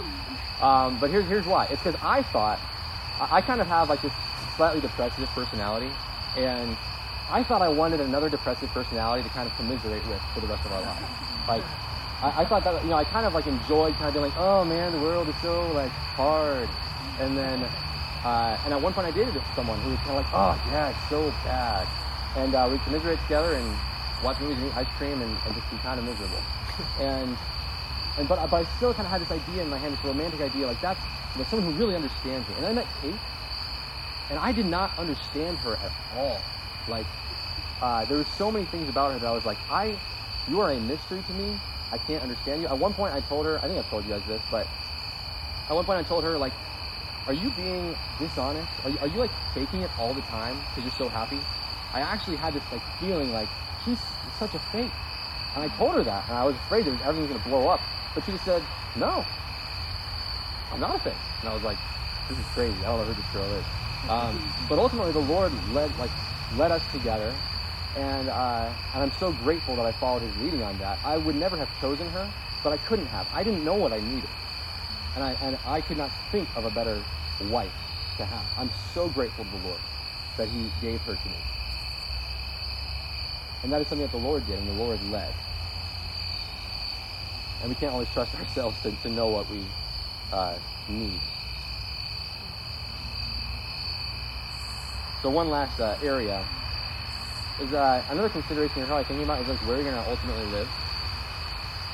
Um, 0.61 0.99
but 0.99 1.11
here's 1.11 1.27
here's 1.27 1.47
why. 1.47 1.67
It's 1.67 1.83
because 1.83 2.01
I 2.03 2.23
thought 2.23 2.59
I, 3.21 3.37
I 3.37 3.41
kind 3.41 3.61
of 3.61 3.67
have 3.67 3.89
like 3.89 4.03
this 4.03 4.13
slightly 4.57 4.81
depressive 4.81 5.29
personality, 5.31 5.91
and 6.37 6.77
I 7.31 7.43
thought 7.43 7.63
I 7.63 7.69
wanted 7.69 8.01
another 8.01 8.29
depressive 8.29 8.69
personality 8.71 9.23
to 9.23 9.29
kind 9.31 9.49
of 9.49 9.57
commiserate 9.57 10.07
with 10.07 10.21
for 10.33 10.41
the 10.41 10.47
rest 10.47 10.65
of 10.65 10.73
our 10.73 10.83
lives. 10.83 11.09
Like 11.49 11.65
I, 12.23 12.43
I 12.43 12.45
thought 12.45 12.65
that 12.65 12.83
you 12.85 12.91
know 12.91 12.97
I 12.97 13.05
kind 13.05 13.27
of 13.27 13.35
like 13.35 13.47
enjoyed 13.47 13.95
kind 13.95 14.09
of 14.09 14.15
being 14.15 14.25
like, 14.25 14.37
oh 14.37 14.65
man, 14.65 14.93
the 14.93 14.99
world 14.99 15.29
is 15.29 15.37
so 15.37 15.71
like 15.73 15.93
hard, 16.17 16.69
and 17.21 17.37
then 17.37 17.65
uh, 18.25 18.57
and 18.65 18.73
at 18.73 18.81
one 18.81 18.93
point 18.93 19.07
I 19.07 19.11
dated 19.11 19.35
someone 19.55 19.79
who 19.81 19.91
was 19.91 19.99
kind 20.01 20.11
of 20.11 20.17
like, 20.17 20.33
oh 20.33 20.61
yeah, 20.71 20.91
it's 20.91 21.09
so 21.09 21.33
bad, 21.45 21.89
and 22.37 22.55
uh, 22.55 22.69
we 22.71 22.79
commiserate 22.79 23.21
together 23.23 23.55
and 23.55 23.77
watch 24.23 24.41
movies 24.41 24.59
and 24.59 24.69
eat 24.69 24.77
ice 24.77 24.87
cream 24.97 25.21
and, 25.21 25.37
and 25.45 25.55
just 25.55 25.71
be 25.71 25.77
kind 25.79 25.99
of 25.99 26.05
miserable, 26.07 26.43
and 27.01 27.37
and 28.19 28.29
but, 28.29 28.49
but 28.51 28.57
I 28.57 28.65
still 28.77 28.95
kind 28.95 29.07
of 29.07 29.13
had 29.13 29.21
this 29.21 29.31
idea 29.31 29.63
in 29.63 29.69
my 29.69 29.79
head, 29.79 29.93
this 29.93 30.05
romantic 30.05 30.41
idea, 30.41 30.67
like 30.67 30.81
that's 30.81 31.01
you 31.35 31.41
know, 31.41 31.47
someone 31.49 31.73
who 31.73 31.79
really 31.79 31.97
understands 31.97 32.49
me. 32.49 32.55
And 32.57 32.67
I 32.67 32.73
met 32.73 32.87
Kate, 33.03 33.15
and 34.31 34.39
I 34.39 34.53
did 34.53 34.67
not 34.67 34.97
understand 34.99 35.59
her 35.59 35.75
at 35.75 35.93
all. 36.17 36.41
Like, 36.89 37.07
uh, 37.83 38.05
there 38.05 38.17
were 38.19 38.27
so 38.37 38.51
many 38.51 38.65
things 38.67 38.89
about 38.89 39.13
her 39.13 39.19
that 39.19 39.27
I 39.27 39.33
was 39.33 39.45
like, 39.45 39.59
I, 39.69 39.99
you 40.49 40.61
are 40.61 40.71
a 40.71 40.81
mystery 40.81 41.23
to 41.27 41.33
me. 41.33 41.59
I 41.93 41.99
can't 41.99 42.23
understand 42.23 42.63
you. 42.63 42.69
At 42.69 42.79
one 42.79 42.93
point, 42.93 43.15
I 43.15 43.21
told 43.21 43.47
her, 43.47 43.59
I 43.59 43.67
think 43.69 43.79
I've 43.79 43.89
told 43.91 44.05
you 44.05 44.13
guys 44.13 44.23
this, 44.27 44.43
but 44.51 44.67
at 45.69 45.75
one 45.75 45.85
point, 45.85 45.99
I 45.99 46.03
told 46.03 46.25
her, 46.25 46.37
like, 46.39 46.53
are 47.27 47.33
you 47.33 47.51
being 47.51 47.97
dishonest? 48.19 48.69
Are 48.85 48.91
you, 48.91 48.99
are 49.01 49.09
you 49.09 49.19
like 49.19 49.33
faking 49.55 49.81
it 49.81 49.91
all 49.99 50.13
the 50.13 50.23
time 50.23 50.57
because 50.71 50.85
you're 50.85 50.99
so 50.99 51.09
happy? 51.09 51.41
I 51.95 52.01
actually 52.01 52.37
had 52.37 52.53
this 52.55 52.65
like 52.71 52.83
feeling 53.01 53.33
like 53.33 53.49
she's 53.85 54.01
such 54.39 54.55
a 54.55 54.59
fake. 54.59 54.91
And 55.55 55.65
I 55.65 55.69
told 55.77 55.95
her 55.95 56.03
that, 56.03 56.25
and 56.29 56.37
I 56.37 56.45
was 56.45 56.57
afraid 56.57 56.85
that 56.87 57.01
everything 57.03 57.23
was 57.23 57.31
going 57.31 57.43
to 57.43 57.49
blow 57.49 57.69
up. 57.69 57.81
But 58.15 58.25
she 58.25 58.33
just 58.33 58.45
said, 58.45 58.63
no, 58.97 59.25
I'm 60.73 60.81
not 60.81 60.97
a 60.97 60.99
fake. 60.99 61.15
And 61.41 61.49
I 61.49 61.55
was 61.55 61.63
like, 61.63 61.79
this 62.29 62.39
is 62.39 62.47
crazy. 62.47 62.77
I 62.85 62.89
don't 62.89 62.99
know 62.99 63.05
who 63.05 63.15
this 63.15 63.31
girl 63.33 63.45
is. 63.45 63.65
Um, 64.09 64.53
but 64.69 64.79
ultimately, 64.79 65.13
the 65.13 65.21
Lord 65.21 65.53
led 65.73 65.97
like 65.99 66.11
led 66.57 66.73
us 66.73 66.83
together, 66.93 67.35
and 67.95 68.31
uh, 68.31 68.75
and 68.95 69.03
I'm 69.05 69.13
so 69.13 69.33
grateful 69.33 69.77
that 69.77 69.87
I 69.87 69.93
followed 69.93 70.23
His 70.23 70.37
leading 70.37 70.63
on 70.63 70.79
that. 70.79 71.01
I 71.05 71.17
would 71.19 71.37
never 71.37 71.59
have 71.59 71.73
chosen 71.81 72.09
her, 72.09 72.35
but 72.63 72.73
I 72.73 72.79
couldn't 72.79 73.07
have. 73.09 73.29
I 73.33 73.45
didn't 73.45 73.65
know 73.65 73.77
what 73.77 73.93
I 73.93 74.01
needed, 74.01 74.31
and 75.15 75.25
I 75.25 75.37
and 75.41 75.59
I 75.65 75.83
could 75.83 75.99
not 75.99 76.13
think 76.33 76.51
of 76.57 76.65
a 76.65 76.71
better 76.71 77.07
wife 77.41 77.75
to 78.19 78.27
have. 78.27 78.47
I'm 78.57 78.71
so 78.73 79.09
grateful 79.11 79.45
to 79.45 79.51
the 79.51 79.57
Lord 79.59 79.83
that 80.39 80.49
He 80.49 80.73
gave 80.81 81.03
her 81.05 81.17
to 81.17 81.29
me, 81.31 81.39
and 83.63 83.73
that 83.73 83.83
is 83.83 83.89
something 83.89 84.05
that 84.05 84.13
the 84.13 84.19
Lord 84.19 84.47
did, 84.47 84.59
and 84.59 84.69
the 84.69 84.73
Lord 84.75 85.03
led. 85.03 85.35
And 87.61 87.71
we 87.71 87.77
can't 87.77 87.93
always 87.93 88.11
trust 88.11 88.35
ourselves 88.37 88.81
to, 88.83 88.93
to 88.93 89.11
know 89.11 89.29
what 89.29 89.49
we 89.49 89.75
uh, 90.33 90.59
need. 90.89 91.23
So 95.23 95.31
one 95.31 95.49
last 95.51 95.81
uh, 95.81 95.97
area 96.03 96.49
is 97.61 97.71
that 97.71 98.05
another 98.11 98.29
consideration 98.29 98.79
you're 98.79 98.87
probably 98.87 99.05
thinking 99.05 99.25
about 99.25 99.41
is 99.41 99.49
like 99.49 99.59
where 99.59 99.81
you're 99.81 99.93
to 99.93 100.11
ultimately 100.11 100.45
live. 100.47 100.69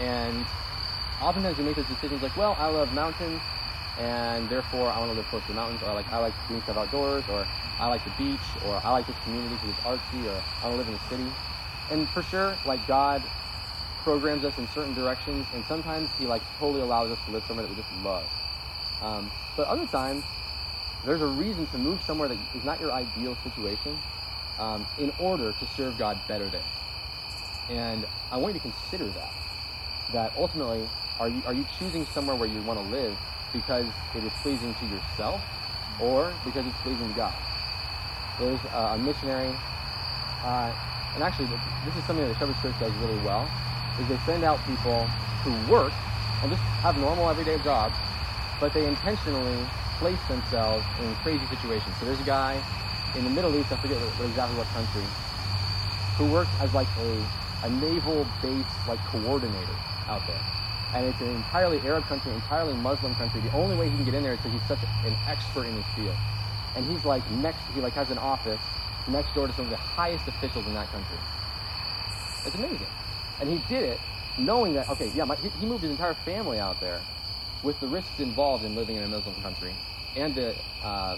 And 0.01 0.47
oftentimes 1.21 1.59
we 1.59 1.65
make 1.65 1.77
those 1.77 1.87
decisions 1.87 2.23
like, 2.23 2.37
well, 2.37 2.57
I 2.59 2.69
love 2.69 2.93
mountains, 2.95 3.41
and 3.99 4.49
therefore 4.49 4.89
I 4.89 4.99
want 4.99 5.13
to 5.13 5.17
live 5.17 5.27
close 5.27 5.43
to 5.43 5.49
the 5.49 5.55
mountains, 5.55 5.83
or 5.83 5.93
like 5.93 6.11
I 6.11 6.19
like 6.19 6.33
doing 6.49 6.63
stuff 6.63 6.79
outdoors, 6.79 7.25
or 7.29 7.47
I 7.79 7.89
like 7.89 8.03
the 8.05 8.13
beach, 8.17 8.41
or 8.67 8.81
I 8.83 8.91
like 8.91 9.07
this 9.07 9.17
community 9.25 9.55
because 9.55 9.71
it's 9.71 9.81
artsy, 9.81 10.25
or 10.25 10.43
I 10.63 10.69
want 10.69 10.75
to 10.75 10.77
live 10.79 10.89
in 10.89 10.95
the 10.95 11.09
city. 11.11 11.27
And 11.91 12.09
for 12.09 12.23
sure, 12.23 12.57
like 12.65 12.87
God 12.87 13.23
programs 14.03 14.45
us 14.45 14.57
in 14.57 14.67
certain 14.69 14.95
directions, 14.95 15.47
and 15.55 15.63
sometimes 15.67 16.09
He 16.19 16.27
like 16.27 16.43
totally 16.59 16.81
allows 16.81 17.11
us 17.11 17.19
to 17.27 17.33
live 17.33 17.45
somewhere 17.47 17.67
that 17.67 17.71
we 17.71 17.77
just 17.77 17.93
love. 18.03 18.25
Um, 19.03 19.31
but 19.59 19.67
other 19.67 19.87
times, 19.87 20.25
there's 21.05 21.21
a 21.21 21.27
reason 21.27 21.67
to 21.67 21.79
move 21.79 22.01
somewhere 22.07 22.29
that 22.29 22.39
is 22.55 22.65
not 22.65 22.81
your 22.81 22.93
ideal 22.93 23.37
situation 23.45 23.99
um, 24.61 24.87
in 24.99 25.13
order 25.19 25.53
to 25.59 25.67
serve 25.67 25.99
God 25.99 26.21
better 26.29 26.49
there. 26.49 26.63
And 27.69 28.05
I 28.31 28.37
want 28.37 28.55
you 28.55 28.61
to 28.61 28.69
consider 28.69 29.07
that. 29.07 29.33
That 30.13 30.33
ultimately, 30.37 30.87
are 31.19 31.29
you, 31.29 31.43
are 31.47 31.55
you 31.55 31.65
choosing 31.79 32.05
somewhere 32.05 32.37
where 32.37 32.49
you 32.49 32.61
want 32.63 32.79
to 32.79 32.85
live 32.87 33.17
because 33.53 33.87
it 34.15 34.25
is 34.25 34.33
pleasing 34.43 34.75
to 34.75 34.87
yourself 34.87 35.41
or 35.99 36.33
because 36.45 36.67
it's 36.67 36.79
pleasing 36.83 37.09
to 37.09 37.15
God? 37.15 37.35
There's 38.39 38.61
uh, 38.73 38.95
a 38.95 38.99
missionary, 38.99 39.53
uh, 40.43 40.73
and 41.15 41.23
actually, 41.23 41.47
this 41.85 41.97
is 41.97 42.05
something 42.05 42.27
that 42.27 42.33
the 42.33 42.39
Shepherd's 42.39 42.61
Church 42.61 42.75
does 42.81 42.93
really 42.95 43.19
well, 43.19 43.51
is 43.99 44.09
they 44.09 44.19
send 44.19 44.45
out 44.45 44.65
people 44.67 45.07
who 45.45 45.53
work 45.71 45.93
and 46.43 46.51
just 46.51 46.63
have 46.83 46.97
normal 46.97 47.29
everyday 47.29 47.59
jobs, 47.63 47.95
but 48.59 48.73
they 48.73 48.87
intentionally 48.87 49.59
place 49.99 50.23
themselves 50.29 50.85
in 51.01 51.15
crazy 51.17 51.47
situations. 51.47 51.95
So 51.99 52.07
there's 52.07 52.21
a 52.21 52.25
guy 52.25 52.61
in 53.17 53.25
the 53.25 53.31
Middle 53.31 53.55
East, 53.57 53.73
I 53.73 53.77
forget 53.77 53.99
exactly 54.23 54.57
what 54.57 54.67
country, 54.69 55.03
who 56.17 56.27
works 56.33 56.51
as 56.61 56.73
like 56.75 56.89
a, 56.99 57.67
a 57.67 57.71
naval 57.71 58.27
base 58.43 58.65
like 58.87 59.01
coordinator 59.07 59.77
out 60.09 60.23
there. 60.27 60.41
And 60.95 61.07
it's 61.07 61.21
an 61.21 61.29
entirely 61.29 61.79
Arab 61.81 62.05
country, 62.05 62.33
entirely 62.33 62.75
Muslim 62.75 63.15
country. 63.15 63.41
The 63.41 63.53
only 63.53 63.77
way 63.77 63.89
he 63.89 63.97
can 63.97 64.05
get 64.05 64.15
in 64.15 64.23
there 64.23 64.35
is 64.35 64.39
because 64.39 64.53
he's 64.53 64.69
such 64.69 64.83
an 65.05 65.15
expert 65.27 65.67
in 65.67 65.75
his 65.75 65.85
field. 65.95 66.17
And 66.77 66.85
he's 66.87 67.05
like 67.05 67.29
next, 67.33 67.61
he 67.75 67.81
like 67.81 67.93
has 67.95 68.11
an 68.11 68.19
office 68.19 68.61
next 69.09 69.35
door 69.35 69.47
to 69.47 69.53
some 69.55 69.65
of 69.65 69.71
the 69.71 69.77
highest 69.77 70.27
officials 70.29 70.67
in 70.67 70.75
that 70.75 70.91
country. 70.91 71.17
It's 72.47 72.55
amazing. 72.55 72.87
And 73.41 73.49
he 73.51 73.63
did 73.69 73.85
it 73.85 74.01
knowing 74.39 74.75
that, 74.75 74.89
okay, 74.89 75.11
yeah, 75.15 75.25
my, 75.25 75.37
he, 75.37 75.49
he 75.61 75.67
moved 75.67 75.83
his 75.83 75.91
entire 75.91 76.15
family 76.15 76.59
out 76.59 76.81
there 76.81 77.01
with 77.63 77.79
the 77.81 77.87
risks 77.87 78.19
involved 78.19 78.65
in 78.65 78.75
living 78.75 78.97
in 78.97 79.03
a 79.03 79.09
Muslim 79.09 79.35
country 79.43 79.75
and 80.17 80.35
the, 80.35 80.55
uh, 80.83 81.17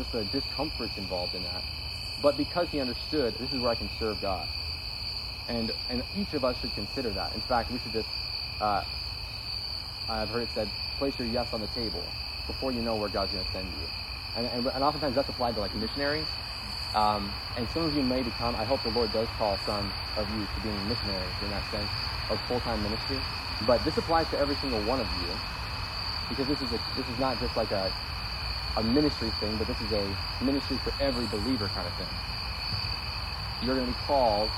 just 0.00 0.12
the 0.12 0.24
discomforts 0.24 0.96
involved 0.96 1.34
in 1.34 1.42
that. 1.44 1.62
But 2.22 2.36
because 2.36 2.68
he 2.70 2.80
understood, 2.80 3.34
this 3.38 3.52
is 3.52 3.60
where 3.60 3.70
I 3.70 3.74
can 3.74 3.88
serve 3.98 4.20
God. 4.20 4.48
And, 5.48 5.72
and 5.88 6.02
each 6.16 6.32
of 6.34 6.44
us 6.44 6.56
should 6.60 6.74
consider 6.74 7.10
that. 7.10 7.34
In 7.34 7.40
fact, 7.42 7.70
we 7.70 7.78
should 7.80 7.92
just, 7.92 8.08
uh, 8.60 8.84
I've 10.08 10.28
heard 10.28 10.42
it 10.42 10.48
said, 10.54 10.68
place 10.98 11.18
your 11.18 11.28
yes 11.28 11.52
on 11.52 11.60
the 11.60 11.66
table 11.68 12.02
before 12.46 12.72
you 12.72 12.80
know 12.82 12.96
where 12.96 13.08
God's 13.08 13.32
going 13.32 13.44
to 13.44 13.52
send 13.52 13.66
you. 13.66 13.86
And, 14.36 14.46
and, 14.46 14.66
and 14.66 14.84
oftentimes 14.84 15.14
that's 15.14 15.28
applied 15.28 15.54
to 15.54 15.60
like 15.60 15.74
missionaries. 15.74 16.26
Um, 16.94 17.32
and 17.56 17.68
some 17.68 17.84
of 17.84 17.94
you 17.94 18.02
may 18.02 18.22
become, 18.22 18.54
I 18.56 18.64
hope 18.64 18.82
the 18.82 18.90
Lord 18.90 19.12
does 19.12 19.28
call 19.38 19.56
some 19.66 19.92
of 20.16 20.28
you 20.30 20.44
to 20.44 20.60
being 20.62 20.88
missionaries 20.88 21.36
in 21.42 21.50
that 21.50 21.64
sense 21.70 21.90
of 22.30 22.40
full-time 22.48 22.82
ministry. 22.82 23.18
But 23.66 23.84
this 23.84 23.96
applies 23.98 24.28
to 24.30 24.38
every 24.38 24.56
single 24.56 24.80
one 24.82 25.00
of 25.00 25.06
you 25.20 25.28
because 26.28 26.46
this 26.46 26.62
is 26.62 26.72
a, 26.72 26.80
this 26.96 27.08
is 27.08 27.18
not 27.18 27.38
just 27.40 27.56
like 27.56 27.70
a, 27.72 27.92
a 28.76 28.82
ministry 28.82 29.30
thing, 29.40 29.56
but 29.56 29.66
this 29.66 29.80
is 29.80 29.92
a 29.92 30.44
ministry 30.44 30.76
for 30.78 30.92
every 31.02 31.26
believer 31.26 31.68
kind 31.68 31.86
of 31.86 31.94
thing. 31.94 32.06
You're 33.62 33.74
going 33.74 33.86
to 33.86 33.92
be 33.92 33.98
called 34.06 34.50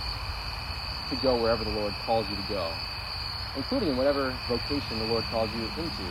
to 1.10 1.16
go 1.16 1.36
wherever 1.36 1.64
the 1.64 1.70
Lord 1.70 1.94
calls 2.04 2.28
you 2.28 2.36
to 2.36 2.42
go, 2.42 2.70
including 3.56 3.90
in 3.90 3.96
whatever 3.96 4.36
vocation 4.48 4.98
the 4.98 5.06
Lord 5.06 5.24
calls 5.24 5.50
you 5.54 5.62
into. 5.62 6.02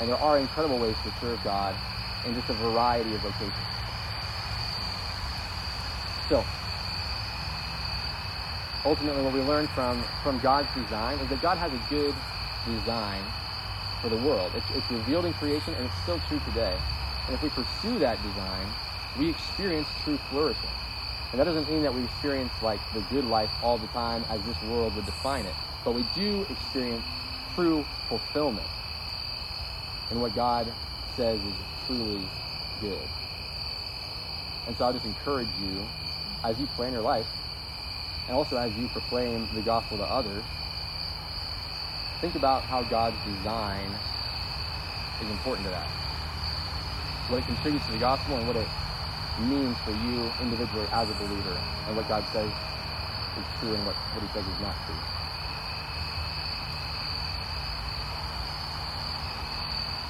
And 0.00 0.08
there 0.08 0.16
are 0.16 0.38
incredible 0.38 0.78
ways 0.78 0.96
to 1.04 1.12
serve 1.20 1.42
God 1.42 1.74
in 2.26 2.34
just 2.34 2.48
a 2.48 2.54
variety 2.54 3.14
of 3.14 3.20
vocations. 3.20 3.52
So, 6.28 6.44
ultimately, 8.84 9.22
what 9.22 9.34
we 9.34 9.40
learn 9.40 9.66
from, 9.68 10.02
from 10.22 10.38
God's 10.40 10.72
design 10.74 11.18
is 11.18 11.28
that 11.28 11.42
God 11.42 11.58
has 11.58 11.72
a 11.72 11.80
good 11.90 12.14
design 12.66 13.22
for 14.00 14.08
the 14.08 14.16
world. 14.16 14.52
It's, 14.54 14.66
it's 14.74 14.90
revealed 14.90 15.24
in 15.24 15.32
creation, 15.34 15.74
and 15.74 15.84
it's 15.86 16.02
still 16.02 16.20
true 16.28 16.40
today. 16.46 16.76
And 17.32 17.38
if 17.38 17.44
we 17.44 17.64
pursue 17.64 17.98
that 18.00 18.22
design, 18.22 18.68
we 19.18 19.30
experience 19.30 19.88
true 20.04 20.18
flourishing. 20.28 20.68
And 21.30 21.40
that 21.40 21.44
doesn't 21.44 21.66
mean 21.66 21.82
that 21.82 21.94
we 21.94 22.04
experience 22.04 22.52
like 22.60 22.78
the 22.92 23.00
good 23.10 23.24
life 23.24 23.48
all 23.62 23.78
the 23.78 23.86
time 23.86 24.22
as 24.28 24.38
this 24.42 24.62
world 24.64 24.94
would 24.94 25.06
define 25.06 25.46
it. 25.46 25.54
But 25.82 25.94
we 25.94 26.04
do 26.14 26.42
experience 26.50 27.02
true 27.54 27.86
fulfillment 28.10 28.66
in 30.10 30.20
what 30.20 30.34
God 30.34 30.66
says 31.16 31.38
is 31.38 31.54
truly 31.86 32.20
good. 32.82 33.00
And 34.66 34.76
so 34.76 34.84
I'll 34.84 34.92
just 34.92 35.06
encourage 35.06 35.48
you 35.66 35.88
as 36.44 36.60
you 36.60 36.66
plan 36.66 36.92
your 36.92 37.00
life, 37.00 37.26
and 38.28 38.36
also 38.36 38.58
as 38.58 38.76
you 38.76 38.88
proclaim 38.88 39.48
the 39.54 39.62
gospel 39.62 39.96
to 39.96 40.04
others, 40.04 40.44
think 42.20 42.34
about 42.34 42.64
how 42.64 42.82
God's 42.82 43.16
design 43.24 43.88
is 45.22 45.30
important 45.30 45.64
to 45.64 45.70
that. 45.70 46.01
What 47.32 47.40
it 47.40 47.46
contributes 47.46 47.86
to 47.86 47.92
the 47.92 47.98
gospel 47.98 48.36
and 48.36 48.46
what 48.46 48.56
it 48.56 48.68
means 49.48 49.74
for 49.86 49.92
you 50.04 50.30
individually 50.42 50.86
as 50.92 51.08
a 51.08 51.14
believer, 51.14 51.56
and 51.88 51.96
what 51.96 52.06
God 52.06 52.22
says 52.30 52.44
is 52.44 53.44
true 53.58 53.72
and 53.72 53.86
what, 53.86 53.96
what 53.96 54.20
he 54.20 54.28
says 54.36 54.44
is 54.44 54.60
not 54.60 54.76
true. 54.84 55.00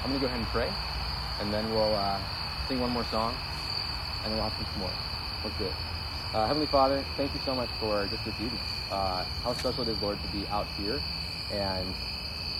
I'm 0.03 0.09
going 0.09 0.19
to 0.19 0.19
go 0.19 0.27
ahead 0.27 0.39
and 0.39 0.47
pray, 0.49 0.67
and 1.39 1.53
then 1.53 1.63
we'll 1.71 1.95
uh, 1.95 2.19
sing 2.67 2.81
one 2.81 2.91
more 2.91 3.05
song, 3.05 3.33
and 4.25 4.33
then 4.33 4.37
we'll 4.37 4.49
have 4.49 4.67
some 4.73 4.81
more. 4.81 4.91
Let's 5.45 5.57
do 5.57 5.63
it. 5.63 5.73
Uh, 6.35 6.45
Heavenly 6.45 6.67
Father, 6.67 7.05
thank 7.15 7.33
you 7.33 7.39
so 7.45 7.55
much 7.55 7.69
for 7.79 8.05
just 8.07 8.25
this 8.25 8.35
evening. 8.35 8.59
Uh, 8.91 9.23
how 9.45 9.53
special 9.53 9.83
it 9.83 9.95
is, 9.95 10.01
Lord, 10.01 10.21
to 10.21 10.27
be 10.37 10.45
out 10.49 10.67
here 10.77 10.99
and 11.53 11.87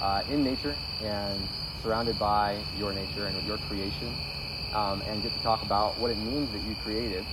uh, 0.02 0.24
in 0.30 0.42
nature 0.42 0.74
and 1.04 1.46
surrounded 1.82 2.18
by 2.18 2.58
your 2.80 2.94
nature 2.94 3.28
and 3.28 3.46
your 3.46 3.58
creation, 3.58 4.08
um, 4.74 5.02
and 5.08 5.22
get 5.22 5.34
to 5.34 5.40
talk 5.40 5.62
about 5.64 5.98
what 6.00 6.12
it 6.12 6.18
means 6.18 6.52
that 6.52 6.62
you 6.64 6.76
created, 6.84 7.24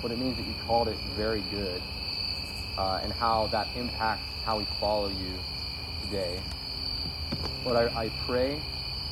what 0.00 0.12
it 0.12 0.18
means 0.18 0.36
that 0.36 0.46
you 0.46 0.54
called 0.66 0.88
it 0.88 0.96
very 1.16 1.40
good, 1.50 1.82
uh, 2.78 3.00
and 3.02 3.12
how 3.12 3.48
that 3.48 3.68
impacts 3.76 4.22
how 4.44 4.58
we 4.58 4.64
follow 4.78 5.08
you 5.08 5.32
today. 6.04 6.40
Lord, 7.64 7.76
I, 7.76 8.04
I 8.04 8.08
pray 8.26 8.60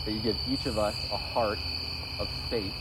that 0.05 0.13
you 0.13 0.21
give 0.21 0.37
each 0.49 0.67
of 0.67 0.79
us 0.79 0.95
a 1.13 1.17
heart 1.17 1.59
of 2.21 2.29
faith, 2.49 2.73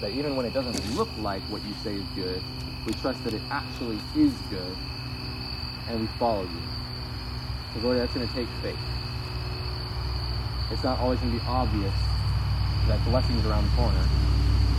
that 0.00 0.10
even 0.10 0.36
when 0.36 0.44
it 0.44 0.52
doesn't 0.52 0.96
look 0.96 1.08
like 1.18 1.42
what 1.44 1.64
you 1.64 1.74
say 1.82 1.94
is 1.94 2.04
good, 2.14 2.42
we 2.86 2.92
trust 2.94 3.22
that 3.24 3.32
it 3.32 3.42
actually 3.50 3.98
is 4.16 4.32
good, 4.50 4.76
and 5.88 6.00
we 6.00 6.06
follow 6.18 6.42
you. 6.42 6.62
So 7.74 7.80
Lord, 7.80 7.98
that's 7.98 8.12
going 8.12 8.26
to 8.28 8.34
take 8.34 8.48
faith. 8.62 8.78
It's 10.70 10.84
not 10.84 10.98
always 10.98 11.18
going 11.20 11.32
to 11.32 11.38
be 11.38 11.44
obvious 11.46 11.94
that 12.88 13.02
blessings 13.04 13.44
around 13.46 13.64
the 13.68 13.76
corner. 13.76 14.04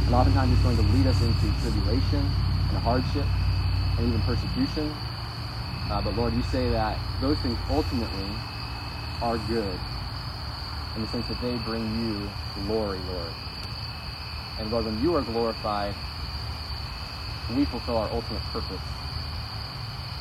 And 0.06 0.16
oftentimes 0.16 0.52
it's 0.54 0.62
going 0.64 0.78
to 0.78 0.88
lead 0.94 1.08
us 1.08 1.22
into 1.22 1.48
tribulation 1.62 2.20
and 2.20 2.78
hardship 2.80 3.26
and 3.98 4.08
even 4.08 4.22
persecution. 4.22 4.94
Uh, 5.90 6.02
but 6.02 6.16
Lord, 6.16 6.34
you 6.34 6.44
say 6.44 6.70
that 6.70 6.98
those 7.20 7.38
things 7.40 7.58
ultimately 7.70 8.30
are 9.22 9.38
good 9.48 9.80
in 10.96 11.02
the 11.02 11.08
sense 11.08 11.28
that 11.28 11.42
they 11.42 11.56
bring 11.64 11.84
you 12.02 12.30
glory, 12.66 13.00
Lord. 13.12 13.32
And 14.60 14.72
Lord, 14.72 14.86
when 14.86 15.02
you 15.02 15.16
are 15.16 15.22
glorified, 15.22 15.96
we 17.56 17.66
fulfill 17.66 17.98
our 17.98 18.10
ultimate 18.12 18.42
purpose. 18.54 18.82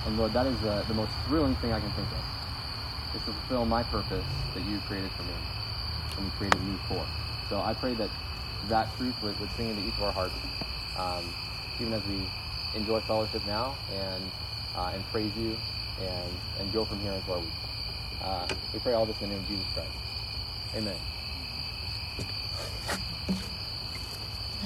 And 0.06 0.18
Lord, 0.18 0.32
that 0.32 0.46
is 0.46 0.58
the, 0.60 0.84
the 0.88 0.94
most 0.94 1.12
thrilling 1.26 1.54
thing 1.56 1.72
I 1.72 1.80
can 1.80 1.90
think 1.92 2.08
of, 2.08 3.16
is 3.16 3.24
to 3.24 3.32
fulfill 3.32 3.66
my 3.66 3.82
purpose 3.82 4.24
that 4.54 4.64
you 4.64 4.78
created 4.86 5.10
for 5.12 5.22
me 5.24 5.34
and 6.16 6.26
you 6.26 6.32
created 6.38 6.62
me 6.62 6.76
for. 6.88 7.04
So 7.50 7.60
I 7.60 7.74
pray 7.74 7.94
that 7.94 8.08
that 8.68 8.96
truth 8.96 9.20
would, 9.22 9.38
would 9.40 9.50
sing 9.56 9.70
into 9.70 9.82
each 9.82 9.94
of 9.94 10.04
our 10.04 10.12
hearts, 10.12 10.34
um, 10.96 11.24
even 11.80 11.92
as 11.92 12.02
we 12.06 12.22
enjoy 12.74 13.00
fellowship 13.00 13.44
now 13.44 13.74
and 13.92 14.22
uh, 14.76 14.92
and 14.94 15.04
praise 15.06 15.36
you 15.36 15.56
and, 16.00 16.32
and 16.60 16.72
go 16.72 16.84
from 16.84 17.00
here 17.00 17.12
into 17.12 17.32
our 17.32 17.40
week. 17.40 17.48
Uh, 18.22 18.46
we 18.72 18.78
pray 18.78 18.92
all 18.92 19.04
this 19.04 19.20
in 19.20 19.30
the 19.30 19.34
name 19.34 19.42
of 19.42 19.48
Jesus 19.48 19.66
Christ. 19.74 19.90
Amen. 20.76 21.09